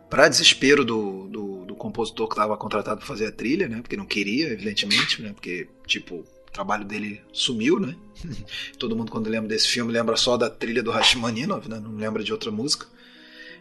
[0.10, 3.82] Para desespero do, do, do, compositor que estava contratado para fazer a trilha, né?
[3.82, 5.34] Porque não queria, evidentemente, né?
[5.34, 7.94] Porque tipo o trabalho dele sumiu, né?
[8.80, 11.80] Todo mundo quando lembra desse filme lembra só da trilha do Rachmaninoff, né?
[11.80, 12.88] Não lembra de outra música.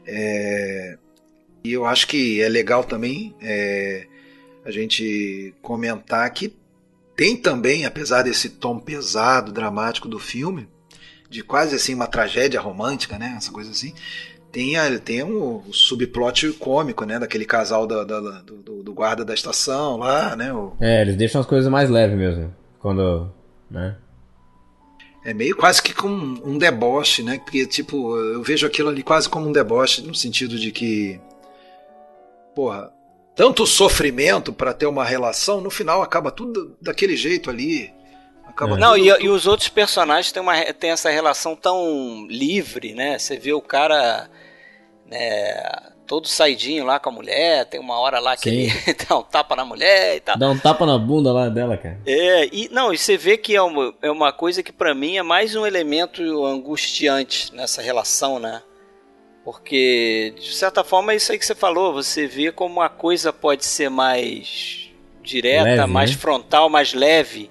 [0.07, 0.99] É...
[1.65, 4.07] E eu acho que é legal também é...
[4.65, 6.55] a gente comentar que
[7.17, 10.69] tem também, apesar desse tom pesado, dramático do filme,
[11.29, 13.35] de quase assim uma tragédia romântica, né?
[13.37, 13.93] Essa coisa assim.
[14.53, 17.19] Tem, a, tem um, um subplot cômico, né?
[17.19, 20.53] Daquele casal da, da, do, do, guarda da estação lá, né?
[20.53, 20.75] O...
[20.81, 22.55] É, eles deixam as coisas mais leves mesmo.
[22.79, 23.31] Quando.
[23.71, 23.97] né?
[25.25, 27.39] É meio quase que como um deboche, né?
[27.39, 31.21] Porque, tipo, eu vejo aquilo ali quase como um deboche, no sentido de que.
[32.55, 32.91] Porra,
[33.35, 37.93] tanto sofrimento para ter uma relação, no final acaba tudo daquele jeito ali.
[38.47, 38.79] Acaba é.
[38.79, 43.19] Não, e, e, os outros personagens têm, uma, têm essa relação tão livre, né?
[43.19, 44.31] Você vê o cara
[45.07, 45.55] né,
[46.07, 48.57] todo saidinho lá com a mulher, tem uma hora lá que Sim.
[48.57, 50.39] ele dá um tapa na mulher e tal.
[50.39, 52.01] Dá um tapa na bunda lá dela, cara.
[52.07, 55.17] É, e não, e você vê que é uma, é uma coisa que para mim
[55.17, 58.63] é mais um elemento angustiante nessa relação, né?
[59.45, 61.95] Porque, de certa forma, é isso aí que você falou.
[61.95, 64.91] Você vê como a coisa pode ser mais
[65.23, 66.17] direta, leve, mais né?
[66.17, 67.51] frontal, mais leve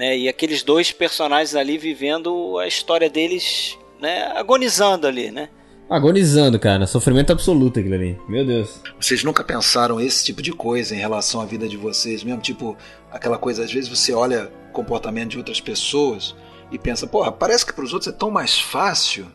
[0.00, 0.16] né?
[0.16, 4.32] E aqueles dois personagens ali vivendo a história deles, né?
[4.34, 5.50] Agonizando ali, né?
[5.90, 6.86] Agonizando, cara.
[6.86, 8.18] Sofrimento absoluto aquilo ali.
[8.26, 8.80] Meu Deus.
[8.98, 12.40] Vocês nunca pensaram esse tipo de coisa em relação à vida de vocês mesmo?
[12.40, 12.78] Tipo,
[13.12, 16.34] aquela coisa, às vezes você olha o comportamento de outras pessoas
[16.72, 19.26] e pensa, porra, parece que para os outros é tão mais fácil.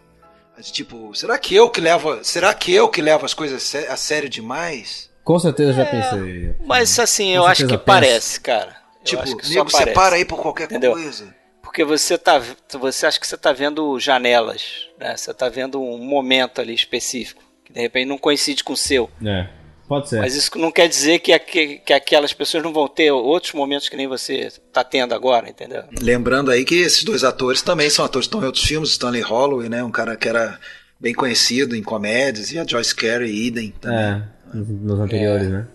[0.72, 4.30] Tipo, será que eu que levo, será que eu que levo as coisas a sério
[4.30, 5.12] demais?
[5.24, 6.56] Com certeza já é, pensei.
[6.66, 7.84] Mas assim, Com eu acho que penso.
[7.84, 8.85] parece, cara.
[9.06, 10.94] Tipo, nego separa aí por qualquer Entendeu?
[10.94, 11.34] coisa.
[11.62, 12.42] Porque você tá,
[12.80, 15.16] você acha que você tá vendo janelas, né?
[15.16, 19.10] Você tá vendo um momento ali específico que de repente não coincide com o seu.
[19.26, 19.48] É.
[19.88, 20.20] Pode ser.
[20.20, 23.88] Mas isso não quer dizer que, que, que aquelas pessoas não vão ter outros momentos
[23.88, 25.84] que nem você está tendo agora, entendeu?
[26.02, 29.22] Lembrando aí que esses dois atores também são atores que estão em outros filmes, Stanley
[29.22, 29.84] Holloway, né?
[29.84, 30.60] Um cara que era
[31.00, 34.00] bem conhecido em comédias, e a Joyce Carey, idem também.
[34.00, 34.24] É,
[34.54, 35.50] nos anteriores, é.
[35.50, 35.68] né?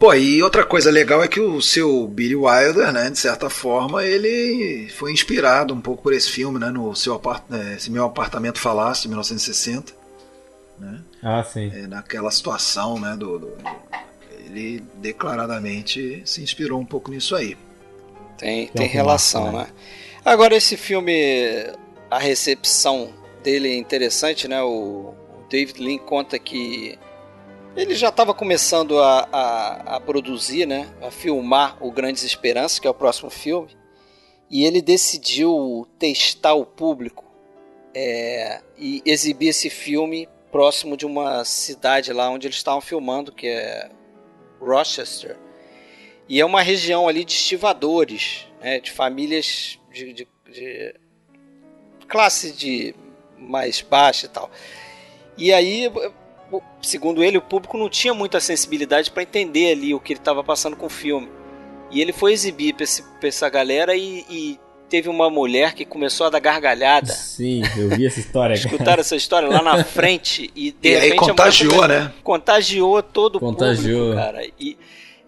[0.00, 4.02] Pô, e outra coisa legal é que o seu Billy Wilder, né, de certa forma,
[4.02, 8.06] ele foi inspirado um pouco por esse filme, né, no seu apart é, esse meu
[8.06, 9.92] apartamento falasse de 1960,
[10.78, 11.00] né?
[11.22, 11.70] Ah, sim.
[11.74, 13.52] É, naquela situação, né, do, do,
[14.46, 17.54] ele declaradamente se inspirou um pouco nisso aí.
[18.38, 19.66] Tem, tem, tem relação, né?
[20.24, 21.12] Agora esse filme,
[22.10, 23.12] a recepção
[23.42, 24.62] dele é interessante, né?
[24.62, 25.12] O,
[25.50, 26.96] David Lean conta que
[27.80, 32.86] ele já estava começando a, a, a, produzir, né, a filmar o Grandes Esperanças, que
[32.86, 33.74] é o próximo filme,
[34.50, 37.24] e ele decidiu testar o público
[37.94, 43.46] é, e exibir esse filme próximo de uma cidade lá onde eles estavam filmando, que
[43.46, 43.88] é
[44.60, 45.38] Rochester.
[46.28, 50.94] E é uma região ali de estivadores, né, de famílias de, de, de
[52.06, 52.94] classe de
[53.38, 54.50] mais baixa e tal.
[55.38, 55.90] E aí
[56.82, 60.42] segundo ele, o público não tinha muita sensibilidade para entender ali o que ele estava
[60.42, 61.28] passando com o filme.
[61.90, 66.30] E ele foi exibir para essa galera e, e, teve uma mulher que começou a
[66.30, 67.12] dar gargalhada.
[67.12, 68.54] Sim, eu vi essa história.
[68.54, 72.12] Escutaram essa história lá na frente e de e repente aí contagiou, né?
[72.24, 74.08] Contagiou todo o contagiou.
[74.08, 74.44] público, cara.
[74.58, 74.76] E,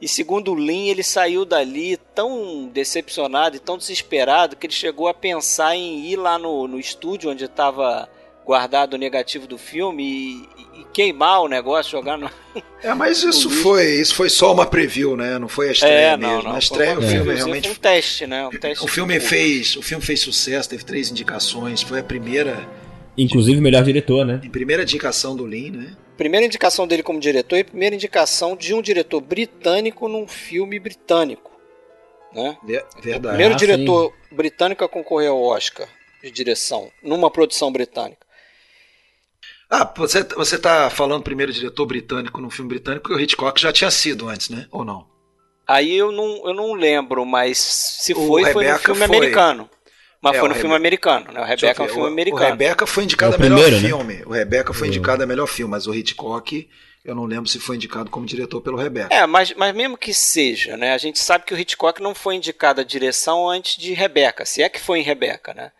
[0.00, 5.06] E segundo o Lin, ele saiu dali tão decepcionado e tão desesperado que ele chegou
[5.06, 8.08] a pensar em ir lá no, no estúdio onde estava
[8.44, 12.30] guardado o negativo do filme e, e, queimar o negócio, jogar no.
[12.82, 15.38] É, mas isso foi, isso foi só uma preview, né?
[15.38, 16.48] Não foi a estreia é, não, mesmo.
[16.48, 17.68] Não, a estreia o filme realmente.
[17.68, 18.46] Foi um teste, né?
[18.46, 22.68] Um teste o filme fez, o filme fez sucesso, teve três indicações, foi a primeira.
[23.16, 24.40] Inclusive melhor diretor, né?
[24.42, 25.96] Em primeira indicação do Lin, né?
[26.16, 31.50] Primeira indicação dele como diretor e primeira indicação de um diretor britânico num filme britânico.
[32.32, 32.56] Né?
[33.02, 33.28] Verdade.
[33.28, 34.36] Primeiro ah, diretor sim.
[34.36, 35.86] britânico a concorrer ao Oscar
[36.22, 38.21] de direção, numa produção britânica.
[39.74, 43.72] Ah, você, você tá falando primeiro diretor britânico num filme britânico que o Hitchcock já
[43.72, 44.66] tinha sido antes, né?
[44.70, 45.06] Ou não?
[45.66, 49.16] Aí eu não, eu não lembro, mas se foi, o foi no filme foi.
[49.16, 49.70] americano.
[50.20, 51.40] Mas é, foi no filme americano, né?
[51.40, 52.44] O Rebeca é um filme o, americano.
[52.44, 53.80] O Rebeca foi indicado é a melhor né?
[53.80, 54.22] filme.
[54.26, 56.68] O Rebeca foi indicado a melhor filme, mas o Hitchcock,
[57.02, 59.14] eu não lembro se foi indicado como diretor pelo Rebeca.
[59.14, 60.92] É, mas, mas mesmo que seja, né?
[60.92, 64.62] A gente sabe que o Hitchcock não foi indicado a direção antes de Rebeca, se
[64.62, 65.72] é que foi em Rebeca, né?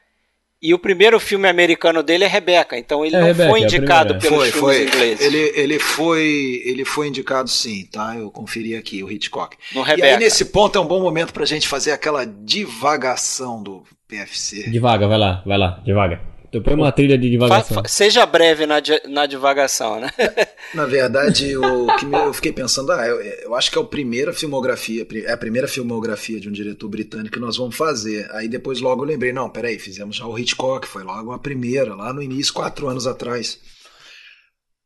[0.62, 3.64] E o primeiro filme americano dele é Rebeca, então ele é não Rebecca, foi é
[3.64, 4.82] indicado pelos foi, filmes foi.
[4.86, 5.26] ingleses.
[5.26, 8.14] Ele, ele, foi, ele foi indicado sim, tá?
[8.16, 9.56] Eu conferi aqui, o Hitchcock.
[9.74, 10.06] No Rebeca.
[10.06, 14.70] E aí nesse ponto é um bom momento pra gente fazer aquela divagação do PFC.
[14.70, 16.31] Devagar, vai lá, vai lá, devagar.
[16.52, 17.76] Então põe uma trilha de divagação.
[17.76, 18.74] Fa, fa, seja breve na,
[19.08, 20.10] na divagação, né?
[20.74, 23.84] na verdade, o que me, eu fiquei pensando, ah, eu, eu, acho que é a
[23.86, 28.30] primeira filmografia, é a primeira filmografia de um diretor britânico que nós vamos fazer.
[28.32, 31.94] Aí depois logo eu lembrei, não, peraí, fizemos já o Hitchcock, foi logo a primeira,
[31.94, 33.58] lá no início, quatro anos atrás.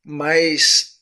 [0.05, 0.95] Mas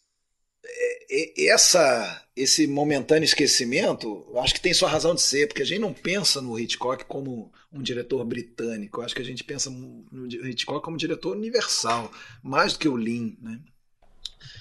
[1.37, 5.79] essa esse momentâneo esquecimento, eu acho que tem sua razão de ser, porque a gente
[5.79, 10.27] não pensa no Hitchcock como um diretor britânico, eu acho que a gente pensa no
[10.27, 12.11] Hitchcock como um diretor universal,
[12.43, 13.61] mais do que o Lin, né?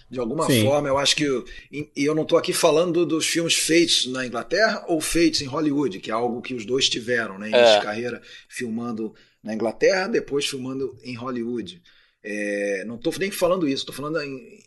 [0.10, 0.64] De alguma Sim.
[0.64, 1.26] forma, eu acho que.
[1.72, 6.00] E eu não estou aqui falando dos filmes feitos na Inglaterra ou feitos em Hollywood,
[6.00, 7.50] que é algo que os dois tiveram, né?
[7.52, 7.78] É.
[7.78, 9.14] De carreira filmando
[9.44, 11.82] na Inglaterra, depois filmando em Hollywood.
[12.24, 14.64] É, não estou nem falando isso, estou falando em,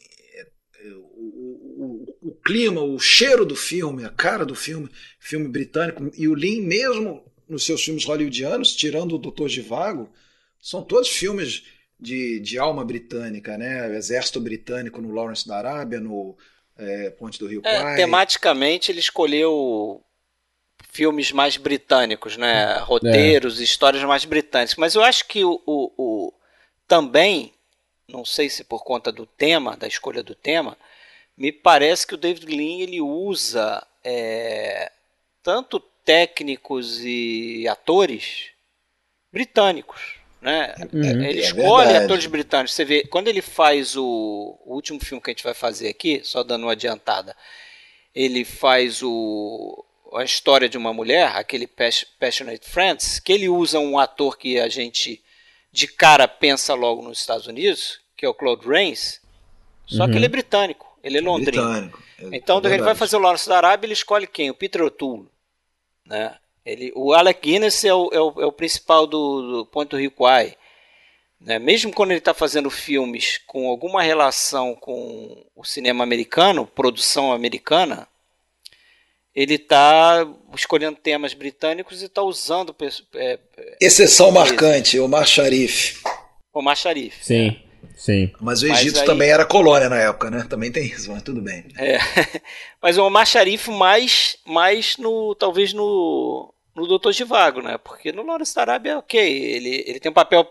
[2.23, 6.63] o, clima, o cheiro do filme, a cara do filme, filme britânico, e o Lin,
[6.63, 10.11] mesmo nos seus filmes hollywoodianos, tirando o Doutor Vago
[10.61, 11.65] são todos filmes
[11.99, 13.97] de, de alma britânica, né?
[13.97, 16.37] Exército britânico no Lawrence da Arábia, no
[16.77, 17.97] é, Ponte do Rio é, Kwai.
[17.97, 20.03] Tematicamente, ele escolheu
[20.91, 22.79] filmes mais britânicos, né?
[22.79, 23.63] Roteiros, é.
[23.63, 24.77] histórias mais britânicas.
[24.77, 26.33] Mas eu acho que o, o, o,
[26.87, 27.53] também,
[28.09, 30.77] não sei se por conta do tema, da escolha do tema,
[31.37, 34.91] me parece que o David Lean ele usa é,
[35.43, 38.51] tanto técnicos e atores
[39.33, 40.15] britânicos.
[40.41, 40.75] Né?
[40.93, 42.05] Uhum, ele é escolhe verdade.
[42.05, 42.73] atores britânicos.
[42.75, 46.21] Você vê, quando ele faz o, o, último filme que a gente vai fazer aqui,
[46.23, 47.37] só dando uma adiantada,
[48.15, 49.85] ele faz o,
[50.15, 54.69] a história de uma mulher, aquele Passionate Friends, que ele usa um ator que a
[54.69, 55.21] gente
[55.73, 59.21] de cara pensa logo nos Estados Unidos, que é o Claude Rains,
[59.85, 60.11] só uhum.
[60.11, 60.87] que ele é britânico.
[61.03, 61.63] Ele é londrino.
[61.63, 62.03] Britânico.
[62.19, 64.51] É, então, é ele vai fazer o Lawrence da Arábia, ele escolhe quem?
[64.51, 65.29] O Peter O'Toole.
[66.07, 66.35] Né?
[66.65, 70.57] Ele, o Alec Guinness é o, é o, é o principal do, do Ponto Kwai.
[71.41, 71.59] Né?
[71.59, 78.09] Mesmo quando ele está fazendo filmes com alguma relação com o cinema americano, produção americana,
[79.35, 82.75] ele está escolhendo temas britânicos e está usando.
[83.15, 83.39] É,
[83.81, 86.03] Exceção marcante, o Mar Sharif.
[86.53, 87.23] O Mar Sharif.
[87.23, 87.61] Sim.
[87.93, 87.99] É.
[87.99, 88.31] Sim.
[88.41, 89.07] Mas o Egito mas aí...
[89.07, 90.47] também era colônia na época, né?
[90.49, 91.65] Também tem isso, mas tudo bem.
[91.79, 91.99] É.
[92.83, 95.35] mas o Omar Sharif mais, mais no.
[95.35, 96.53] talvez no.
[96.75, 97.79] No Doutor Givago, né?
[97.83, 100.47] Porque no Lawrence da Arábia, ok, ele, ele tem um papel,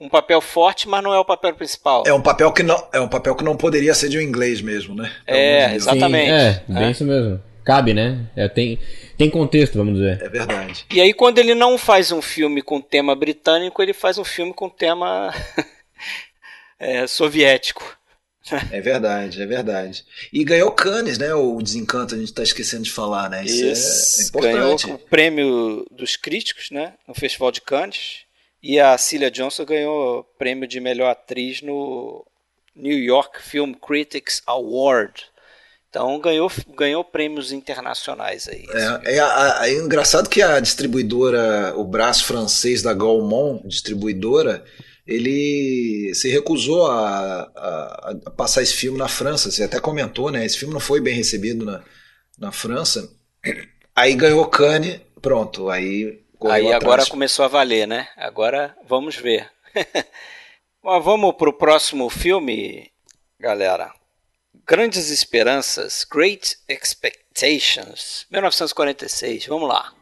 [0.00, 2.04] um papel forte, mas não é o papel principal.
[2.06, 4.60] É um papel que não, é um papel que não poderia ser de um inglês
[4.60, 5.10] mesmo, né?
[5.26, 6.28] É, exatamente.
[6.28, 6.90] Sim, é, bem é.
[6.92, 7.42] isso mesmo.
[7.64, 8.26] Cabe, né?
[8.36, 8.78] É, tem,
[9.16, 10.20] tem contexto, vamos dizer.
[10.22, 10.84] É verdade.
[10.92, 14.52] E aí, quando ele não faz um filme com tema britânico, ele faz um filme
[14.52, 15.32] com tema
[16.78, 17.98] é, soviético.
[18.70, 20.04] É verdade, é verdade.
[20.30, 21.32] E ganhou Cannes, né?
[21.34, 23.42] O Desencanto, a gente está esquecendo de falar, né?
[23.42, 24.84] Isso, Isso é, é importante.
[24.84, 26.92] Ganhou o prêmio dos críticos, né?
[27.08, 28.24] No Festival de Cannes.
[28.62, 32.26] E a Cilia Johnson ganhou o prêmio de melhor atriz no
[32.74, 35.24] New York Film Critics Award.
[35.88, 38.64] Então ganhou, ganhou prêmios internacionais aí.
[39.04, 44.64] É, é, é, engraçado que a distribuidora, o braço francês da Gaumont, distribuidora,
[45.06, 49.50] ele se recusou a, a, a, passar esse filme na França.
[49.50, 50.44] Você até comentou, né?
[50.44, 51.82] Esse filme não foi bem recebido na,
[52.38, 53.10] na França.
[53.94, 55.68] Aí ganhou Cannes, pronto.
[55.68, 58.08] Aí Aí agora começou a valer, né?
[58.16, 59.50] Agora vamos ver.
[60.82, 62.90] Mas vamos para o próximo filme,
[63.40, 63.90] galera.
[64.66, 69.46] Grandes Esperanças, Great Expect Temptations, 1946.
[69.46, 69.92] Vamos lá.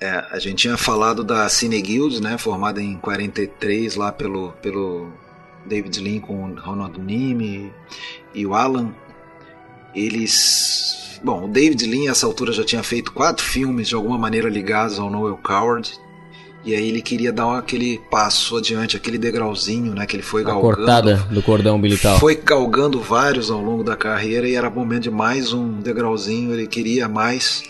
[0.00, 5.08] É, a gente tinha falado da Cine Guild, né, formada em 43 lá pelo, pelo
[5.66, 7.70] David Lean com o Ronald Nime
[8.34, 8.94] e o Alan.
[9.94, 14.48] Eles, bom, o David Lean nessa altura já tinha feito quatro filmes de alguma maneira
[14.48, 15.90] ligados ao Noel Coward.
[16.64, 20.46] E aí ele queria dar aquele passo adiante, aquele degrauzinho, né, que ele foi A
[20.46, 20.76] galgando.
[20.76, 22.18] cortada do cordão umbilical.
[22.18, 26.52] Foi galgando vários ao longo da carreira e era momento de mais um degrauzinho.
[26.52, 27.62] Ele queria mais.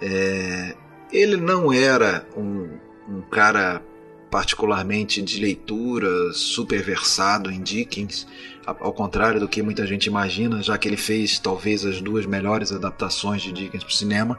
[0.00, 0.74] É,
[1.12, 2.70] Ele não era um,
[3.08, 3.82] um cara
[4.30, 8.26] particularmente de leitura, super versado em Dickens,
[8.64, 12.72] ao contrário do que muita gente imagina, já que ele fez talvez as duas melhores
[12.72, 14.38] adaptações de Dickens para o cinema.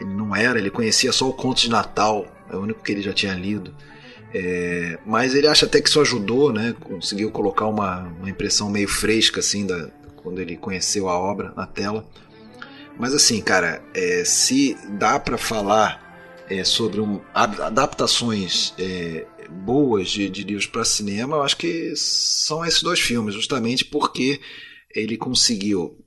[0.00, 3.02] Ele não era, ele conhecia só o Conto de Natal, é o único que ele
[3.02, 3.74] já tinha lido.
[4.32, 6.74] É, mas ele acha até que isso ajudou, né?
[6.80, 11.66] Conseguiu colocar uma, uma impressão meio fresca assim da, quando ele conheceu a obra na
[11.66, 12.06] tela.
[12.98, 16.03] Mas assim, cara, é, se dá para falar
[16.48, 21.94] é, sobre um, ad- adaptações é, boas de, de livros para cinema, eu acho que
[21.96, 24.40] são esses dois filmes, justamente porque
[24.94, 25.98] ele conseguiu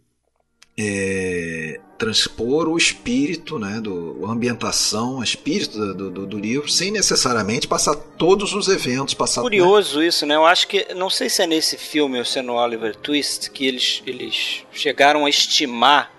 [0.79, 6.91] é, transpor o espírito, né, do, a ambientação, o espírito do, do, do livro, sem
[6.91, 10.35] necessariamente passar todos os eventos, passar Curioso isso, né?
[10.35, 10.93] Eu acho que.
[10.93, 14.63] Não sei se é nesse filme ou se é no Oliver Twist que eles, eles
[14.71, 16.15] chegaram a estimar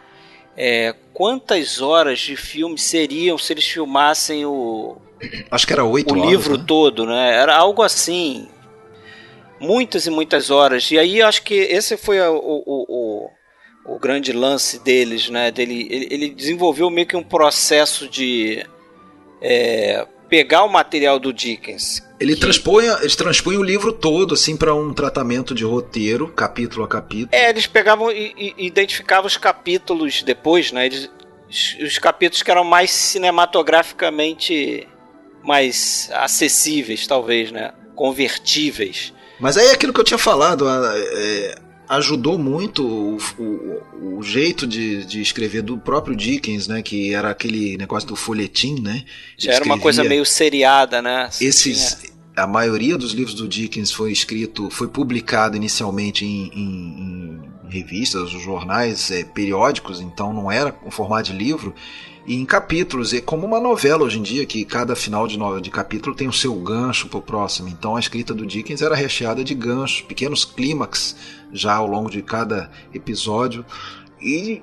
[0.58, 4.96] é, quantas horas de filme seriam se eles filmassem o,
[5.50, 6.64] Acho que era oito o horas, livro né?
[6.66, 7.34] todo, né?
[7.34, 8.48] Era algo assim.
[9.60, 10.90] Muitas e muitas horas.
[10.90, 12.84] E aí acho que esse foi o, o,
[13.86, 15.50] o, o grande lance deles, né?
[15.50, 18.64] Dele, ele, ele desenvolveu meio que um processo de
[19.42, 22.06] é, pegar o material do Dickens.
[22.20, 26.84] Ele que- transpõe, eles transpõem o livro todo assim para um tratamento de roteiro, capítulo
[26.84, 27.28] a capítulo.
[27.32, 30.86] É, eles pegavam e, e identificavam os capítulos depois, né?
[30.86, 31.08] Eles,
[31.48, 34.86] os, os capítulos que eram mais cinematograficamente
[35.42, 37.72] mais acessíveis, talvez, né?
[37.94, 39.12] Convertíveis.
[39.40, 41.54] Mas aí é aquilo que eu tinha falado, a- é,
[41.88, 46.82] ajudou muito o, o- o jeito de, de escrever do próprio Dickens, né?
[46.82, 49.04] Que era aquele negócio do folhetim, né?
[49.36, 51.28] Já era uma coisa meio seriada, né?
[51.40, 57.70] Esses, a maioria dos livros do Dickens foi escrito, foi publicado inicialmente em, em- em
[57.70, 61.74] revistas, jornais, é, periódicos, então não era com formato de livro,
[62.28, 65.60] e em capítulos, é como uma novela hoje em dia, que cada final de, no-
[65.60, 67.68] de capítulo tem o seu gancho pro próximo.
[67.70, 71.16] Então a escrita do Dickens era recheada de ganchos, pequenos clímax
[71.52, 73.64] já ao longo de cada episódio,
[74.20, 74.60] e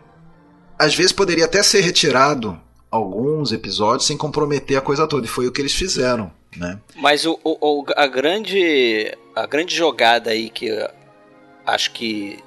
[0.78, 2.58] às vezes poderia até ser retirado
[2.92, 6.80] alguns episódios sem comprometer a coisa toda, e foi o que eles fizeram, né?
[6.96, 10.70] Mas o, o- o- a, grande, a grande jogada aí que
[11.66, 12.38] acho que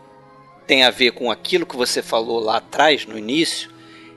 [0.66, 3.69] tem a ver com aquilo que você falou lá atrás, no início,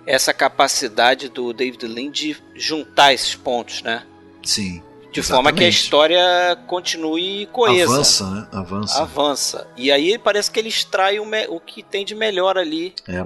[0.06, 4.03] essa capacidade do David Lean de juntar esses pontos, né?
[4.44, 4.82] Sim.
[5.11, 5.84] De forma que a Exatamente.
[5.84, 7.94] história continue coesa.
[7.94, 8.48] Avança, né?
[8.53, 9.02] Avança.
[9.02, 9.68] Avança.
[9.76, 12.94] E aí parece que ele extrai o, o que tem de melhor ali.
[13.07, 13.26] É.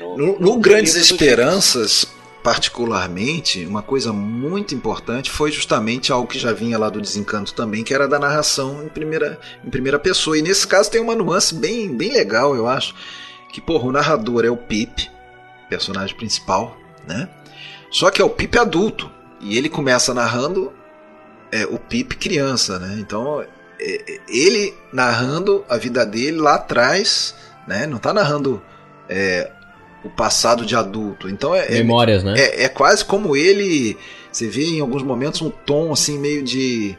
[0.00, 2.04] No, No, no Grandes livro do Esperanças,
[2.42, 7.84] particularmente, uma coisa muito importante foi justamente algo que já vinha lá do Desencanto também,
[7.84, 10.36] que era da narração em primeira, em primeira pessoa.
[10.36, 12.92] E nesse caso tem uma nuance bem, bem legal, eu acho.
[13.52, 15.10] Que, porra, o narrador é o Pip,
[15.70, 16.76] personagem principal,
[17.06, 17.28] né?
[17.90, 19.10] Só que é o Pip adulto.
[19.40, 20.72] E ele começa narrando
[21.50, 22.96] é, o Pip criança, né?
[22.98, 23.46] Então, é,
[23.80, 27.34] é, ele narrando a vida dele lá atrás,
[27.66, 27.86] né?
[27.86, 28.62] Não tá narrando
[29.08, 29.50] é,
[30.04, 31.28] o passado de adulto.
[31.28, 32.34] Então é, é, Memórias, né?
[32.36, 33.96] é, é quase como ele.
[34.30, 36.96] Você vê em alguns momentos um tom assim meio de.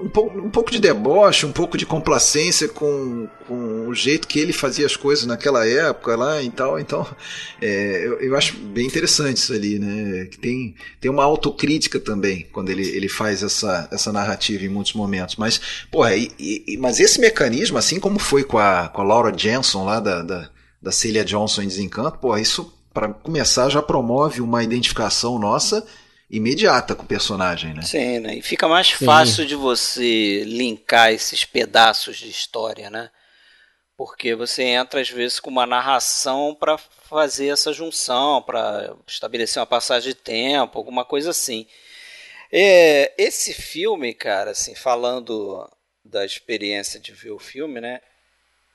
[0.00, 4.38] Um, pouco, um pouco de deboche, um pouco de complacência com, com o jeito que
[4.38, 6.78] ele fazia as coisas naquela época lá e tal.
[6.78, 7.06] Então,
[7.60, 10.26] é, eu, eu acho bem interessante isso ali, né?
[10.26, 14.94] Que tem, tem uma autocrítica também quando ele, ele faz essa, essa narrativa em muitos
[14.94, 15.36] momentos.
[15.36, 15.60] Mas,
[15.90, 19.84] porra, e, e- mas esse mecanismo, assim como foi com a, com a Laura Jensen
[19.84, 20.50] lá da, da,
[20.80, 25.86] da Celia Johnson em Desencanto, porra, isso para começar já promove uma identificação nossa
[26.30, 27.82] imediata com o personagem, né?
[27.82, 28.36] Sim, né?
[28.36, 29.04] E fica mais Sim.
[29.04, 33.10] fácil de você linkar esses pedaços de história, né?
[33.96, 39.66] Porque você entra às vezes com uma narração para fazer essa junção, para estabelecer uma
[39.66, 41.66] passagem de tempo, alguma coisa assim.
[42.52, 45.68] É, esse filme, cara, assim, falando
[46.04, 48.00] da experiência de ver o filme, né?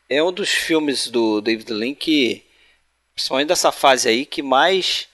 [0.10, 2.46] É um dos filmes do David Lean que,
[3.14, 5.08] principalmente dessa fase aí, que mais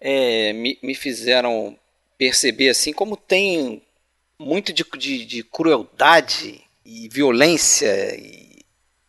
[0.00, 1.76] é, me, me fizeram
[2.16, 3.82] perceber assim como tem
[4.38, 8.64] muito de, de, de crueldade e violência e,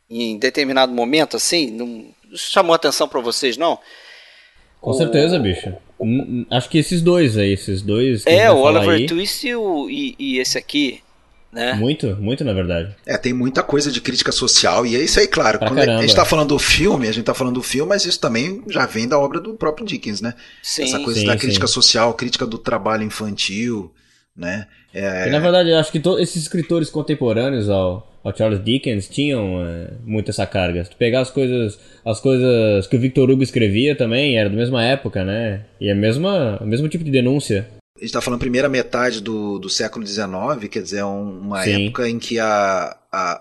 [0.10, 3.80] em determinado momento assim não isso chamou atenção para vocês não
[4.82, 5.74] Com certeza, bicho.
[6.50, 8.26] Acho que esses dois aí, esses dois.
[8.26, 11.04] É, o Oliver aí, Twist e, o, e, e esse aqui,
[11.52, 11.74] né?
[11.74, 12.96] Muito, muito na verdade.
[13.06, 15.60] É, tem muita coisa de crítica social, e é isso aí, claro.
[15.60, 16.02] Pra Quando a caramba.
[16.02, 18.86] gente tá falando do filme, a gente tá falando do filme, mas isso também já
[18.86, 20.34] vem da obra do próprio Dickens, né?
[20.64, 20.84] Sim.
[20.84, 21.40] Essa coisa Sim, da sim.
[21.40, 23.92] crítica social, crítica do trabalho infantil,
[24.36, 24.68] né?
[24.94, 29.08] É, E, na verdade, eu acho que todos esses escritores contemporâneos ao, ao Charles Dickens
[29.08, 30.84] tinham é, muito essa carga.
[30.84, 34.56] Se tu pegar as coisas, as coisas que o Victor Hugo escrevia também, era da
[34.56, 35.62] mesma época, né?
[35.80, 37.68] E é a mesma, o mesmo tipo de denúncia.
[38.02, 40.26] A gente está falando primeira metade do, do século XIX,
[40.72, 41.86] quer dizer, é um- uma Sim.
[41.86, 43.32] época em que a, a,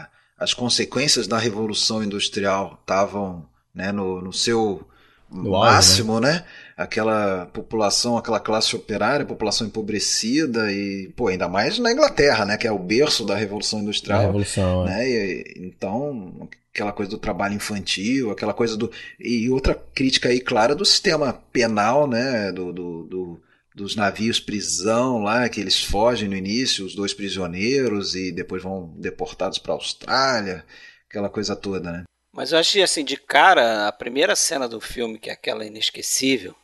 [0.00, 4.84] a- as consequências da Revolução Industrial estavam né, no, no seu
[5.30, 6.44] No auge, máximo, né?
[6.76, 12.56] Aquela população, aquela classe operária, população empobrecida e, pô, ainda mais na Inglaterra, né?
[12.56, 14.20] Que é o berço da Revolução Da Industrial.
[14.22, 14.88] Revolução.
[14.88, 14.90] é.
[14.90, 15.08] né?
[15.08, 18.90] E, então, aquela coisa do trabalho infantil, aquela coisa do.
[19.20, 22.50] E outra crítica aí clara do sistema penal, né?
[22.50, 23.40] Do, do, do-
[23.74, 28.92] dos navios prisão lá, que eles fogem no início, os dois prisioneiros, e depois vão
[28.96, 30.64] deportados para a Austrália,
[31.08, 32.04] aquela coisa toda, né?
[32.32, 36.54] Mas eu achei assim, de cara, a primeira cena do filme, que é aquela inesquecível,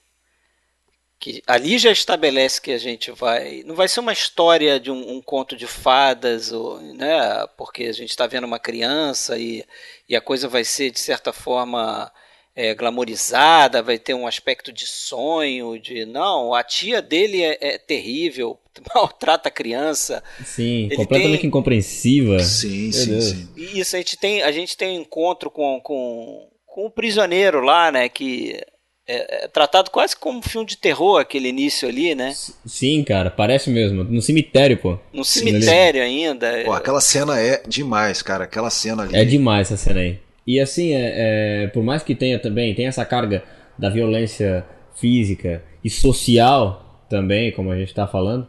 [1.19, 3.63] que ali já estabelece que a gente vai.
[3.65, 7.47] Não vai ser uma história de um, um conto de fadas, ou, né?
[7.57, 9.65] Porque a gente está vendo uma criança e,
[10.09, 12.13] e a coisa vai ser, de certa forma,
[12.57, 16.07] é, glamorizada, vai ter um aspecto de sonho, de.
[16.07, 18.59] Não, a tia dele é, é terrível,
[18.95, 20.25] maltrata a criança.
[20.43, 22.39] Sim, Ele completamente tem- incompreensiva.
[22.41, 23.25] Sim, Meu sim, Deus.
[23.25, 23.49] sim.
[23.57, 27.61] E Isso, a gente tem, a gente tem um encontro com, com, com o prisioneiro
[27.61, 28.09] lá, né?
[28.09, 28.59] Que
[29.07, 32.33] é, é tratado quase como um filme de terror, aquele início ali, né?
[32.67, 34.03] Sim, cara, parece mesmo.
[34.03, 34.99] No cemitério, pô.
[35.13, 36.63] No Sim, cemitério ainda.
[36.65, 38.45] Pô, aquela cena é demais, cara.
[38.45, 39.15] Aquela cena ali.
[39.15, 40.19] É demais essa cena aí.
[40.47, 43.43] E assim, é, é, por mais que tenha também, tem essa carga
[43.79, 44.65] da violência
[44.95, 48.47] física e social também, como a gente tá falando.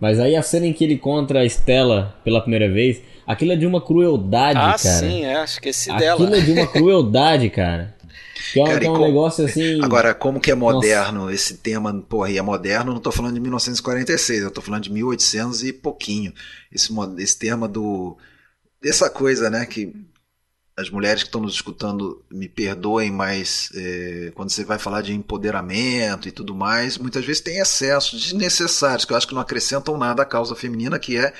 [0.00, 3.56] Mas aí a cena em que ele encontra a Estela pela primeira vez, aquilo é
[3.56, 4.78] de uma crueldade, ah, cara.
[4.78, 6.36] sim, é, esqueci Aquilo dela.
[6.38, 7.94] é de uma crueldade, cara.
[8.52, 9.80] Que é, um- Cara, que é um como- negócio assim.
[9.82, 11.94] Agora, como que é moderno esse tema?
[12.08, 15.72] Porra, e é moderno, não tô falando de 1946, eu tô falando de 1800 e
[15.72, 16.32] pouquinho.
[16.72, 18.16] Esse, esse tema do.
[18.82, 19.64] Dessa coisa, né?
[19.64, 19.94] Que
[20.82, 25.14] as mulheres que estão nos escutando me perdoem, mas é, quando você vai falar de
[25.14, 29.96] empoderamento e tudo mais, muitas vezes tem excessos desnecessários, que eu acho que não acrescentam
[29.96, 31.32] nada à causa feminina, que é.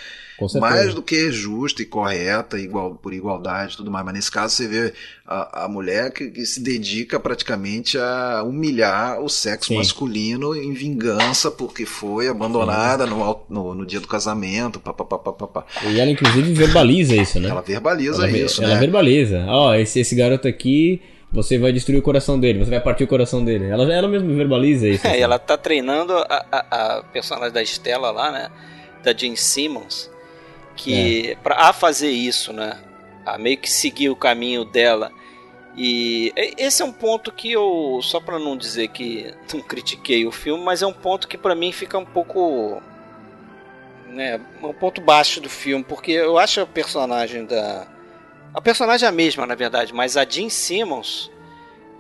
[0.61, 4.05] Mais do que justa e correta, igual, por igualdade e tudo mais.
[4.05, 4.93] Mas nesse caso você vê
[5.27, 9.77] a, a mulher que, que se dedica praticamente a humilhar o sexo Sim.
[9.77, 14.81] masculino em vingança porque foi abandonada no, no, no dia do casamento.
[14.81, 15.67] Pá, pá, pá, pá, pá, pá.
[15.87, 17.49] E ela, inclusive, verbaliza isso, né?
[17.49, 18.81] Ela verbaliza ela, isso, ela né?
[18.81, 19.45] verbaliza.
[19.49, 21.01] Ó, esse, esse garoto aqui,
[21.33, 23.67] você vai destruir o coração dele, você vai partir o coração dele.
[23.67, 25.07] Ela, ela mesma verbaliza isso.
[25.07, 25.19] É, assim.
[25.19, 28.51] e ela tá treinando a, a, a personagem da Estela lá, né?
[29.03, 30.11] Da Jane Simmons,
[30.77, 32.79] que pra, a fazer isso, né?
[33.25, 35.13] A meio que seguir o caminho dela.
[35.77, 40.33] E esse é um ponto que eu, só pra não dizer que não critiquei o
[40.33, 42.83] filme, mas é um ponto que pra mim fica um pouco.
[44.09, 47.87] Né, um ponto baixo do filme, porque eu acho a personagem da.
[48.53, 51.31] A personagem é a mesma, na verdade, mas a Jean Simmons.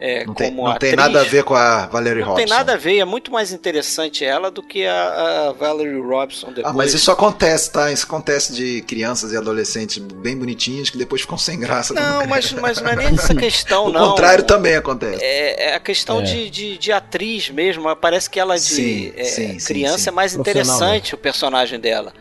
[0.04, 2.44] É, Não, tem, como não tem atriz, nada a ver com a Valerie não Robson.
[2.44, 6.48] tem nada a ver, é muito mais interessante ela do que a, a Valerie Robson
[6.48, 6.66] depois.
[6.66, 7.92] Ah, mas isso acontece, tá?
[7.92, 11.94] Isso acontece de crianças e adolescentes bem bonitinhas que depois ficam sem graça.
[11.94, 14.08] Não, mas, mas não é nem essa questão, o não.
[14.10, 15.22] contrário também acontece.
[15.22, 16.22] É, é a questão É.
[16.24, 17.94] De, de, de atriz mesmo.
[17.94, 20.08] Parece que ela de Sim, é, sim, criança sim.
[20.08, 22.12] é mais Profissional, interessante o personagem dela.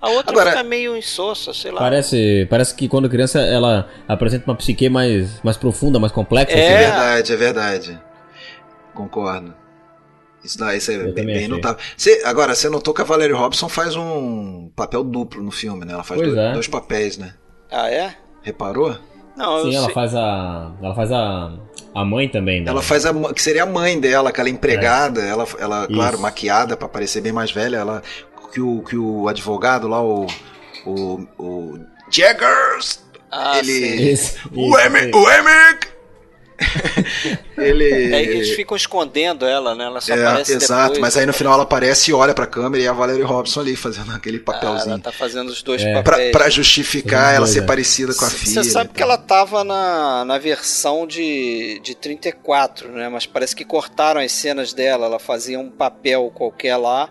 [0.00, 1.80] A outra Agora- fica meio insossa, sei lá.
[1.80, 6.52] Parece, parece que quando criança ela apresenta uma psique mais, mais profunda, mais complexa.
[6.52, 6.54] É.
[6.54, 6.86] assim, É né?
[6.86, 8.00] verdade, é verdade.
[8.94, 9.54] Concordo.
[10.44, 11.78] Isso daí isso é Eu bem, bem notável.
[11.96, 15.92] Você, agora, você notou que a Valerie Robson faz um papel duplo no filme, né?
[15.94, 16.52] Ela faz dois, é.
[16.52, 17.34] dois papéis, né?
[17.70, 18.14] Ah, é?
[18.42, 18.96] Reparou?
[19.36, 20.72] Não, Sim, ela sei- faz a.
[20.80, 21.52] Ela faz a.
[21.94, 22.70] A mãe também, né?
[22.70, 26.88] Ela faz a que seria a mãe dela, aquela empregada, ela, ela claro, maquiada pra
[26.88, 28.02] parecer bem mais velha, ela
[28.52, 30.26] que o, que o advogado lá, o
[30.86, 31.78] o, o
[32.10, 33.00] Jaggers,
[33.30, 33.96] Ah, ele- sim.
[33.96, 34.38] O isso.
[34.56, 34.78] o
[35.30, 35.88] Emic,
[37.56, 39.84] ele É, eles ficam escondendo ela, né?
[39.84, 41.00] Ela só É, aparece exato, depois.
[41.00, 43.60] mas aí no final ela aparece e olha pra câmera e é a Valerie Robson
[43.60, 44.92] ali fazendo aquele Ah, papelzinho.
[44.94, 45.92] ela tá fazendo os dois É.
[46.02, 46.32] Pra, papéis.
[46.32, 48.62] pra justificar Sim, ela ser parecida com a filha.
[48.62, 53.08] Você sabe que ela tava na, na versão de, de 34, né?
[53.08, 55.06] Mas parece que cortaram as cenas dela.
[55.06, 57.08] Ela fazia um papel qualquer lá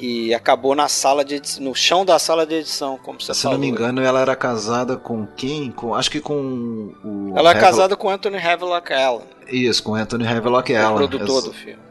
[0.00, 3.42] e acabou na sala de edição, no chão da sala de edição, como você Se
[3.42, 3.56] falou.
[3.58, 5.70] não me engano, ela era casada com quem?
[5.70, 7.32] Com, acho que com o.
[7.36, 11.08] Ela é Havel- casada com Anthony Havelock Allen, Isso, com Anthony Havelock o Allen.
[11.08, 11.82] produtor Ex- do filme.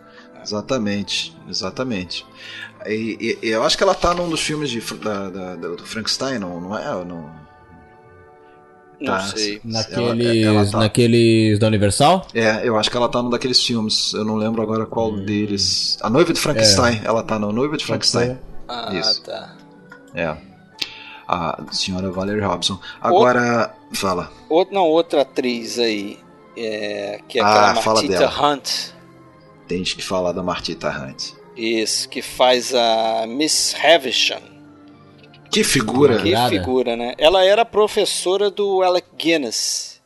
[0.44, 2.26] Exatamente, exatamente.
[2.86, 6.40] E, e- eu acho que ela tá num dos filmes de, da, da- do Frankenstein,
[6.40, 6.86] não, não é?
[7.04, 7.30] Não,
[9.00, 9.62] Não Tá, sei.
[9.64, 12.26] Naqueles, ela tá- naqueles da Universal?
[12.34, 14.12] É, eu acho que ela tá num daqueles filmes.
[14.14, 15.98] Eu não lembro agora qual deles.
[16.02, 17.02] A Noiva de Frankenstein.
[17.04, 18.38] Ela tá no Noiva de Frankenstein.
[18.68, 19.22] Ah, Isso.
[19.24, 19.56] tá.
[20.16, 20.36] É.
[21.28, 22.80] A senhora Valerie Robson.
[23.02, 24.32] Agora, fala.
[24.50, 26.18] Outra, não, outra atriz aí,
[26.56, 28.54] é, que é Ah, aquela fala Martita dela.
[28.54, 28.70] Hunt.
[29.68, 31.34] Tem que falar da Martita Hunt.
[31.56, 34.40] Isso, que faz a Miss Havisham.
[35.50, 36.22] Que figura.
[36.22, 37.14] Que figura, né?
[37.18, 39.98] Ela era professora do Alec Guinness.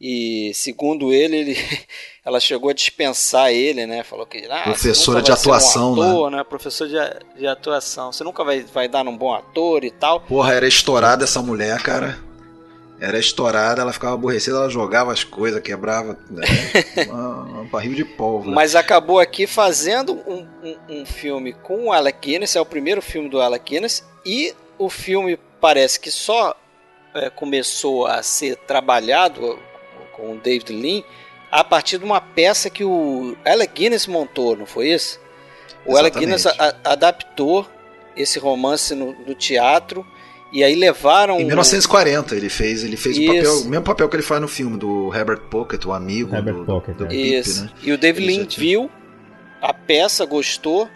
[0.00, 1.58] E segundo ele, ele
[2.24, 4.02] ela chegou a dispensar ele, né?
[4.02, 6.44] Falou que ah, Professora de atuação, um ator, né?
[6.44, 6.96] Professor de,
[7.38, 8.12] de atuação.
[8.12, 10.20] Você nunca vai, vai dar num bom ator e tal.
[10.20, 12.18] Porra, era estourada essa mulher, cara.
[13.00, 16.18] Era estourada, ela ficava aborrecida, ela jogava as coisas, quebrava.
[16.30, 16.44] Né?
[17.08, 18.54] uma, um barril de pólvora.
[18.54, 23.02] Mas acabou aqui fazendo um, um, um filme com o Alec Guinness, é o primeiro
[23.02, 26.56] filme do Alec Guinness, e o filme parece que só
[27.14, 29.58] é, começou a ser trabalhado
[30.12, 31.02] com o David Lean
[31.50, 35.20] a partir de uma peça que o Alec Guinness montou, não foi isso?
[35.86, 36.18] O Alec.
[36.18, 37.66] Guinness a- adaptou
[38.16, 40.04] esse romance no, no teatro
[40.52, 44.16] e aí levaram Em 1940 ele fez, ele fez o, papel, o mesmo papel que
[44.16, 47.08] ele faz no filme do Herbert Pocket, o amigo Herbert do, Pocket, do é.
[47.08, 47.64] Pip, Isso.
[47.64, 47.70] né?
[47.82, 48.90] E o David Ele Lean já tinha- viu
[49.60, 50.88] a peça, gostou.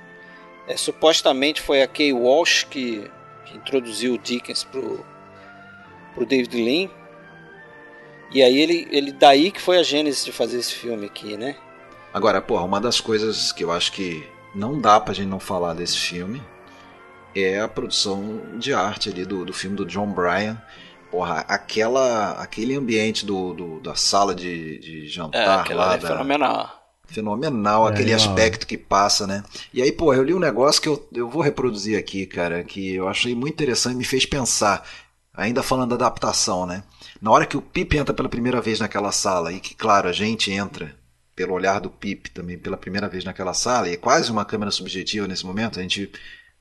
[0.68, 3.10] É, supostamente foi a Kay Walsh que,
[3.50, 5.04] que introduziu o Dickens pro,
[6.14, 6.88] pro David Lean.
[8.30, 11.56] E aí ele, ele daí que foi a gênese de fazer esse filme aqui, né?
[12.12, 15.74] Agora, porra, uma das coisas que eu acho que não dá pra gente não falar
[15.74, 16.42] desse filme
[17.34, 20.60] é a produção de arte ali do, do filme do John Bryan.
[21.10, 25.98] Porra, aquela, aquele ambiente do, do- da sala de, de É, jantar aquela lá, é
[25.98, 26.08] da-
[27.08, 27.88] fenomenal.
[27.88, 29.42] É, aquele aspecto que passa, né?
[29.72, 32.94] E aí, pô, eu li um negócio que eu, eu vou reproduzir aqui, cara, que
[32.94, 34.86] eu achei muito interessante, me fez pensar,
[35.34, 36.84] ainda falando da adaptação, né?
[37.20, 40.12] Na hora que o Pip entra pela primeira vez naquela sala, e que, claro, a
[40.12, 40.94] gente entra
[41.34, 44.70] pelo olhar do Pip também pela primeira vez naquela sala, e é quase uma câmera
[44.70, 46.10] subjetiva nesse momento, a gente.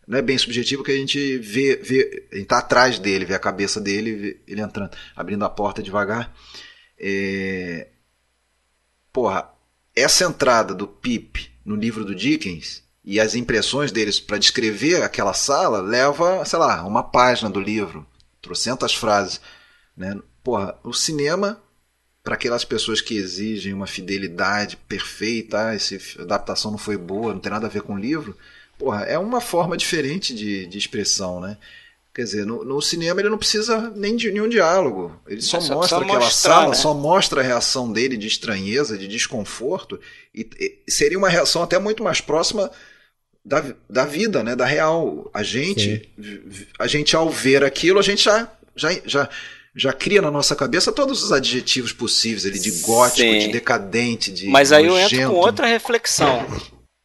[0.08, 3.36] Não é bem subjetivo que a gente vê, vê a gente tá atrás dele, vê
[3.36, 6.34] a cabeça dele, vê ele entrando, abrindo a porta devagar.
[6.98, 7.90] É...
[9.12, 9.50] Porra,
[9.98, 15.34] essa entrada do Pip no livro do Dickens e as impressões deles para descrever aquela
[15.34, 18.06] sala leva, sei lá, uma página do livro,
[18.40, 19.42] trocentas frases,
[19.96, 20.16] né?
[20.44, 21.60] Porra, o cinema
[22.24, 27.40] para aquelas pessoas que exigem uma fidelidade perfeita, ah, essa adaptação não foi boa, não
[27.40, 28.38] tem nada a ver com o livro,
[28.78, 31.58] porra, é uma forma diferente de, de expressão, né?
[32.18, 35.22] Quer dizer, no, no cinema ele não precisa nem de nenhum diálogo.
[35.28, 36.74] Ele só, É, só mostra aquela mostrar, sala, né?
[36.74, 40.00] só mostra a reação dele de estranheza, de desconforto,
[40.34, 40.50] e,
[40.88, 42.72] e seria uma reação até muito mais próxima
[43.46, 44.56] da, da vida, né?
[44.56, 45.30] Da real.
[45.32, 46.10] A gente,
[46.80, 49.30] a gente ao ver aquilo, a gente já, já, já,
[49.76, 53.38] já cria na nossa cabeça todos os adjetivos possíveis ali, de gótico, Sim.
[53.42, 55.32] de decadente, de Mas aí eu entro nojento.
[55.34, 56.44] com outra reflexão,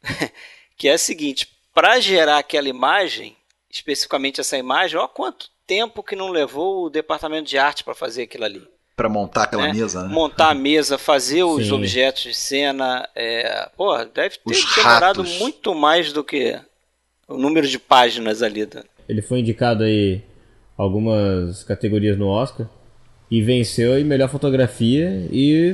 [0.79, 3.37] que é a seguinte: para gerar aquela imagem,
[3.73, 8.23] especificamente essa imagem, olha quanto tempo que não levou o departamento de arte para fazer
[8.25, 8.63] aquilo ali.
[8.95, 9.73] Pra montar aquela né?
[9.73, 10.09] mesa, né?
[10.15, 11.73] Montar a mesa, fazer os Sim.
[11.73, 13.09] objetos de cena.
[13.15, 13.69] É...
[13.77, 15.39] Pô, deve ter Os demorado ratos.
[15.39, 16.61] muito mais do que
[17.27, 18.67] o número de páginas ali.
[18.67, 20.21] da- Ele foi indicado aí
[20.77, 22.69] algumas categorias no Oscar
[23.31, 25.73] e venceu em melhor fotografia e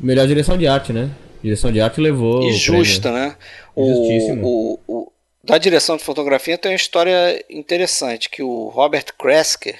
[0.00, 1.10] melhor direção de arte, né?
[1.42, 2.42] Direção de arte levou.
[2.44, 3.36] E justa, né?
[3.74, 4.46] O, Justíssimo.
[4.46, 5.09] o, o-
[5.42, 9.78] da direção de fotografia tem uma história interessante, que o Robert Kresker,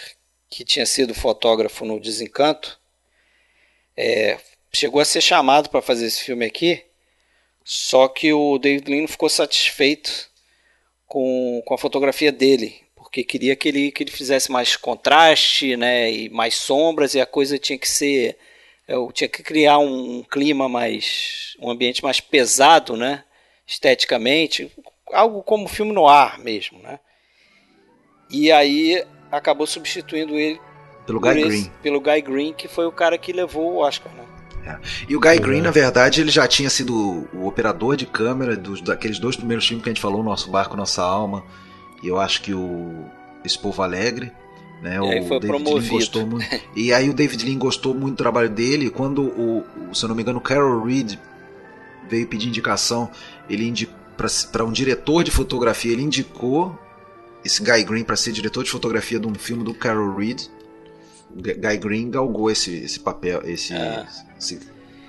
[0.48, 2.78] que tinha sido fotógrafo no Desencanto,
[3.96, 4.38] é,
[4.72, 6.82] chegou a ser chamado para fazer esse filme aqui,
[7.62, 10.30] só que o David Lean ficou satisfeito
[11.06, 16.10] com, com a fotografia dele, porque queria que ele, que ele fizesse mais contraste, né,
[16.10, 18.36] e mais sombras, e a coisa tinha que ser
[18.88, 23.22] eu tinha que criar um clima mais um ambiente mais pesado, né,
[23.66, 24.68] esteticamente,
[25.12, 26.98] algo como filme no ar mesmo, né?
[28.30, 30.60] E aí acabou substituindo ele
[31.06, 31.72] Pelo Guy esse- Green.
[31.82, 34.24] pelo Guy Green, que foi o cara que levou o Oscar, né?
[35.08, 35.40] E o Guy Uhum.
[35.40, 39.66] Green, na verdade, ele já tinha sido o operador de câmera dos, daqueles dois primeiros
[39.66, 41.44] filmes que a gente falou, Nosso Barco, Nossa Alma.
[42.02, 43.04] E eu acho que o
[43.44, 44.30] Esse Povo Alegre.
[44.82, 45.94] Né, E aí o foi David Lean promovido.
[45.94, 46.46] gostou muito.
[46.76, 48.90] E aí o David Lean gostou muito do trabalho dele.
[48.90, 49.58] Quando o,
[49.90, 51.14] o- se eu não me engano, o Carol Reed
[52.08, 53.10] veio pedir indicação,
[53.48, 53.88] ele indi-
[54.50, 56.78] para um diretor de fotografia, ele indicou
[57.44, 60.42] esse Guy Green para ser diretor de fotografia de um filme do Carol Reed.
[61.32, 64.06] Guy Green galgou esse, esse papel, esse, é.
[64.38, 64.60] esse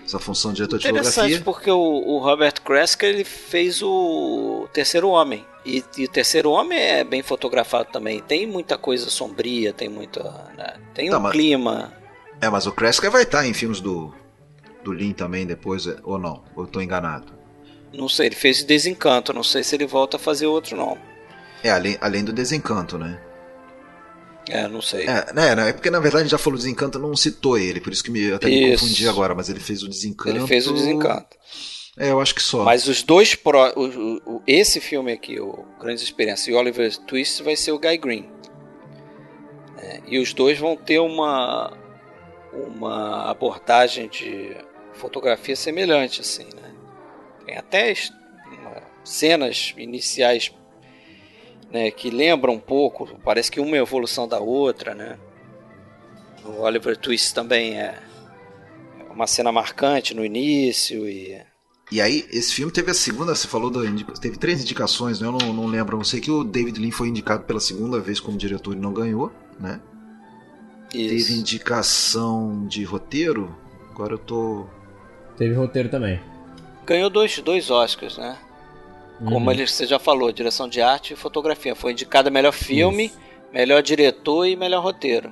[0.06, 1.24] essa função de diretor de fotografia.
[1.24, 6.50] Interessante porque o, o, Robert Kresker ele fez o Terceiro Homem e, e, o Terceiro
[6.50, 8.20] Homem é bem fotografado também.
[8.22, 10.24] Tem muita coisa sombria, tem muita,
[10.58, 10.76] né?
[10.94, 11.94] tem tá, um mas, clima.
[12.40, 14.14] É, mas o Kresker vai estar em filmes do
[14.84, 16.44] do Lin também depois ou não?
[16.56, 17.41] Ou eu tô enganado?
[17.94, 20.98] Não sei, ele fez Desencanto, não sei se ele volta a fazer outro não.
[21.64, 23.20] É, além, além do Desencanto, né?
[24.50, 25.06] É, não sei.
[25.06, 27.94] É, né, é porque na verdade a gente já falou Desencanto não citou ele, por
[27.94, 28.64] isso que me, até isso.
[28.64, 30.30] me confundi agora, mas ele fez o Desencanto.
[30.30, 31.38] Ele fez o Desencanto.
[31.98, 32.64] É, eu acho que só.
[32.64, 37.44] Mas os dois pro, o, o, esse filme aqui, o Grandes Experiências e Oliver Twist
[37.44, 38.30] vai ser o Guy Green.
[39.78, 41.78] É, e os dois vão ter uma
[42.54, 44.56] uma abordagem de
[44.94, 46.74] fotografia semelhante assim, né?
[47.52, 47.94] Tem até
[49.04, 50.54] cenas iniciais
[51.70, 55.20] né, que lembram um pouco, parece que uma é evolução da outra, né?
[56.46, 58.00] O Oliver Twist também é
[59.10, 61.42] uma cena marcante no início e
[61.92, 63.82] e aí, esse filme teve a segunda, você falou da
[64.22, 65.28] teve três indicações, né?
[65.28, 68.18] Eu não, não lembro, não sei que o David Lean foi indicado pela segunda vez
[68.18, 69.30] como diretor e não ganhou,
[69.60, 69.82] né?
[70.94, 71.28] Isso.
[71.28, 73.54] Teve indicação de roteiro.
[73.90, 74.68] Agora eu tô.
[75.36, 76.31] Teve roteiro também.
[76.86, 78.38] Ganhou dois, dois Oscars, né?
[79.24, 79.52] Como uhum.
[79.52, 81.76] ele, você já falou, direção de arte e fotografia.
[81.76, 83.20] Foi indicada melhor filme, Isso.
[83.54, 85.32] melhor diretor e melhor roteiro.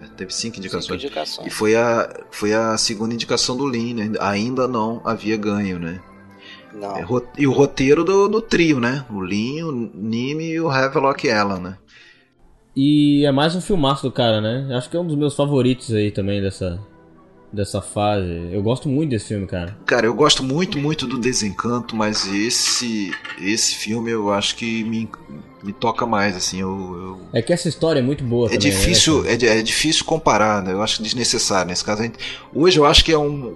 [0.00, 0.84] É, teve cinco indicações.
[0.84, 1.46] cinco indicações.
[1.48, 4.12] E foi a, foi a segunda indicação do Lean, né?
[4.20, 6.00] Ainda não havia ganho, né?
[6.72, 6.96] Não.
[6.96, 7.06] É,
[7.36, 9.04] e o roteiro do, do trio, né?
[9.10, 11.78] O Lean, o Nime e o Havelock Ella, né?
[12.76, 14.76] E é mais um filmaço do cara, né?
[14.76, 16.80] Acho que é um dos meus favoritos aí também dessa,
[17.54, 18.48] dessa fase.
[18.52, 19.76] Eu gosto muito desse filme, cara.
[19.86, 25.08] Cara, eu gosto muito, muito do Desencanto, mas esse esse filme eu acho que me,
[25.62, 26.60] me toca mais, assim.
[26.60, 27.20] Eu, eu...
[27.32, 29.32] É que essa história é muito boa é também, né, Difícil, né?
[29.32, 30.72] é, é difícil comparar, né?
[30.72, 32.02] Eu acho desnecessário nesse caso.
[32.02, 32.18] Gente...
[32.52, 33.54] Hoje eu acho que é um...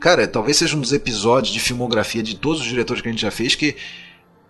[0.00, 3.22] Cara, talvez seja um dos episódios de filmografia de todos os diretores que a gente
[3.22, 3.76] já fez que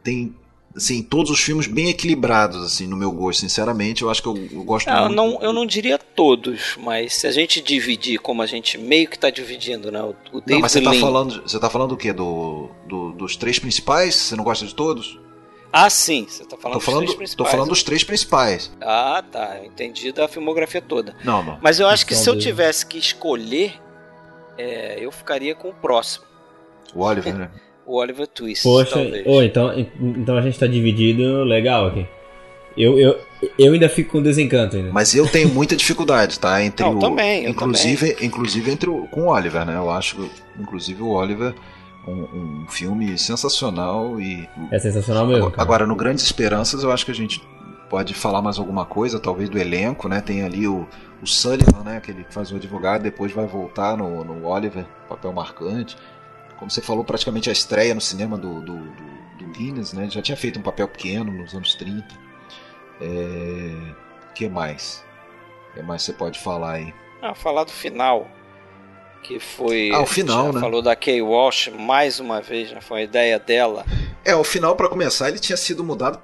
[0.03, 0.35] tem
[0.77, 4.37] assim, todos os filmes bem equilibrados, assim, no meu gosto, sinceramente, eu acho que eu,
[4.37, 5.15] eu gosto não, muito.
[5.15, 9.17] Não, eu não diria todos, mas se a gente dividir como a gente meio que
[9.17, 11.97] está dividindo, né, o, o David Não, mas você está falando, você tá falando o
[11.97, 12.13] quê?
[12.13, 14.15] Do, do, dos três principais?
[14.15, 15.19] Você não gosta de todos?
[15.73, 17.37] Ah, sim, você tá falando, tô falando dos três principais.
[17.37, 18.73] Tô falando dos três principais.
[18.81, 21.17] Ah, tá, eu entendi da filmografia toda.
[21.25, 21.59] Não, não.
[21.61, 23.75] Mas eu acho que se eu tivesse que escolher,
[24.57, 26.25] é, eu ficaria com o próximo.
[26.95, 27.51] O Oliver, né?
[27.87, 28.63] O Oliver Twist.
[28.63, 32.07] Poxa, oh, então, então a gente tá dividido legal aqui.
[32.77, 33.19] Eu, eu,
[33.59, 34.91] eu ainda fico com desencanto ainda.
[34.93, 36.63] Mas eu tenho muita dificuldade, tá?
[36.63, 38.27] Entre Não, o, também, inclusive, também.
[38.27, 39.77] inclusive entre o, com o Oliver, né?
[39.77, 40.29] Eu acho,
[40.59, 41.55] inclusive o Oliver
[42.07, 45.47] um, um filme sensacional e é sensacional mesmo.
[45.47, 47.41] Agora, agora, no Grandes Esperanças, eu acho que a gente
[47.89, 50.21] pode falar mais alguma coisa, talvez do elenco, né?
[50.21, 50.87] Tem ali o,
[51.23, 52.01] o Sullivan, né?
[52.01, 55.97] Que ele faz o advogado, depois vai voltar no, no Oliver, papel marcante
[56.59, 60.09] como você falou, praticamente a estreia no cinema do, do, do, do Guinness, né?
[60.11, 62.07] Já tinha feito um papel pequeno nos anos 30.
[63.01, 63.95] É...
[64.35, 65.05] que mais?
[65.71, 66.95] O que mais você pode falar aí?
[67.21, 68.29] Ah, falar do final.
[69.23, 69.91] Que foi.
[69.93, 70.61] Ah, o final, né?
[70.61, 72.81] Falou da Kay Walsh mais uma vez, né?
[72.81, 73.85] Foi a ideia dela.
[74.23, 76.23] É, o final, para começar, ele tinha sido mudado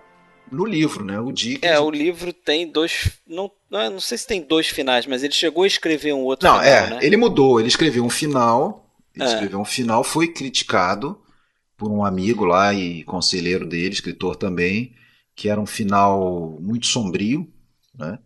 [0.51, 1.19] no livro, né?
[1.19, 1.71] O Dickens.
[1.73, 3.19] É, o livro tem dois.
[3.27, 6.59] Não, não sei se tem dois finais, mas ele chegou a escrever um outro não,
[6.61, 6.73] final.
[6.73, 6.99] é, né?
[7.01, 7.59] ele mudou.
[7.59, 9.27] Ele escreveu um final ele é.
[9.27, 11.21] escreveu um final, foi criticado
[11.77, 14.95] por um amigo lá e conselheiro dele, escritor também,
[15.35, 17.51] que era um final muito sombrio,
[17.95, 18.19] né?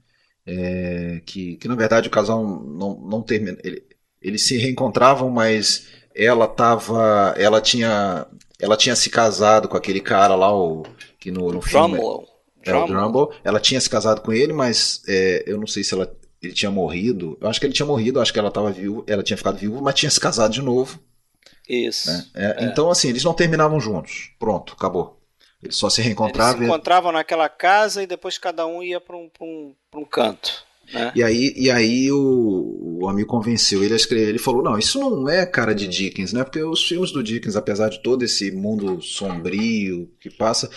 [0.47, 3.57] É, que, que na verdade o casal não, não termina.
[3.65, 3.83] Ele,
[4.21, 7.35] eles se reencontravam, mas ela tava.
[7.37, 8.27] Ela tinha.
[8.59, 10.85] Ela tinha se casado com aquele cara lá, o,
[11.19, 11.99] que no, no filme.
[12.63, 13.37] É, o Drumble.
[13.45, 16.11] Ela tinha se casado com ele, mas é, eu não sei se ela
[16.47, 17.37] ele tinha morrido.
[17.41, 19.81] Eu acho que ele tinha morrido, acho que ela tava viúva, ela tinha ficado viúva,
[19.81, 21.01] mas tinha se casado de novo.
[21.69, 22.11] Isso.
[22.11, 22.27] Né?
[22.35, 22.67] É, é.
[22.67, 24.31] Então, assim, eles não terminavam juntos.
[24.39, 25.21] Pronto, acabou.
[25.63, 26.57] Eles só se reencontravam.
[26.57, 30.65] Eles se encontravam naquela casa e depois cada um ia para um, um, um canto.
[30.93, 31.13] Né?
[31.15, 34.29] E aí, e aí o, o amigo convenceu ele a escrever.
[34.29, 36.45] Ele falou: Não, isso não é cara de Dickens, né?
[36.45, 40.71] Porque os filmes do Dickens, apesar de todo esse mundo sombrio que passa,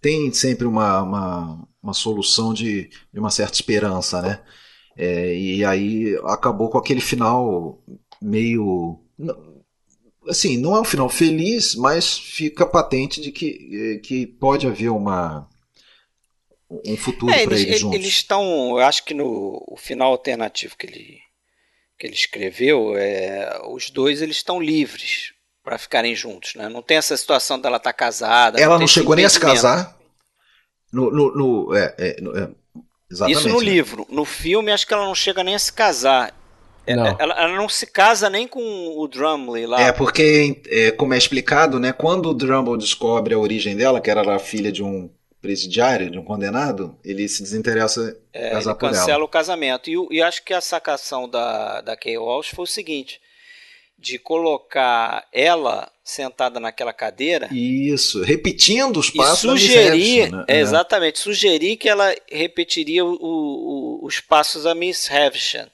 [0.00, 4.40] tem sempre uma, uma, uma solução de, de uma certa esperança, né?
[4.98, 7.80] É, e aí acabou com aquele final
[8.20, 8.98] meio.
[10.28, 14.90] Assim, não é um final feliz, mas fica patente de que, é, que pode haver
[14.90, 15.48] uma,
[16.84, 17.98] um futuro é, para eles, eles, juntos.
[17.98, 21.18] Eles estão, eu acho que no o final alternativo que ele,
[21.96, 26.68] que ele escreveu, é, os dois eles estão livres para ficarem juntos, né?
[26.68, 28.60] Não tem essa situação dela estar tá casada.
[28.60, 29.96] Ela não, não chegou nem a se casar.
[30.92, 32.50] No, no, no é, é, é,
[33.10, 33.38] exatamente.
[33.38, 33.64] Isso no né?
[33.64, 34.06] livro.
[34.10, 36.34] No filme, acho que ela não chega nem a se casar.
[36.86, 37.06] É, não.
[37.18, 38.60] Ela, ela, não se casa nem com
[38.96, 39.80] o Drumley lá.
[39.80, 41.92] É, porque, é, como é explicado, né?
[41.92, 45.10] Quando o Drumble descobre a origem dela, que era a filha de um
[45.40, 49.24] presidiário, de um condenado, ele se desinteressa é, casar ele por cancela ela.
[49.24, 49.90] o casamento.
[49.90, 53.20] E, e, acho que a sacação da, da Kay Walsh foi o seguinte:
[53.98, 57.48] de colocar ela sentada naquela cadeira.
[57.52, 60.44] Isso, repetindo os passos e sugerir, né?
[60.46, 65.66] é, Exatamente, sugerir que ela repetiria o, o, os passos da Miss Havisham.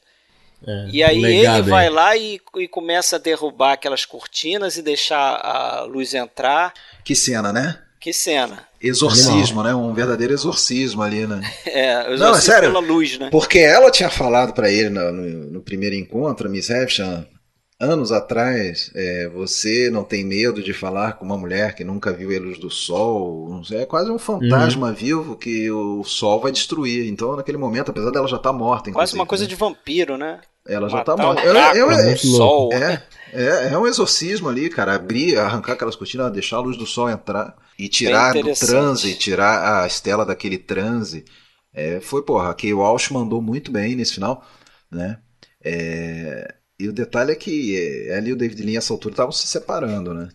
[0.67, 4.83] É, e aí legado, ele vai lá e, e, começa a derrubar aquelas cortinas e
[4.83, 6.73] deixar a luz entrar.
[7.05, 7.79] Que cena, né?
[8.01, 8.67] Que cena.
[8.81, 9.75] Exorcismo, né?
[9.75, 11.43] Um verdadeiro exorcismo ali, né?
[11.67, 13.29] é, exorcismo Não, é sério, pela luz, né?
[13.31, 17.27] Porque ela tinha falado para ele no, no, no, primeiro encontro, a Miss Havisham,
[17.81, 22.35] anos atrás, é, você não tem medo de falar com uma mulher que nunca viu
[22.35, 23.61] a luz do sol.
[23.73, 24.95] É quase um fantasma uhum.
[24.95, 27.09] vivo que o sol vai destruir.
[27.09, 28.93] Então, naquele momento, apesar dela já estar tá morta.
[28.93, 29.49] Quase uma coisa né?
[29.49, 30.41] de vampiro, né?
[30.67, 31.43] Ela já tá morta.
[31.43, 32.73] É, é, é, sol.
[32.73, 33.03] É,
[33.33, 34.95] é, é um exorcismo ali, cara.
[34.95, 39.83] Abrir, arrancar aquelas cortinas, deixar a luz do sol entrar e tirar do transe, tirar
[39.83, 41.25] a estela daquele transe.
[41.73, 44.47] É, foi, porra, a Kay Walsh mandou muito bem nesse final,
[44.91, 45.19] né?
[45.63, 49.33] É, e o detalhe é que é, ela e o David Lean, nessa altura, estavam
[49.33, 50.29] se separando, né?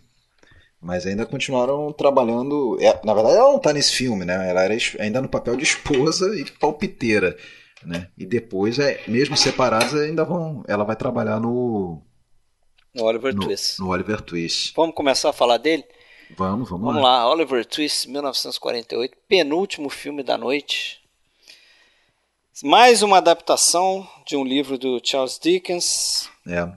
[0.80, 2.78] Mas ainda continuaram trabalhando.
[2.80, 4.48] É, na verdade, ela não está nesse filme, né?
[4.48, 7.36] Ela era ainda no papel de esposa e palpiteira,
[7.84, 8.08] né?
[8.16, 10.64] E depois, é, mesmo separadas, ainda vão.
[10.66, 12.02] Ela vai trabalhar no.
[12.94, 13.78] No Oliver no, Twist.
[13.78, 14.72] No Oliver Twist.
[14.74, 15.84] Vamos começar a falar dele?
[16.36, 17.24] Vamos, vamos, vamos lá.
[17.24, 17.30] lá.
[17.30, 20.99] Oliver Twist, 1948, penúltimo filme da noite.
[22.62, 26.28] Mais uma adaptação de um livro do Charles Dickens.
[26.46, 26.70] É.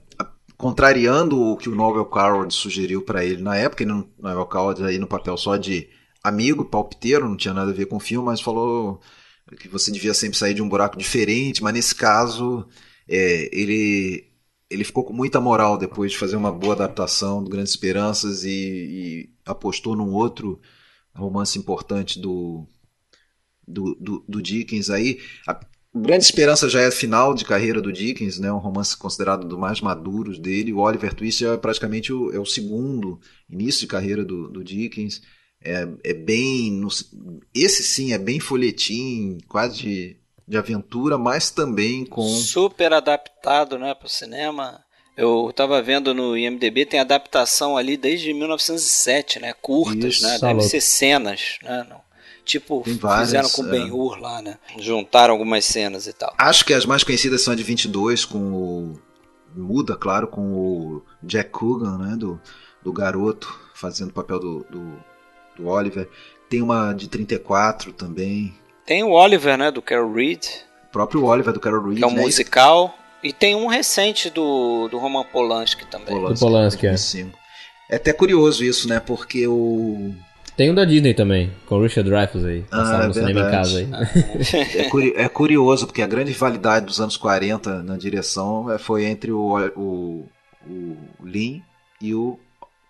[0.58, 4.84] Contrariando o que o Novel Coward sugeriu para ele na época, ele não, Novel Coward
[4.86, 5.90] aí no papel só de
[6.24, 9.02] amigo, palpiteiro, não tinha nada a ver com o filme, mas falou
[9.60, 12.66] que você devia sempre sair de um buraco diferente, mas nesse caso
[13.08, 14.32] é, ele
[14.70, 18.50] ele ficou com muita moral depois de fazer uma boa adaptação do Grandes Esperanças e,
[18.50, 20.60] e apostou num outro
[21.14, 22.68] romance importante do,
[23.68, 25.20] do, do, do Dickens aí.
[25.48, 25.60] A,
[25.96, 28.52] Grande Esperança já é final de carreira do Dickens, né?
[28.52, 30.74] um romance considerado do mais maduros dele.
[30.74, 35.22] O Oliver Twist é praticamente o, é o segundo início de carreira do, do Dickens.
[35.64, 36.72] É, é bem.
[36.72, 36.88] No,
[37.54, 40.18] esse sim é bem folhetim, quase de,
[40.48, 42.28] de aventura, mas também com.
[42.28, 44.84] Super adaptado né, para o cinema.
[45.16, 49.54] Eu estava vendo no IMDB, tem adaptação ali desde 1907, né?
[49.54, 50.40] Curtas, Isso, né?
[50.40, 51.86] Deve ser cenas, né?
[51.88, 52.02] Não
[52.46, 54.22] Tipo, várias, fizeram com o Ben-Hur é.
[54.22, 54.58] lá, né?
[54.78, 56.34] Juntaram algumas cenas e tal.
[56.38, 59.00] Acho que as mais conhecidas são a de 22, com o...
[59.56, 62.16] Muda, claro, com o Jack Coogan, né?
[62.18, 62.42] Do,
[62.84, 65.04] do garoto, fazendo o papel do, do,
[65.56, 66.10] do Oliver.
[66.50, 68.54] Tem uma de 34 também.
[68.86, 69.72] Tem o Oliver, né?
[69.72, 70.46] Do Carol Reed.
[70.90, 72.00] O próprio Oliver do Carol Reed.
[72.00, 72.22] Que é um né?
[72.22, 72.96] musical.
[73.24, 76.08] E tem um recente do, do Roman Polanski também.
[76.08, 76.96] Polanski, do Polanski, é.
[77.90, 79.00] É até curioso isso, né?
[79.00, 80.14] Porque o
[80.56, 82.66] tem um da Disney também, com o Richard Dreyfuss aí.
[82.72, 83.88] Ah, é no cinema em casa aí.
[84.76, 89.06] É, curi é, curioso, porque a grande rivalidade dos anos 40 na direção é, foi
[89.06, 90.30] entre o, o,
[90.68, 91.64] o Lin
[92.02, 92.40] e o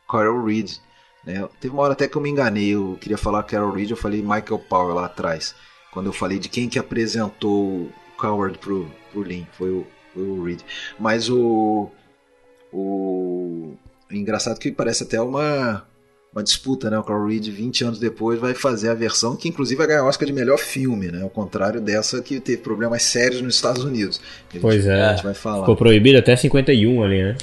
[0.10, 0.72] Carol Reed.
[1.26, 1.48] Né?
[1.60, 4.22] Teve uma hora até que eu me enganei, eu queria falar Carol Reed, eu falei
[4.22, 5.56] Michael Powell lá atrás.
[5.92, 10.24] Quando eu falei de quem que apresentou o Coward pro, pro Lin, foi o, foi
[10.24, 10.62] o Reed.
[11.00, 11.90] Mas o,
[12.72, 13.74] o.
[14.12, 15.88] Engraçado que parece até uma
[16.36, 16.98] uma disputa, né?
[16.98, 20.26] O Carl Reed, 20 anos depois, vai fazer a versão que, inclusive, vai ganhar Oscar
[20.26, 21.22] de melhor filme, né?
[21.22, 24.20] Ao contrário dessa que teve problemas sérios nos Estados Unidos.
[24.60, 25.02] Pois é.
[25.02, 25.60] A gente vai falar.
[25.60, 27.38] Ficou proibido até 51 ali, né?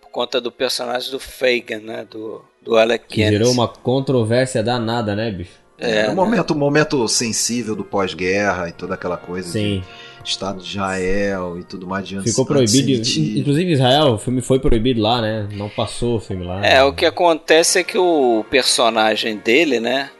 [0.00, 2.06] Por conta do personagem do Fagan, né?
[2.10, 3.32] Do, do Alec que Guinness.
[3.38, 5.52] Gerou uma controvérsia danada, né, bicho?
[5.78, 9.48] É, é um momento, um momento sensível do pós-guerra e toda aquela coisa.
[9.48, 9.80] Sim.
[9.80, 9.84] De
[10.28, 12.90] Estado de Israel e tudo mais diante Ficou proibido.
[12.90, 15.48] Inclusive Israel, o filme foi proibido lá, né?
[15.52, 16.64] Não passou o filme lá.
[16.64, 20.10] É, o que acontece é que o personagem dele, né?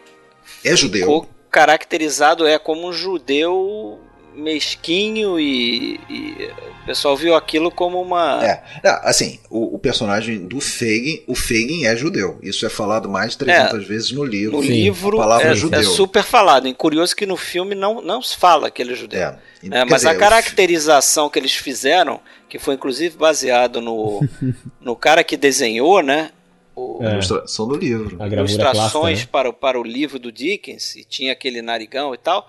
[0.64, 1.00] É judeu.
[1.00, 3.98] Ficou caracterizado é como um judeu
[4.38, 6.50] mesquinho e, e,
[6.82, 8.44] o pessoal viu aquilo como uma.
[8.44, 8.62] É,
[9.02, 12.38] assim, o, o, personagem do Fagin, o Fagin é judeu.
[12.42, 14.56] Isso é falado mais de 300 é, vezes no livro.
[14.56, 16.68] No Sim, livro é, é, super falado.
[16.68, 19.20] E curioso que no filme não, não se fala que ele é judeu.
[19.20, 19.38] É,
[19.70, 24.20] é mas dizer, a caracterização que eles fizeram, que foi inclusive baseado no,
[24.80, 26.30] no cara que desenhou, né?
[26.76, 27.12] O, é.
[27.12, 28.16] Ilustração do livro.
[28.24, 29.28] Ilustrações clássica, né?
[29.32, 32.48] para, para o livro do Dickens, e tinha aquele narigão e tal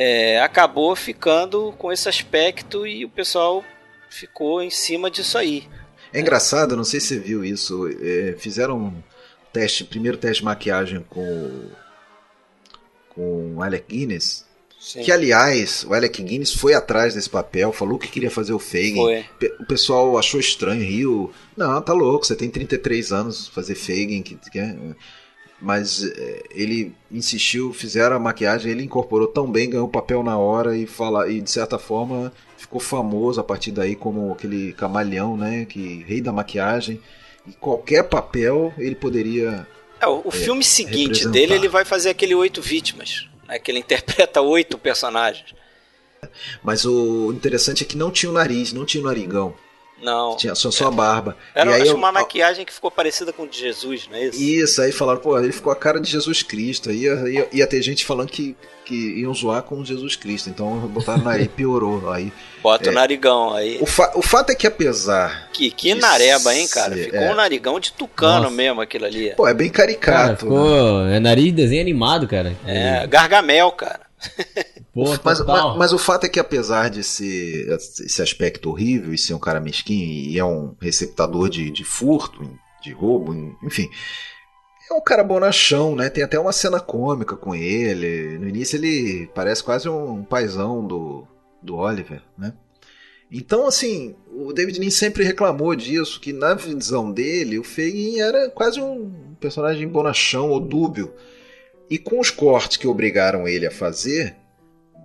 [0.00, 3.64] é, acabou ficando com esse aspecto e o pessoal
[4.08, 5.66] ficou em cima disso aí.
[6.12, 7.88] É engraçado, não sei se você viu isso.
[8.00, 9.02] É, fizeram um
[9.52, 11.68] teste, primeiro teste de maquiagem com
[13.08, 14.46] com o Alec Guinness.
[14.78, 15.02] Sim.
[15.02, 19.24] Que, aliás, o Alec Guinness foi atrás desse papel, falou que queria fazer o Fagin.
[19.58, 21.32] O pessoal achou estranho, riu.
[21.56, 24.22] Não, tá louco, você tem 33 anos, fazer Fagin.
[24.22, 24.76] Que, que é...
[25.60, 30.38] Mas é, ele insistiu, fizeram a maquiagem, ele incorporou tão bem, ganhou o papel na
[30.38, 35.36] hora e, fala, e de certa forma ficou famoso a partir daí como aquele camaleão,
[35.36, 35.64] né?
[35.64, 37.00] Que rei da maquiagem.
[37.46, 39.66] E qualquer papel ele poderia.
[40.00, 43.70] É, o, o é, filme seguinte dele ele vai fazer aquele Oito Vítimas, né, que
[43.70, 45.54] ele interpreta oito personagens.
[46.62, 49.54] Mas o interessante é que não tinha o nariz, não tinha o narigão.
[50.00, 50.36] Não.
[50.36, 51.36] Tinha só, só a barba.
[51.54, 54.40] Era e aí, uma maquiagem que ficou parecida com o de Jesus, não é isso?
[54.40, 56.90] Isso, aí falaram, pô, ele ficou a cara de Jesus Cristo.
[56.90, 60.48] Aí ia, ia, ia ter gente falando que, que iam zoar com Jesus Cristo.
[60.48, 62.10] Então botaram na aí piorou.
[62.10, 63.78] Aí, Bota é, o narigão aí.
[63.80, 65.48] O, fa o fato é que apesar.
[65.52, 66.94] Que, que nareba, hein, cara?
[66.94, 67.32] Ficou é.
[67.32, 68.54] um narigão de tucano Nossa.
[68.54, 69.34] mesmo aquilo ali.
[69.34, 70.16] Pô, é bem caricato.
[70.16, 71.04] Cara, ficou...
[71.04, 71.16] né?
[71.16, 72.56] É nariz de desenho animado, cara.
[72.66, 74.07] É, gargamel, cara.
[74.92, 79.18] Pô, mas, mas, mas, o fato é que apesar de ser esse aspecto horrível e
[79.18, 82.50] ser um cara mesquinho e é um receptador de, de furto,
[82.82, 83.32] de roubo,
[83.62, 83.88] enfim,
[84.90, 86.08] é um cara bonachão, né?
[86.08, 88.38] Tem até uma cena cômica com ele.
[88.38, 91.26] No início ele parece quase um paizão do,
[91.62, 92.54] do Oliver, né?
[93.30, 98.48] Então, assim, o David Lynch sempre reclamou disso, que na visão dele, o Fagin era
[98.48, 101.12] quase um personagem bonachão ou dúbio.
[101.90, 104.36] E com os cortes que obrigaram ele a fazer,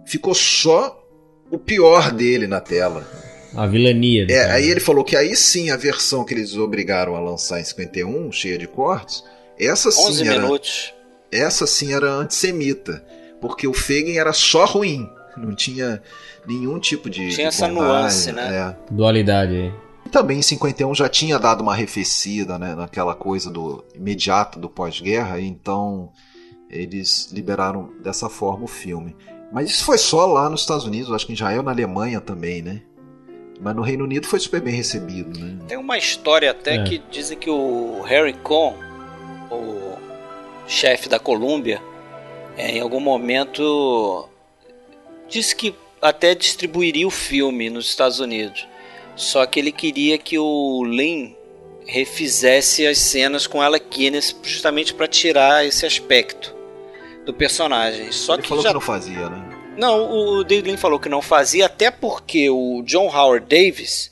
[0.05, 1.01] ficou só
[1.49, 3.07] o pior dele na tela.
[3.55, 4.26] A vilania.
[4.30, 7.64] É, aí ele falou que aí sim a versão que eles obrigaram a lançar em
[7.64, 9.23] 51, cheia de cortes,
[9.60, 10.93] essa sim 11 era, minutos.
[11.31, 13.05] Essa sim era antissemita,
[13.39, 15.07] porque o Fagin era só ruim,
[15.38, 16.01] não tinha
[16.47, 18.76] nenhum tipo de tinha de essa nuance, né?
[18.89, 18.93] É.
[18.93, 19.73] Dualidade aí.
[20.11, 25.39] Também em 51 já tinha dado uma arrefecida, né, naquela coisa do imediato do pós-guerra,
[25.39, 26.11] então
[26.73, 29.15] eles liberaram dessa forma o filme.
[29.51, 32.61] Mas isso foi só lá nos Estados Unidos, acho que em Israel, na Alemanha também,
[32.61, 32.81] né?
[33.61, 35.59] Mas no Reino Unido foi super bem recebido, né?
[35.67, 36.83] Tem uma história até é.
[36.83, 38.73] que dizem que o Harry Cohn,
[39.51, 39.95] o
[40.67, 41.79] chefe da Columbia,
[42.57, 44.27] é, em algum momento
[45.29, 48.67] disse que até distribuiria o filme nos Estados Unidos.
[49.15, 51.35] Só que ele queria que o Lin
[51.85, 56.52] refizesse as cenas com ela Guinness justamente para tirar esse aspecto
[57.25, 58.11] do personagem.
[58.11, 58.69] Só Ele que falou já...
[58.69, 59.53] que não fazia, né?
[59.77, 64.11] Não, o David Lean falou que não fazia, até porque o John Howard Davis,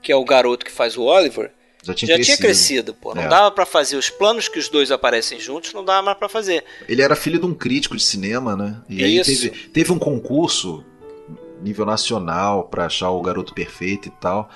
[0.00, 1.52] que é o garoto que faz o Oliver,
[1.82, 2.36] já tinha já crescido.
[2.36, 3.14] Tinha crescido pô.
[3.14, 3.28] Não é.
[3.28, 6.64] dava para fazer os planos que os dois aparecem juntos, não dava mais para fazer.
[6.88, 8.80] Ele era filho de um crítico de cinema, né?
[8.88, 9.30] E Isso.
[9.30, 10.84] aí teve, teve um concurso
[11.60, 14.48] nível nacional para achar o garoto perfeito e tal.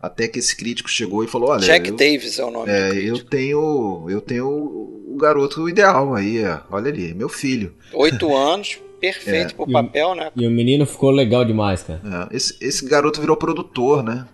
[0.00, 1.60] Até que esse crítico chegou e falou: Olha.
[1.60, 2.70] Jack eu, Davis é o nome.
[2.70, 4.06] É, eu tenho.
[4.08, 7.74] Eu tenho o garoto ideal aí, é, olha ali, meu filho.
[7.92, 9.56] Oito anos, perfeito é.
[9.56, 10.30] pro papel, né?
[10.36, 12.00] E o menino ficou legal demais, cara.
[12.30, 14.26] É, esse, esse garoto virou produtor, né?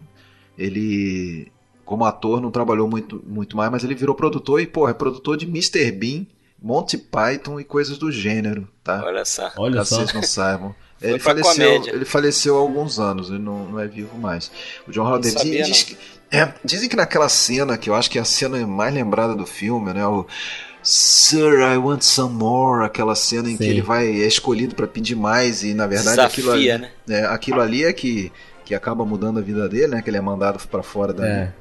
[0.58, 1.50] Ele,
[1.84, 5.36] como ator, não trabalhou muito, muito mais, mas ele virou produtor e, pô, é produtor
[5.36, 5.90] de Mr.
[5.90, 6.26] Bean,
[6.62, 9.02] Monty Python e coisas do gênero, tá?
[9.04, 9.50] Olha só.
[9.56, 9.96] Olha Caso só.
[9.96, 10.74] vocês não saibam.
[11.04, 14.50] Ele faleceu, ele faleceu há alguns anos, ele não, não é vivo mais.
[14.88, 15.96] O John Howard Davis diz que,
[16.30, 19.46] é, dizem que naquela cena, que eu acho que é a cena mais lembrada do
[19.46, 20.06] filme, né?
[20.06, 20.26] O
[20.82, 23.58] Sir, I want some more, aquela cena em Sim.
[23.58, 26.90] que ele vai é escolhido para pedir mais e na verdade Desafia, aquilo ali, né?
[27.08, 28.30] é, aquilo ali é que,
[28.64, 30.02] que acaba mudando a vida dele, né?
[30.02, 31.26] Que ele é mandado para fora da.
[31.26, 31.52] É.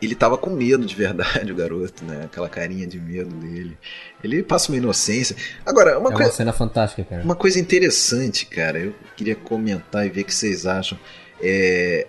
[0.00, 2.24] Ele tava com medo de verdade, o garoto, né?
[2.24, 3.76] Aquela carinha de medo dele.
[4.22, 5.36] Ele passa uma inocência.
[5.66, 6.30] Agora, uma é coisa.
[6.30, 7.22] uma cena fantástica, cara.
[7.22, 10.98] Uma coisa interessante, cara, eu queria comentar e ver o que vocês acham.
[11.40, 12.06] É,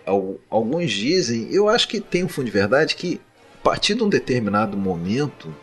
[0.50, 3.20] alguns dizem, eu acho que tem um fundo de verdade, que
[3.60, 5.54] a partir de um determinado momento.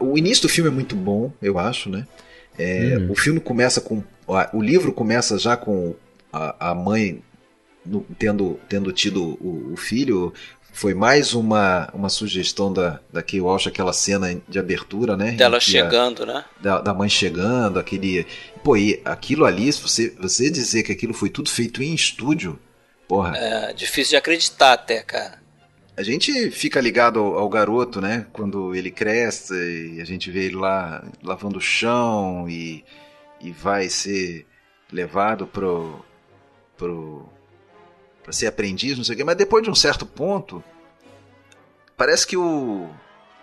[0.00, 2.06] O início do filme é muito bom, eu acho, né?
[2.58, 3.10] É, hum.
[3.10, 4.02] O filme começa com.
[4.52, 5.94] O livro começa já com
[6.32, 7.22] a, a mãe
[7.84, 10.32] no, tendo, tendo tido o, o, filho,
[10.74, 15.30] foi mais uma, uma sugestão da, da Kay Walsh, aquela cena de abertura, né?
[15.32, 16.44] Dela chegando, a, né?
[16.60, 18.26] Da, da mãe chegando, aquele.
[18.62, 22.58] Pô, e aquilo ali, se você, você dizer que aquilo foi tudo feito em estúdio,
[23.06, 23.36] porra.
[23.36, 25.40] É difícil de acreditar até, cara.
[25.96, 28.26] A gente fica ligado ao, ao, garoto, né?
[28.32, 29.54] Quando ele cresce
[29.94, 32.84] e a gente vê ele lá lavando o chão e,
[33.40, 34.44] e vai ser
[34.90, 36.04] levado pro,
[36.76, 37.28] pro,
[38.24, 40.64] para ser aprendiz, não sei o quê, mas depois de um certo ponto,
[41.96, 42.88] parece que o.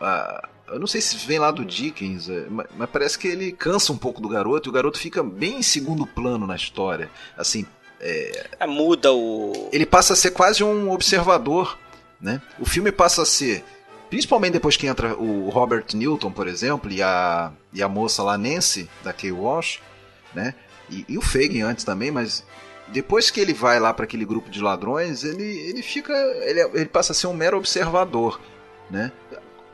[0.02, 3.54] A, eu não sei se vem lá do Dickens, é, mas, mas, parece que ele
[3.54, 7.10] cansa um pouco do garoto e o garoto fica bem em segundo plano na história.
[7.38, 7.66] Assim.
[8.00, 9.70] É, é, muda o.
[9.72, 11.78] Ele passa a ser quase um observador
[12.22, 12.42] né?
[12.60, 13.64] O filme passa a ser,
[14.10, 18.38] principalmente depois que entra o Robert Newton, por exemplo, e a, e a moça lá,
[18.38, 19.80] Nancy, da Kay Walsh,
[20.34, 20.54] né?
[20.90, 22.46] E, e o Fagin antes também, mas
[22.92, 26.14] depois que ele vai lá para aquele grupo de ladrões, ele, ele fica.
[26.14, 28.40] Ele, ele passa a ser um mero observador.
[28.90, 29.12] Né?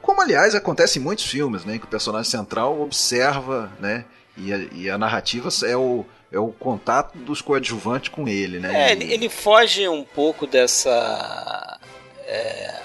[0.02, 1.78] Como, aliás, acontece em muitos filmes, né?
[1.78, 4.06] Que o personagem central observa, né?
[4.38, 8.90] E a, e a narrativa é o, é o contato dos coadjuvantes com ele, né?
[8.90, 11.80] É, ele, ele foge um pouco dessa
[12.26, 12.84] é,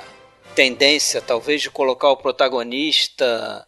[0.55, 3.67] tendência, talvez, de colocar o protagonista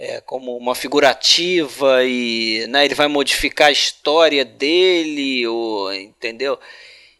[0.00, 6.58] é, como uma figurativa e né, ele vai modificar a história dele, ou, entendeu?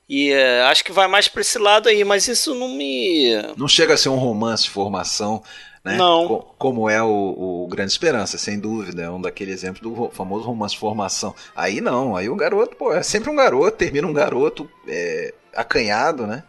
[0.09, 3.35] E é, acho que vai mais para esse lado aí, mas isso não me.
[3.55, 5.43] Não chega a ser um romance de formação.
[5.85, 5.97] Né?
[5.97, 6.55] Não.
[6.59, 9.03] Como é o, o, Grande Esperança, sem dúvida.
[9.03, 11.35] É um daquele exemplo do famoso romance formação.
[11.55, 16.27] Aí não, aí o garoto, pô, é sempre um garoto, termina um garoto é, acanhado,
[16.27, 16.45] né?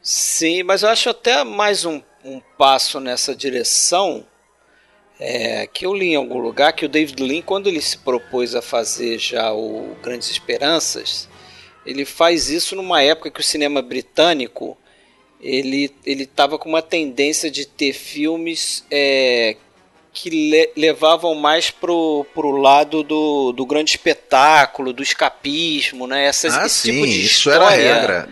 [0.00, 4.24] Sim, mas eu acho até mais um, um passo nessa direção
[5.24, 8.56] é, que eu li em algum lugar que o David Lean, quando ele se propôs
[8.56, 11.28] a fazer já o Grandes Esperanças,
[11.86, 14.76] ele faz isso numa época que o cinema britânico
[15.40, 19.56] ele ele estava com uma tendência de ter filmes é,
[20.12, 26.26] que le, levavam mais pro, pro lado do, do grande espetáculo, do escapismo, né?
[26.26, 28.28] Essas, ah, esse sim, tipo de isso história, era a regra.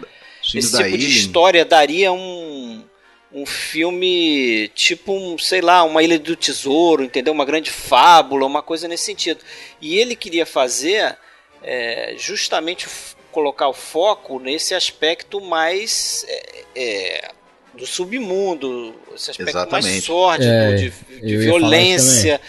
[0.54, 2.82] Esse tipo de história daria um
[3.32, 7.32] um filme tipo, um, sei lá, uma Ilha do Tesouro, entendeu?
[7.32, 9.40] Uma grande fábula, uma coisa nesse sentido.
[9.80, 11.16] E ele queria fazer
[11.62, 12.88] é, justamente
[13.30, 17.30] colocar o foco nesse aspecto mais é, é,
[17.74, 19.90] do submundo, esse aspecto Exatamente.
[19.90, 20.90] mais sórdido, É, de,
[21.22, 22.40] de violência,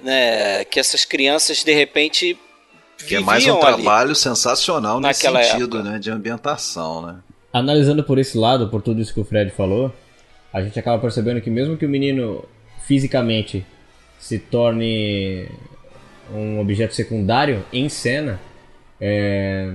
[0.00, 0.64] né?
[0.64, 2.38] Que essas crianças de repente
[3.06, 5.90] Que é mais um trabalho sensacional nesse Naquela sentido, época.
[5.92, 5.98] né?
[5.98, 7.16] De ambientação, né?
[7.52, 9.92] Analisando por esse lado, por tudo isso que o Fred falou,
[10.52, 12.44] a gente acaba percebendo que mesmo que o menino
[12.86, 13.64] fisicamente
[14.18, 15.48] se torne
[16.32, 18.40] um objeto secundário em cena,
[19.00, 19.74] é,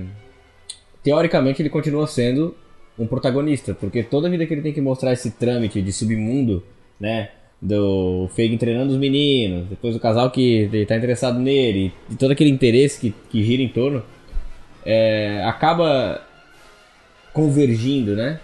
[1.02, 2.56] teoricamente ele continua sendo
[2.98, 6.62] um protagonista, porque toda vida que ele tem que mostrar esse trâmite de submundo,
[6.98, 7.30] né,
[7.60, 12.50] do Fagin treinando os meninos, depois o casal que está interessado nele, e todo aquele
[12.50, 14.02] interesse que, que gira em torno,
[14.84, 16.22] é, acaba
[17.32, 18.40] convergindo, né,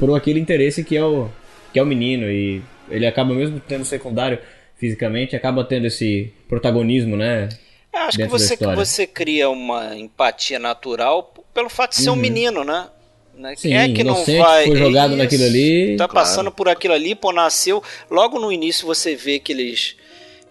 [0.00, 1.28] por aquele interesse que é o
[1.72, 2.60] que é o menino e
[2.90, 4.38] ele acaba mesmo tendo secundário
[4.76, 7.48] fisicamente, acaba tendo esse protagonismo, né?
[7.92, 8.74] Acho que você, história.
[8.74, 12.88] você cria uma empatia natural pelo fato de ser um menino, né?
[13.34, 13.54] Né?
[13.56, 14.66] Sim, é que não vai.
[14.66, 16.26] foi jogado Isso, naquilo ali, Tá claro.
[16.26, 17.82] passando por aquilo ali, pô, nasceu.
[18.10, 19.96] Logo no início você vê que eles.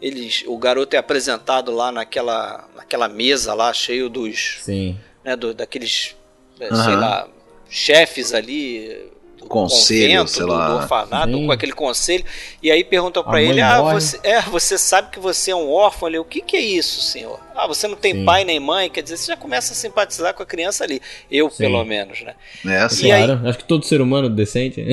[0.02, 4.58] eles o garoto é apresentado lá naquela, naquela mesa lá, cheio dos.
[4.62, 4.98] Sim.
[5.24, 6.16] Né, do, daqueles.
[6.60, 6.84] Aham.
[6.84, 7.28] Sei lá,
[7.70, 9.10] chefes ali.
[9.40, 10.70] Do Conselho, convento, sei do, lá.
[10.70, 11.45] do orfanato, Sim.
[11.45, 12.26] com aquele conselho.
[12.61, 15.56] E aí perguntam A pra mãe ele: Ah, você, é, você sabe que você é
[15.56, 16.07] um órfão?
[16.10, 17.40] Ele, o que, que é isso, senhor?
[17.56, 18.26] Ah, você não tem Sim.
[18.26, 18.90] pai nem mãe?
[18.90, 21.02] Quer dizer, você já começa a simpatizar com a criança ali.
[21.30, 21.57] Eu, Sim.
[21.57, 22.34] pelo menos, né?
[22.66, 23.07] É assim.
[23.07, 24.86] E aí- Claro, acho que todo ser humano decente.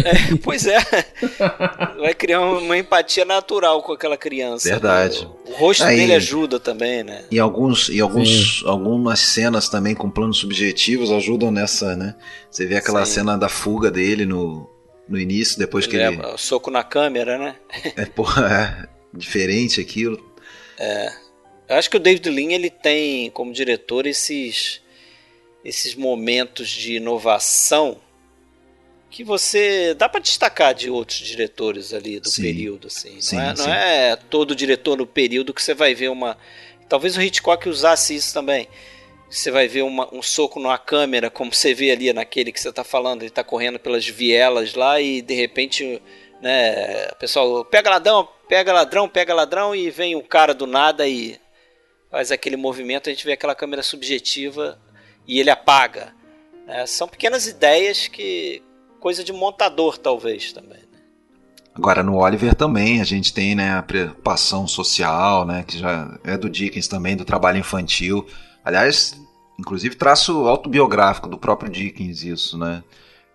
[0.43, 0.79] Pois é.
[2.01, 4.69] Vai criar uma empatia natural com aquela criança.
[4.69, 5.29] Verdade.
[5.47, 7.25] O, o rosto Aí- dele ajuda também, né?
[7.31, 12.15] E alguns, e alguns, algumas cenas também com planos subjetivos ajudam nessa, né?
[12.57, 13.13] Você vê aquela Sim.
[13.17, 14.67] cena da fuga dele no,
[15.07, 16.17] no início, depois que Ele ele.
[16.17, 17.57] leva o soco na câmera, né?
[17.95, 20.35] É, porra, é diferente aquilo.
[21.69, 24.81] Eu acho que o David Lean ele tem como diretor esses
[25.63, 27.99] esses momentos de inovação
[29.11, 32.41] que você dá para destacar de outros diretores ali do Sim.
[32.41, 33.21] período assim.
[33.21, 33.71] Sim, não, é, não sim.
[33.71, 36.39] é todo diretor no período que você vai ver uma
[36.89, 38.67] talvez o Hitchcock usasse isso também.
[39.29, 42.69] Você vai ver uma- um soco numa câmera, como você vê ali naquele que você
[42.69, 46.01] está falando, ele está correndo pelas vielas lá e de repente,
[46.41, 51.07] né, o pessoal pega ladrão, pega ladrão, pega ladrão e vem um cara do nada
[51.09, 51.39] e
[52.11, 54.79] faz aquele movimento, a gente vê aquela câmera subjetiva
[55.27, 56.15] e ele apaga.
[56.67, 56.87] né?
[56.87, 58.63] São pequenas ideias que.
[59.01, 60.79] coisa de montador, talvez também.
[60.79, 60.99] né?
[61.75, 66.37] Agora no Oliver também a gente tem né, a preocupação social, né, que já é
[66.37, 68.27] do Dickens também, do trabalho infantil.
[68.67, 69.17] Aliás,
[69.57, 72.83] inclusive traço autobiográfico do próprio Dickens isso, né,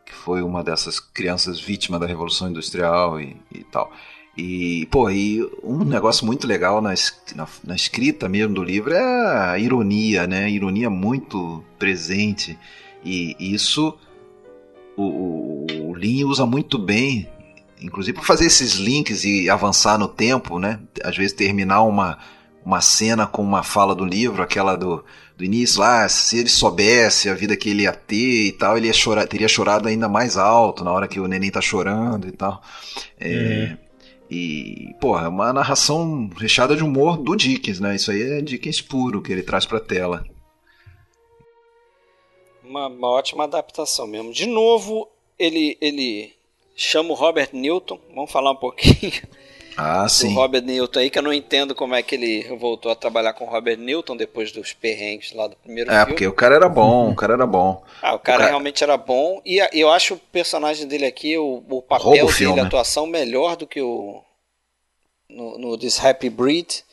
[0.06, 3.90] que foi uma dessas crianças vítimas da Revolução Industrial e, e tal.
[4.38, 6.94] E, pô, e um negócio muito legal na,
[7.34, 10.46] na, na escrita mesmo do livro é a ironia, né?
[10.46, 12.60] A ironia muito presente.
[13.02, 13.98] E isso
[14.98, 17.30] o, o, o Lean usa muito bem,
[17.82, 20.80] inclusive para fazer esses links e avançar no tempo, né?
[21.04, 22.18] Às vezes terminar uma,
[22.66, 25.04] uma cena com uma fala do livro, aquela do,
[25.38, 28.88] do início lá, se ele soubesse a vida que ele ia ter e tal, ele
[28.88, 32.32] ia chorar, teria chorado ainda mais alto na hora que o neném tá chorando e
[32.32, 32.62] tal.
[33.20, 33.78] É, uhum.
[34.30, 37.96] E, porra, é uma narração recheada de humor do Dickens, né?
[37.96, 40.24] Isso aí é Dickens puro que ele traz pra tela.
[42.64, 44.32] Uma, uma ótima adaptação mesmo.
[44.32, 46.34] De novo, ele, ele
[46.74, 49.12] chama o Robert Newton, vamos falar um pouquinho
[49.78, 50.34] ah, sim.
[50.34, 53.46] Robert Newton aí, que eu não entendo como é que ele voltou a trabalhar com
[53.46, 56.04] o Robert Newton depois dos perrengues lá do primeiro é, filme.
[56.04, 57.84] É, porque o cara era bom, o cara era bom.
[58.02, 58.46] Ah, o cara, o cara...
[58.50, 59.42] realmente era bom.
[59.46, 62.60] E eu acho o personagem dele aqui, o, o papel dele, filme.
[62.60, 64.22] a atuação, melhor do que o.
[65.30, 66.84] No, no This Happy Breed.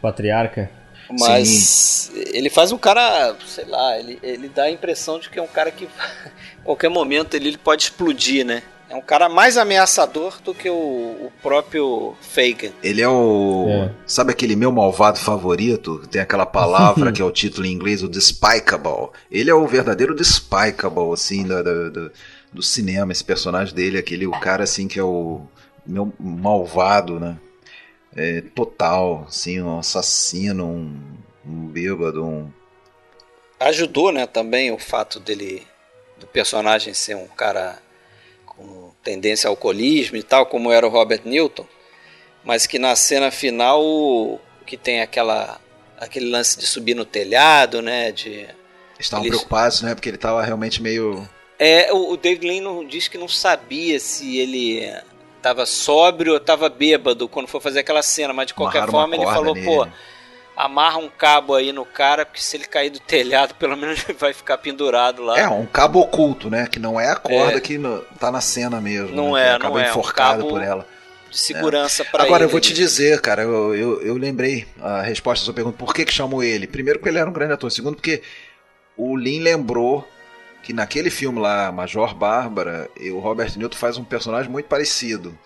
[0.00, 0.70] Patriarca.
[1.18, 2.24] Mas Sim.
[2.32, 5.46] ele faz um cara, sei lá, ele, ele dá a impressão de que é um
[5.46, 5.88] cara que
[6.64, 8.62] qualquer momento ele, ele pode explodir, né?
[8.88, 12.72] É um cara mais ameaçador do que o, o próprio Fagin.
[12.82, 13.66] Ele é o.
[13.68, 13.90] É.
[14.06, 16.06] Sabe aquele meu malvado favorito?
[16.06, 19.10] Tem aquela palavra que é o título em inglês, o Despicable.
[19.30, 22.12] Ele é o verdadeiro Despicable, assim, do, do, do,
[22.52, 23.10] do cinema.
[23.10, 25.40] Esse personagem dele, aquele o cara assim que é o
[25.84, 27.36] meu malvado, né?
[28.14, 31.02] É, total, assim, um assassino, um,
[31.44, 32.50] um bêbado, um.
[33.58, 35.66] Ajudou, né, também o fato dele.
[36.20, 37.78] do personagem ser um cara
[39.06, 41.64] tendência ao alcoolismo e tal, como era o Robert Newton,
[42.44, 45.60] mas que na cena final que tem aquela
[45.96, 48.46] aquele lance de subir no telhado, né, de
[48.98, 49.36] estavam eles...
[49.38, 51.26] preocupados, né, porque ele estava realmente meio
[51.58, 54.92] é, o, o David Lean disse que não sabia se ele
[55.36, 59.24] estava sóbrio ou estava bêbado quando foi fazer aquela cena, mas de qualquer forma ele
[59.24, 59.66] falou, nele.
[59.66, 59.86] pô,
[60.56, 64.16] amarra um cabo aí no cara, porque se ele cair do telhado, pelo menos ele
[64.18, 65.38] vai ficar pendurado lá.
[65.38, 66.66] É, um cabo oculto, né?
[66.66, 67.60] Que não é a corda é.
[67.60, 69.14] que no, tá na cena mesmo.
[69.14, 69.54] Não né?
[69.54, 69.88] é, não é.
[69.88, 70.86] enforcado um por ela.
[71.30, 72.06] De segurança é.
[72.06, 75.54] para Agora eu vou te dizer, cara, eu, eu, eu, lembrei a resposta à sua
[75.54, 76.66] pergunta, por que, que chamou ele?
[76.66, 77.70] Primeiro, porque ele era um grande ator.
[77.70, 78.22] Segundo, porque
[78.96, 80.08] o Lin lembrou
[80.62, 85.36] que naquele filme lá, Major Bárbara, o Robert Newton faz um personagem muito parecido.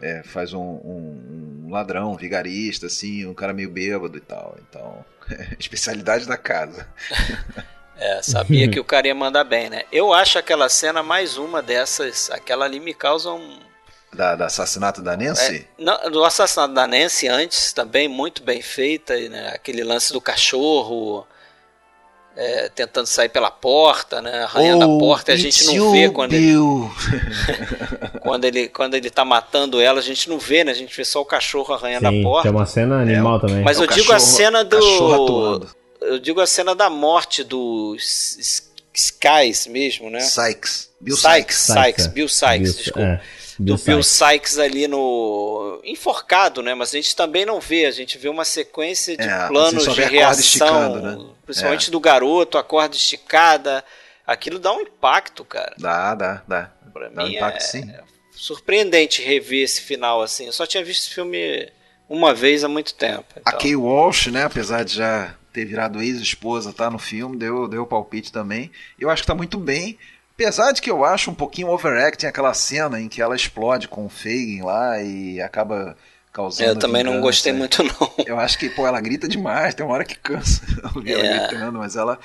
[0.00, 4.56] É, faz um, um, um, ladrão, um vigarista, assim, um cara meio bêbado e tal.
[4.68, 6.86] Então, é, especialidade da casa.
[8.00, 9.82] É, sabia que o cara ia mandar bem, né?
[9.90, 12.30] Eu acho aquela cena mais uma dessas.
[12.30, 13.58] Aquela ali me causa um.
[14.14, 15.66] Da, do assassinato da Nancy?
[15.76, 19.50] É, não, do assassinato da Nancy antes, também muito bem feita, né?
[19.52, 21.26] Aquele lance do cachorro
[22.40, 24.44] é, tentando sair pela porta, né?
[24.44, 26.54] Arranhando oh, a porta e a gente não vê quando ele,
[28.22, 30.70] quando ele quando ele tá matando ela, a gente não vê, né?
[30.70, 32.46] A gente vê só o cachorro arranhando Sim, a porta.
[32.46, 33.64] é uma cena animal é, também.
[33.64, 35.66] Mas é eu digo cachorro, a cena do
[36.00, 40.20] eu digo a cena da morte do Skies mesmo, né?
[40.20, 40.90] Sykes.
[41.00, 42.06] Bill Sykes, Sykes, Sykes.
[42.06, 43.00] Bill Sykes, Bill, desculpa.
[43.00, 46.74] É do Bill Sykes ali no enforcado, né?
[46.74, 50.00] Mas a gente também não vê, a gente vê uma sequência de é, planos de
[50.00, 51.26] reação, né?
[51.44, 51.90] principalmente é.
[51.90, 53.84] do garoto, a corda esticada.
[54.26, 55.74] Aquilo dá um impacto, cara.
[55.78, 56.70] Dá, dá, dá.
[56.92, 57.92] Pra dá mim um impacto, é sim.
[58.30, 60.46] surpreendente rever esse final assim.
[60.46, 61.70] Eu só tinha visto esse filme
[62.08, 63.24] uma vez há muito tempo.
[63.36, 63.42] Então.
[63.44, 67.86] A Kay Walsh, né, apesar de já ter virado ex-esposa, tá no filme, deu deu
[67.86, 68.70] palpite também.
[68.98, 69.98] Eu acho que tá muito bem.
[70.38, 74.06] Apesar de que eu acho um pouquinho overacting aquela cena em que ela explode com
[74.06, 75.96] o Fagin lá e acaba
[76.32, 76.70] causando.
[76.70, 78.12] Eu também não gostei muito, não.
[78.24, 80.62] Eu acho que, pô, ela grita demais, tem uma hora que cansa
[80.94, 81.26] ouvir é.
[81.26, 82.20] ela gritando, mas ela.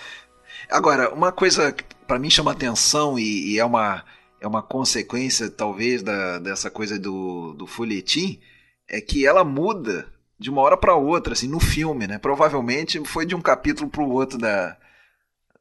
[0.69, 4.03] Agora, uma coisa que pra mim chama atenção e, e, é, uma,
[4.39, 8.39] é uma consequência, talvez, da, dessa coisa do, do folhetim,
[8.87, 10.05] é que ela muda
[10.37, 12.19] de uma hora para outra, assim, no filme, né?
[12.19, 14.77] Provavelmente foi de um capítulo pro outro da,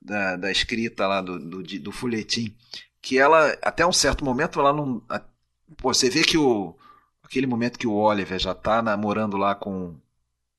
[0.05, 2.55] da, da escrita lá do, do, do folhetim,
[3.01, 5.03] que ela, até um certo momento, ela não.
[5.09, 5.21] A,
[5.77, 6.75] pô, você vê que o.
[7.23, 9.95] Aquele momento que o Oliver já tá namorando lá com,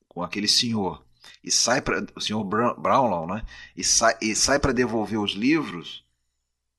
[0.07, 1.03] com aquele senhor
[1.43, 3.43] e sai para o senhor Brownlow, né?
[3.75, 6.03] E sai, e sai para devolver os livros.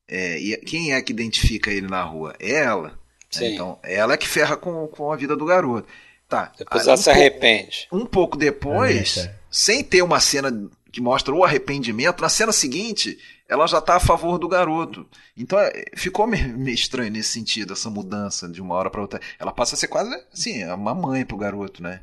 [0.09, 2.35] É, e quem é que identifica ele na rua?
[2.41, 2.99] É ela.
[3.37, 3.51] Né?
[3.51, 5.87] Então, ela é que ferra com, com a vida do garoto.
[6.29, 6.53] Tá.
[6.59, 7.89] Depois ela um se arrepende.
[7.93, 10.51] um pouco depois, é, sem ter uma cena
[10.95, 13.19] que mostra o arrependimento, na cena seguinte
[13.49, 15.05] ela já está a favor do garoto.
[15.37, 19.21] Então é, ficou meio estranho nesse sentido, essa mudança de uma hora para outra.
[19.37, 22.01] Ela passa a ser quase assim, uma mãe pro garoto, né?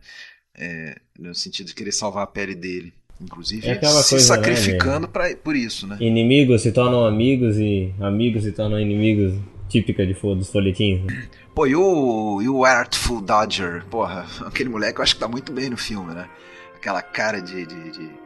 [0.54, 2.94] É, no sentido de querer salvar a pele dele.
[3.22, 5.96] Inclusive é se coisa, né, sacrificando né, pra, por isso, né?
[6.02, 9.40] Inimigos se tornam amigos e amigos se tornam inimigos,
[9.70, 11.06] típica de, dos folhetins.
[11.06, 11.30] Né?
[11.56, 13.86] Pô, e o, e o Artful Dodger?
[13.86, 16.28] Porra, aquele moleque eu acho que tá muito bem no filme, né?
[16.76, 18.21] Aquela cara de, de, de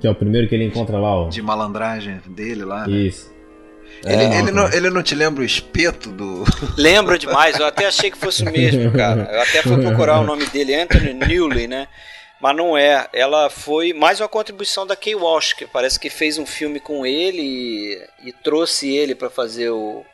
[0.00, 1.28] que é o primeiro que ele encontra lá, ó.
[1.28, 2.96] De malandragem dele lá, né?
[2.96, 3.34] Isso.
[4.04, 6.44] Ele, é, ele, não, ele não te lembra o espeto do.
[6.76, 9.28] Lembra demais, eu até achei que fosse o mesmo, cara.
[9.32, 11.88] Eu até fui procurar o nome dele, Anthony Newley, né?
[12.40, 13.08] Mas não é.
[13.12, 17.06] Ela foi mais uma contribuição da Kay Walsh, que parece que fez um filme com
[17.06, 20.04] ele e, e trouxe ele para fazer o,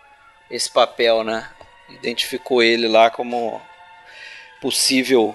[0.50, 1.48] esse papel, né?
[1.90, 3.60] Identificou ele lá como
[4.60, 5.34] possível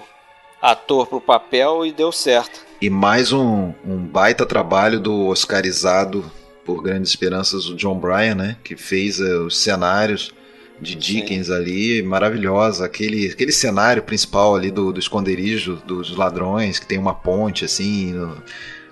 [0.60, 2.67] ator para o papel e deu certo.
[2.80, 6.24] E mais um, um baita trabalho do oscarizado
[6.64, 8.56] por grandes esperanças o John Bryan, né?
[8.62, 10.32] Que fez uh, os cenários
[10.80, 11.54] de Dickens Sim.
[11.54, 12.84] ali, maravilhosa.
[12.84, 18.12] Aquele, aquele cenário principal ali do, do esconderijo dos ladrões, que tem uma ponte assim,
[18.12, 18.40] no,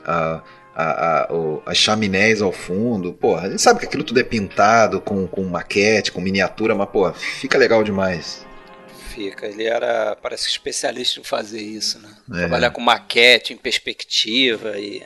[0.04, 0.42] a,
[0.74, 3.12] a, a, o, as chaminés ao fundo.
[3.12, 6.88] Pô, a gente sabe que aquilo tudo é pintado com, com maquete, com miniatura, mas
[6.88, 8.45] pô, fica legal demais.
[9.16, 12.14] Fica, ele era, parece especialista em fazer isso, né?
[12.34, 12.38] É.
[12.40, 15.02] Trabalhar com maquete, em perspectiva e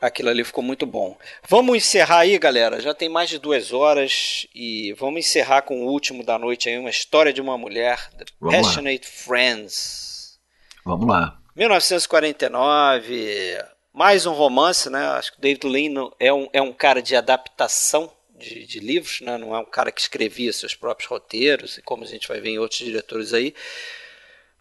[0.00, 1.18] aquilo ali ficou muito bom.
[1.48, 2.80] Vamos encerrar aí, galera.
[2.80, 6.78] Já tem mais de duas horas e vamos encerrar com o último da noite aí,
[6.78, 9.12] uma história de uma mulher, The vamos Passionate lá.
[9.12, 10.38] Friends.
[10.84, 11.40] Vamos lá.
[11.56, 13.58] 1949,
[13.92, 15.04] mais um romance, né?
[15.08, 18.12] Acho que o David Lean é um, é um cara de adaptação
[18.42, 19.38] de, de, livros, né?
[19.38, 22.58] não é um cara que escrevia seus próprios roteiros, como a gente vai ver em
[22.58, 23.54] outros diretores aí.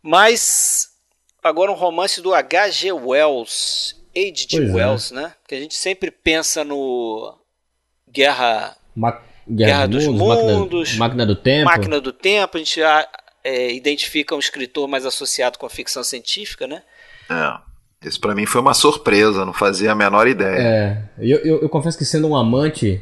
[0.02, 0.92] Mas
[1.44, 2.92] agora um romance do H.G.
[2.92, 4.58] Wells, H.G.
[4.58, 4.74] É.
[4.74, 5.16] Wells, é.
[5.16, 5.34] né?
[5.48, 7.38] Que a gente sempre pensa no
[8.10, 9.12] Guerra, Ma
[9.48, 11.66] Guerra, Guerra dos Mundos, máquina, máquina, do Tempo.
[11.66, 13.08] Máquina do Tempo, a gente já
[13.44, 16.84] é, identifica um escritor mais associado com a ficção científica, né?
[17.30, 17.72] É.
[18.04, 20.58] Isso para mim foi uma surpresa, não fazia a menor ideia.
[20.58, 23.00] É, eu, eu, eu confesso que sendo um amante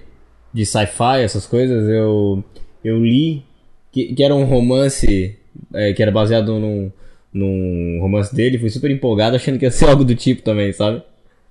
[0.53, 2.43] de sci-fi, essas coisas, eu,
[2.83, 3.43] eu li
[3.91, 5.37] que, que era um romance
[5.73, 6.91] é, que era baseado num,
[7.33, 11.01] num romance dele, fui super empolgado achando que ia ser algo do tipo também, sabe?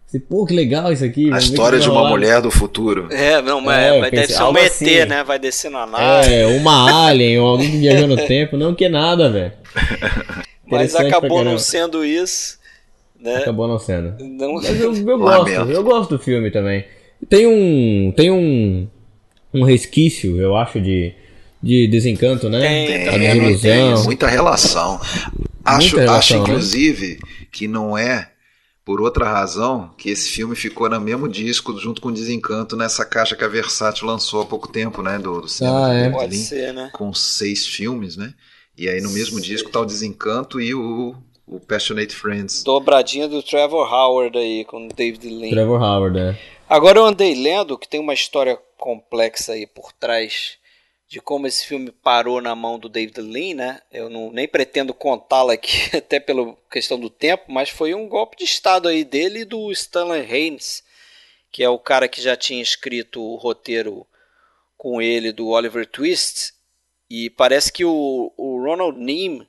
[0.06, 1.30] Falei, pô, que legal isso aqui.
[1.30, 3.08] A história de uma mulher do futuro.
[3.10, 5.04] É, não, mas é, vai deve ser um ET, assim.
[5.04, 5.22] né?
[5.22, 6.32] Vai descer na nave.
[6.32, 8.56] É, uma alien, ou alguém que viajou no tempo.
[8.56, 9.52] Não que nada, velho.
[10.66, 12.58] Mas acabou não sendo isso.
[13.20, 13.36] Né?
[13.36, 14.14] Acabou não sendo.
[14.18, 14.54] Não...
[14.54, 16.84] Mas eu, eu gosto, eu gosto do filme também.
[17.28, 18.12] Tem um.
[18.12, 18.88] Tem um.
[19.52, 21.14] Um resquício, eu acho, de,
[21.62, 22.60] de desencanto, né?
[22.60, 25.00] Tem, tem, tem muita relação.
[25.64, 26.40] Acho, muita relação, acho né?
[26.40, 27.18] inclusive, né?
[27.50, 28.30] que não é
[28.88, 33.36] por outra razão que esse filme ficou no mesmo disco junto com Desencanto nessa caixa
[33.36, 35.18] que a Versátil lançou há pouco tempo, né?
[35.18, 36.08] Do, do cinema ah, é.
[36.08, 36.88] Pode ser, né?
[36.94, 38.32] Com seis filmes, né?
[38.78, 41.14] E aí no mesmo disco tá o Desencanto e o,
[41.46, 42.62] o Passionate Friends.
[42.62, 45.50] Dobradinha do Trevor Howard aí com o David Lean.
[45.50, 46.38] Trevor Howard, é.
[46.68, 50.58] Agora eu andei lendo que tem uma história complexa aí por trás
[51.08, 53.80] de como esse filme parou na mão do David Lean, né?
[53.90, 58.36] Eu não, nem pretendo contá-la aqui, até pela questão do tempo, mas foi um golpe
[58.36, 60.84] de estado aí dele e do Stanley Haynes,
[61.50, 64.06] que é o cara que já tinha escrito o roteiro
[64.76, 66.52] com ele do Oliver Twist.
[67.08, 69.48] E parece que o, o Ronald Neame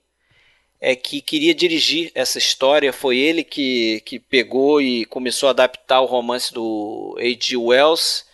[0.81, 2.93] é que queria dirigir essa história.
[2.93, 7.57] Foi ele que, que pegou e começou a adaptar o romance do H.G.
[7.57, 8.26] Wells.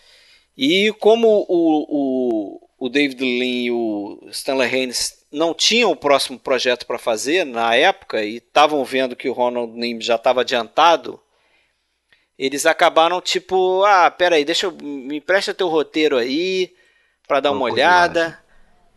[0.56, 6.38] E como o, o, o David Lean e o Stanley Haynes não tinham o próximo
[6.38, 11.20] projeto para fazer na época e estavam vendo que o Ronald Neame já estava adiantado,
[12.38, 16.72] eles acabaram tipo, ah, peraí, deixa eu, me empresta teu roteiro aí
[17.26, 18.38] para dar uma olhada.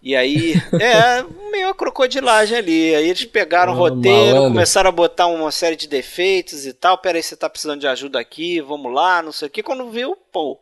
[0.01, 2.95] E aí, é, meio crocodilagem ali.
[2.95, 4.53] Aí eles pegaram o roteiro, malandro.
[4.53, 6.97] começaram a botar uma série de defeitos e tal.
[6.97, 9.61] Pera aí, você tá precisando de ajuda aqui, vamos lá, não sei o que.
[9.63, 10.57] Quando viu, pô,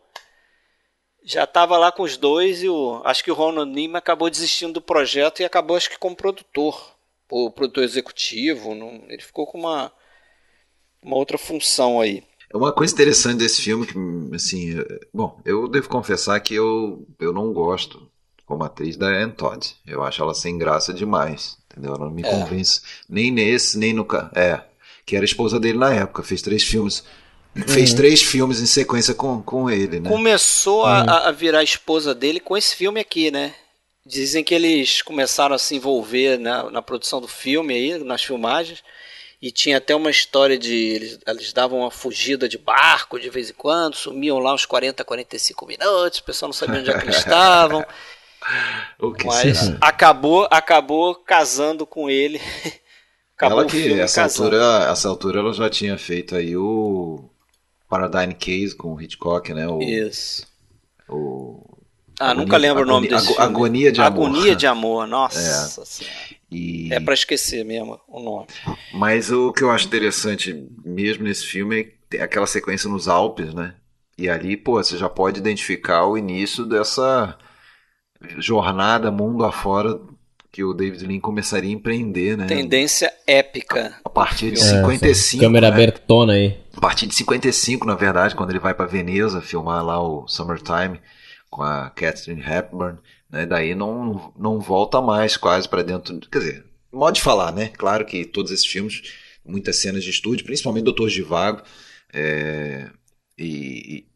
[1.23, 4.73] já tava lá com os dois e o, acho que o Ronald Nima acabou desistindo
[4.73, 6.95] do projeto e acabou, acho que, como produtor,
[7.29, 8.73] o produtor executivo.
[8.73, 9.91] Não, ele ficou com uma,
[11.01, 12.23] uma outra função aí.
[12.51, 14.77] É uma coisa interessante desse filme que, assim,
[15.13, 18.09] bom, eu devo confessar que eu, eu não gosto
[18.47, 19.75] como atriz da Anne Todd.
[19.85, 21.93] Eu acho ela sem graça demais, entendeu?
[21.93, 22.31] Ela não me é.
[22.31, 24.07] convence nem nesse, nem no...
[24.33, 24.61] É,
[25.05, 27.03] que era esposa dele na época, fez três filmes...
[27.67, 27.95] Fez uhum.
[27.97, 30.07] três filmes em sequência com, com ele, né?
[30.07, 30.91] Começou uhum.
[30.91, 33.51] a, a virar esposa dele com esse filme aqui, né?
[34.05, 38.83] Dizem que eles começaram a se envolver na, na produção do filme aí, nas filmagens.
[39.41, 40.71] E tinha até uma história de.
[40.75, 45.03] Eles, eles davam uma fugida de barco de vez em quando, sumiam lá uns 40,
[45.03, 47.83] 45 minutos, o pessoal não sabia onde é que eles estavam.
[49.25, 49.77] Mas será?
[49.81, 52.41] acabou, acabou casando com ele.
[53.35, 57.29] acabou ela que essa altura, essa altura ela já tinha feito aí o
[57.89, 59.67] Paradigm Case com o Hitchcock, né?
[59.67, 60.47] O, Isso.
[61.07, 61.77] O
[62.19, 63.41] ah, agonia, nunca lembro agonia, o nome desse filme.
[63.41, 64.27] Agonia de Amor.
[64.27, 66.07] Agonia de Amor, nossa é.
[66.49, 66.93] E...
[66.93, 68.47] É para esquecer mesmo o nome.
[68.93, 73.75] Mas o que eu acho interessante mesmo nesse filme é aquela sequência nos Alpes, né?
[74.17, 77.37] E ali, pô, você já pode identificar o início dessa
[78.37, 79.99] jornada mundo afora
[80.51, 82.47] que o David Lean começaria a empreender, né?
[82.47, 83.95] Tendência épica.
[84.03, 85.43] A, partir de É, 55.
[85.43, 85.73] Câmera né?
[85.73, 86.57] abertona aí.
[86.75, 90.99] A partir de 55, na verdade, quando ele vai para Veneza filmar lá o Summertime
[91.49, 92.97] com a Catherine Hepburn,
[93.29, 93.45] né?
[93.45, 96.19] Daí não, não volta mais quase para dentro.
[96.31, 97.67] Quer dizer, modo de falar, né?
[97.77, 99.01] Claro que todos esses filmes,
[99.45, 101.61] muitas cenas de estúdio, principalmente Doutor Givago,
[102.13, 102.89] é,
[103.37, 103.45] e,
[103.97, 104.07] e-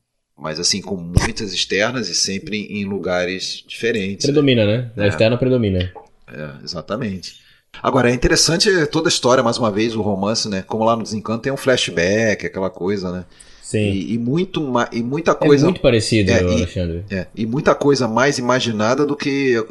[0.41, 4.25] mas assim, com muitas externas e sempre em lugares diferentes.
[4.25, 4.33] né?
[4.33, 4.91] Predomina, né?
[4.95, 5.07] Na É.
[5.07, 5.91] externa predomina.
[6.33, 7.35] É, exatamente.
[7.81, 10.61] Agora, é interessante toda a história, mais uma vez, o romance, né?
[10.67, 13.25] Como lá no Desencanto tem um flashback, aquela coisa, né?
[13.61, 13.79] Sim.
[13.91, 14.61] E, e muito,
[14.91, 15.65] e muita é coisa.
[15.65, 17.05] muito parecido, É, e- Alexandre.
[17.09, 19.63] É, e muita coisa mais imaginada do que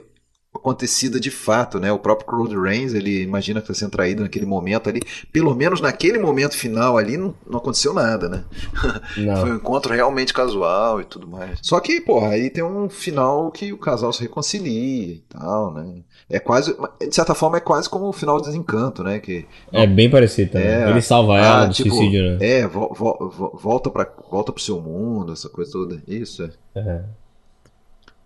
[0.61, 1.91] acontecida de fato, né?
[1.91, 5.01] O próprio Claude Rains, ele imagina que está sendo traído naquele momento ali.
[5.33, 8.45] Pelo menos naquele momento final ali não, não aconteceu nada, né?
[9.17, 9.37] Não.
[9.37, 11.59] Foi um encontro realmente casual e tudo mais.
[11.63, 16.03] Só que, porra, aí tem um final que o casal se reconcilia e tal, né?
[16.29, 16.77] É quase,
[17.07, 19.19] de certa forma, é quase como o final do Desencanto, né?
[19.19, 20.69] Que, É bem parecido também.
[20.69, 20.89] É.
[20.91, 22.39] Ele salva ela Ah, do tipo, suicídio, né?
[22.41, 26.01] é, vo- vo- volta, pra, volta pro seu mundo, essa coisa toda.
[26.07, 26.51] Isso, é.
[26.79, 27.03] É.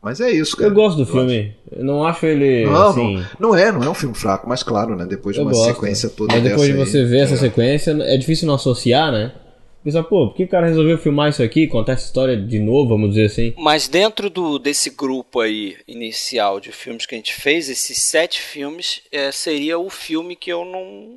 [0.04, 0.68] Mas é isso, cara.
[0.68, 1.56] Eu gosto do filme.
[1.72, 3.14] Eu não acho ele, Não, assim...
[3.40, 5.06] não, não é, não é um filme fraco, mas claro, né?
[5.06, 5.64] Depois de uma gosto.
[5.64, 7.38] sequência toda Mas depois de você aí, ver essa é.
[7.38, 9.32] sequência, é difícil não associar, né?
[9.82, 12.90] Pensar, pô, por que o cara resolveu filmar isso aqui, contar essa história de novo,
[12.90, 13.54] vamos dizer assim?
[13.56, 18.40] Mas dentro do, desse grupo aí inicial de filmes que a gente fez, esses sete
[18.40, 21.08] filmes, é, seria o filme que eu não,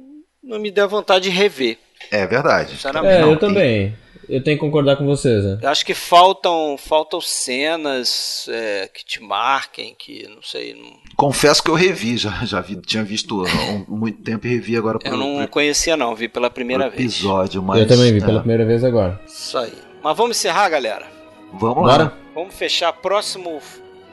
[0.44, 1.78] não me der vontade de rever.
[2.10, 2.72] É verdade.
[2.72, 3.16] Sinceramente.
[3.16, 3.94] É, Não, eu também.
[4.30, 5.58] Eu tenho que concordar com vocês, né?
[5.62, 10.74] Eu acho que faltam, faltam cenas é, que te marquem, que não sei.
[10.74, 14.50] Não, Confesso que eu revi, já, já vi, tinha visto há um- muito tempo e
[14.50, 17.14] revi agora pro, eu não pro- conhecia, não, vi pela primeira pro vez.
[17.14, 17.80] episódio, mas.
[17.80, 19.20] eu também vi é, pela primeira vez agora.
[19.26, 19.74] Isso aí.
[20.04, 21.08] Mas vamos encerrar, galera.
[21.54, 22.04] Vamos Bora?
[22.04, 22.18] lá.
[22.36, 22.92] Vamos fechar.
[22.94, 23.62] Próximo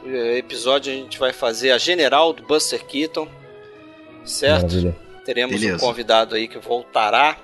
[0.06, 3.26] eh, episódio a gente vai fazer a General do Buster Keaton.
[4.24, 4.62] Certo?
[4.62, 4.96] Maravilha.
[5.24, 5.76] Teremos Beleza.
[5.84, 7.36] um convidado aí que voltará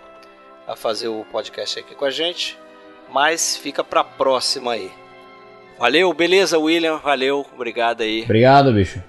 [0.70, 2.56] a fazer o podcast aqui com a gente.
[3.12, 4.90] Mas fica pra próxima aí.
[5.78, 6.98] Valeu, beleza, William?
[6.98, 8.22] Valeu, obrigado aí.
[8.22, 9.02] Obrigado, bicho.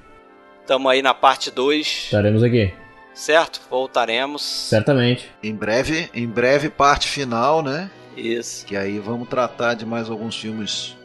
[0.65, 2.73] Tamo aí na parte 2, Estaremos aqui.
[3.13, 3.61] certo?
[3.69, 4.41] Voltaremos.
[4.41, 5.29] Certamente.
[5.43, 7.91] Em breve, em breve, parte final, né?
[8.17, 8.65] Isso.
[8.65, 10.95] Que aí vamos tratar de mais alguns filmes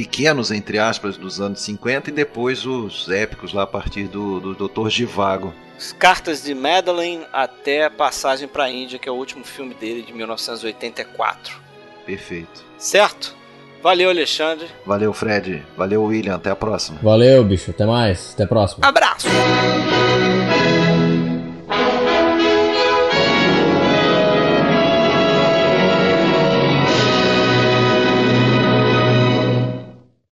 [0.00, 4.66] pequenos, entre aspas, dos anos 50 e depois os épicos lá a partir do, do
[4.66, 4.88] Dr.
[4.88, 5.52] Givago.
[5.76, 10.00] As Cartas de Madeline até a Passagem pra Índia, que é o último filme dele
[10.00, 11.60] de 1984.
[12.06, 12.64] Perfeito.
[12.78, 13.36] Certo?
[13.82, 14.68] Valeu, Alexandre.
[14.86, 15.62] Valeu, Fred.
[15.76, 16.36] Valeu, William.
[16.36, 16.98] Até a próxima.
[17.02, 17.70] Valeu, bicho.
[17.70, 18.32] Até mais.
[18.32, 18.86] Até a próxima.
[18.86, 19.28] Abraço!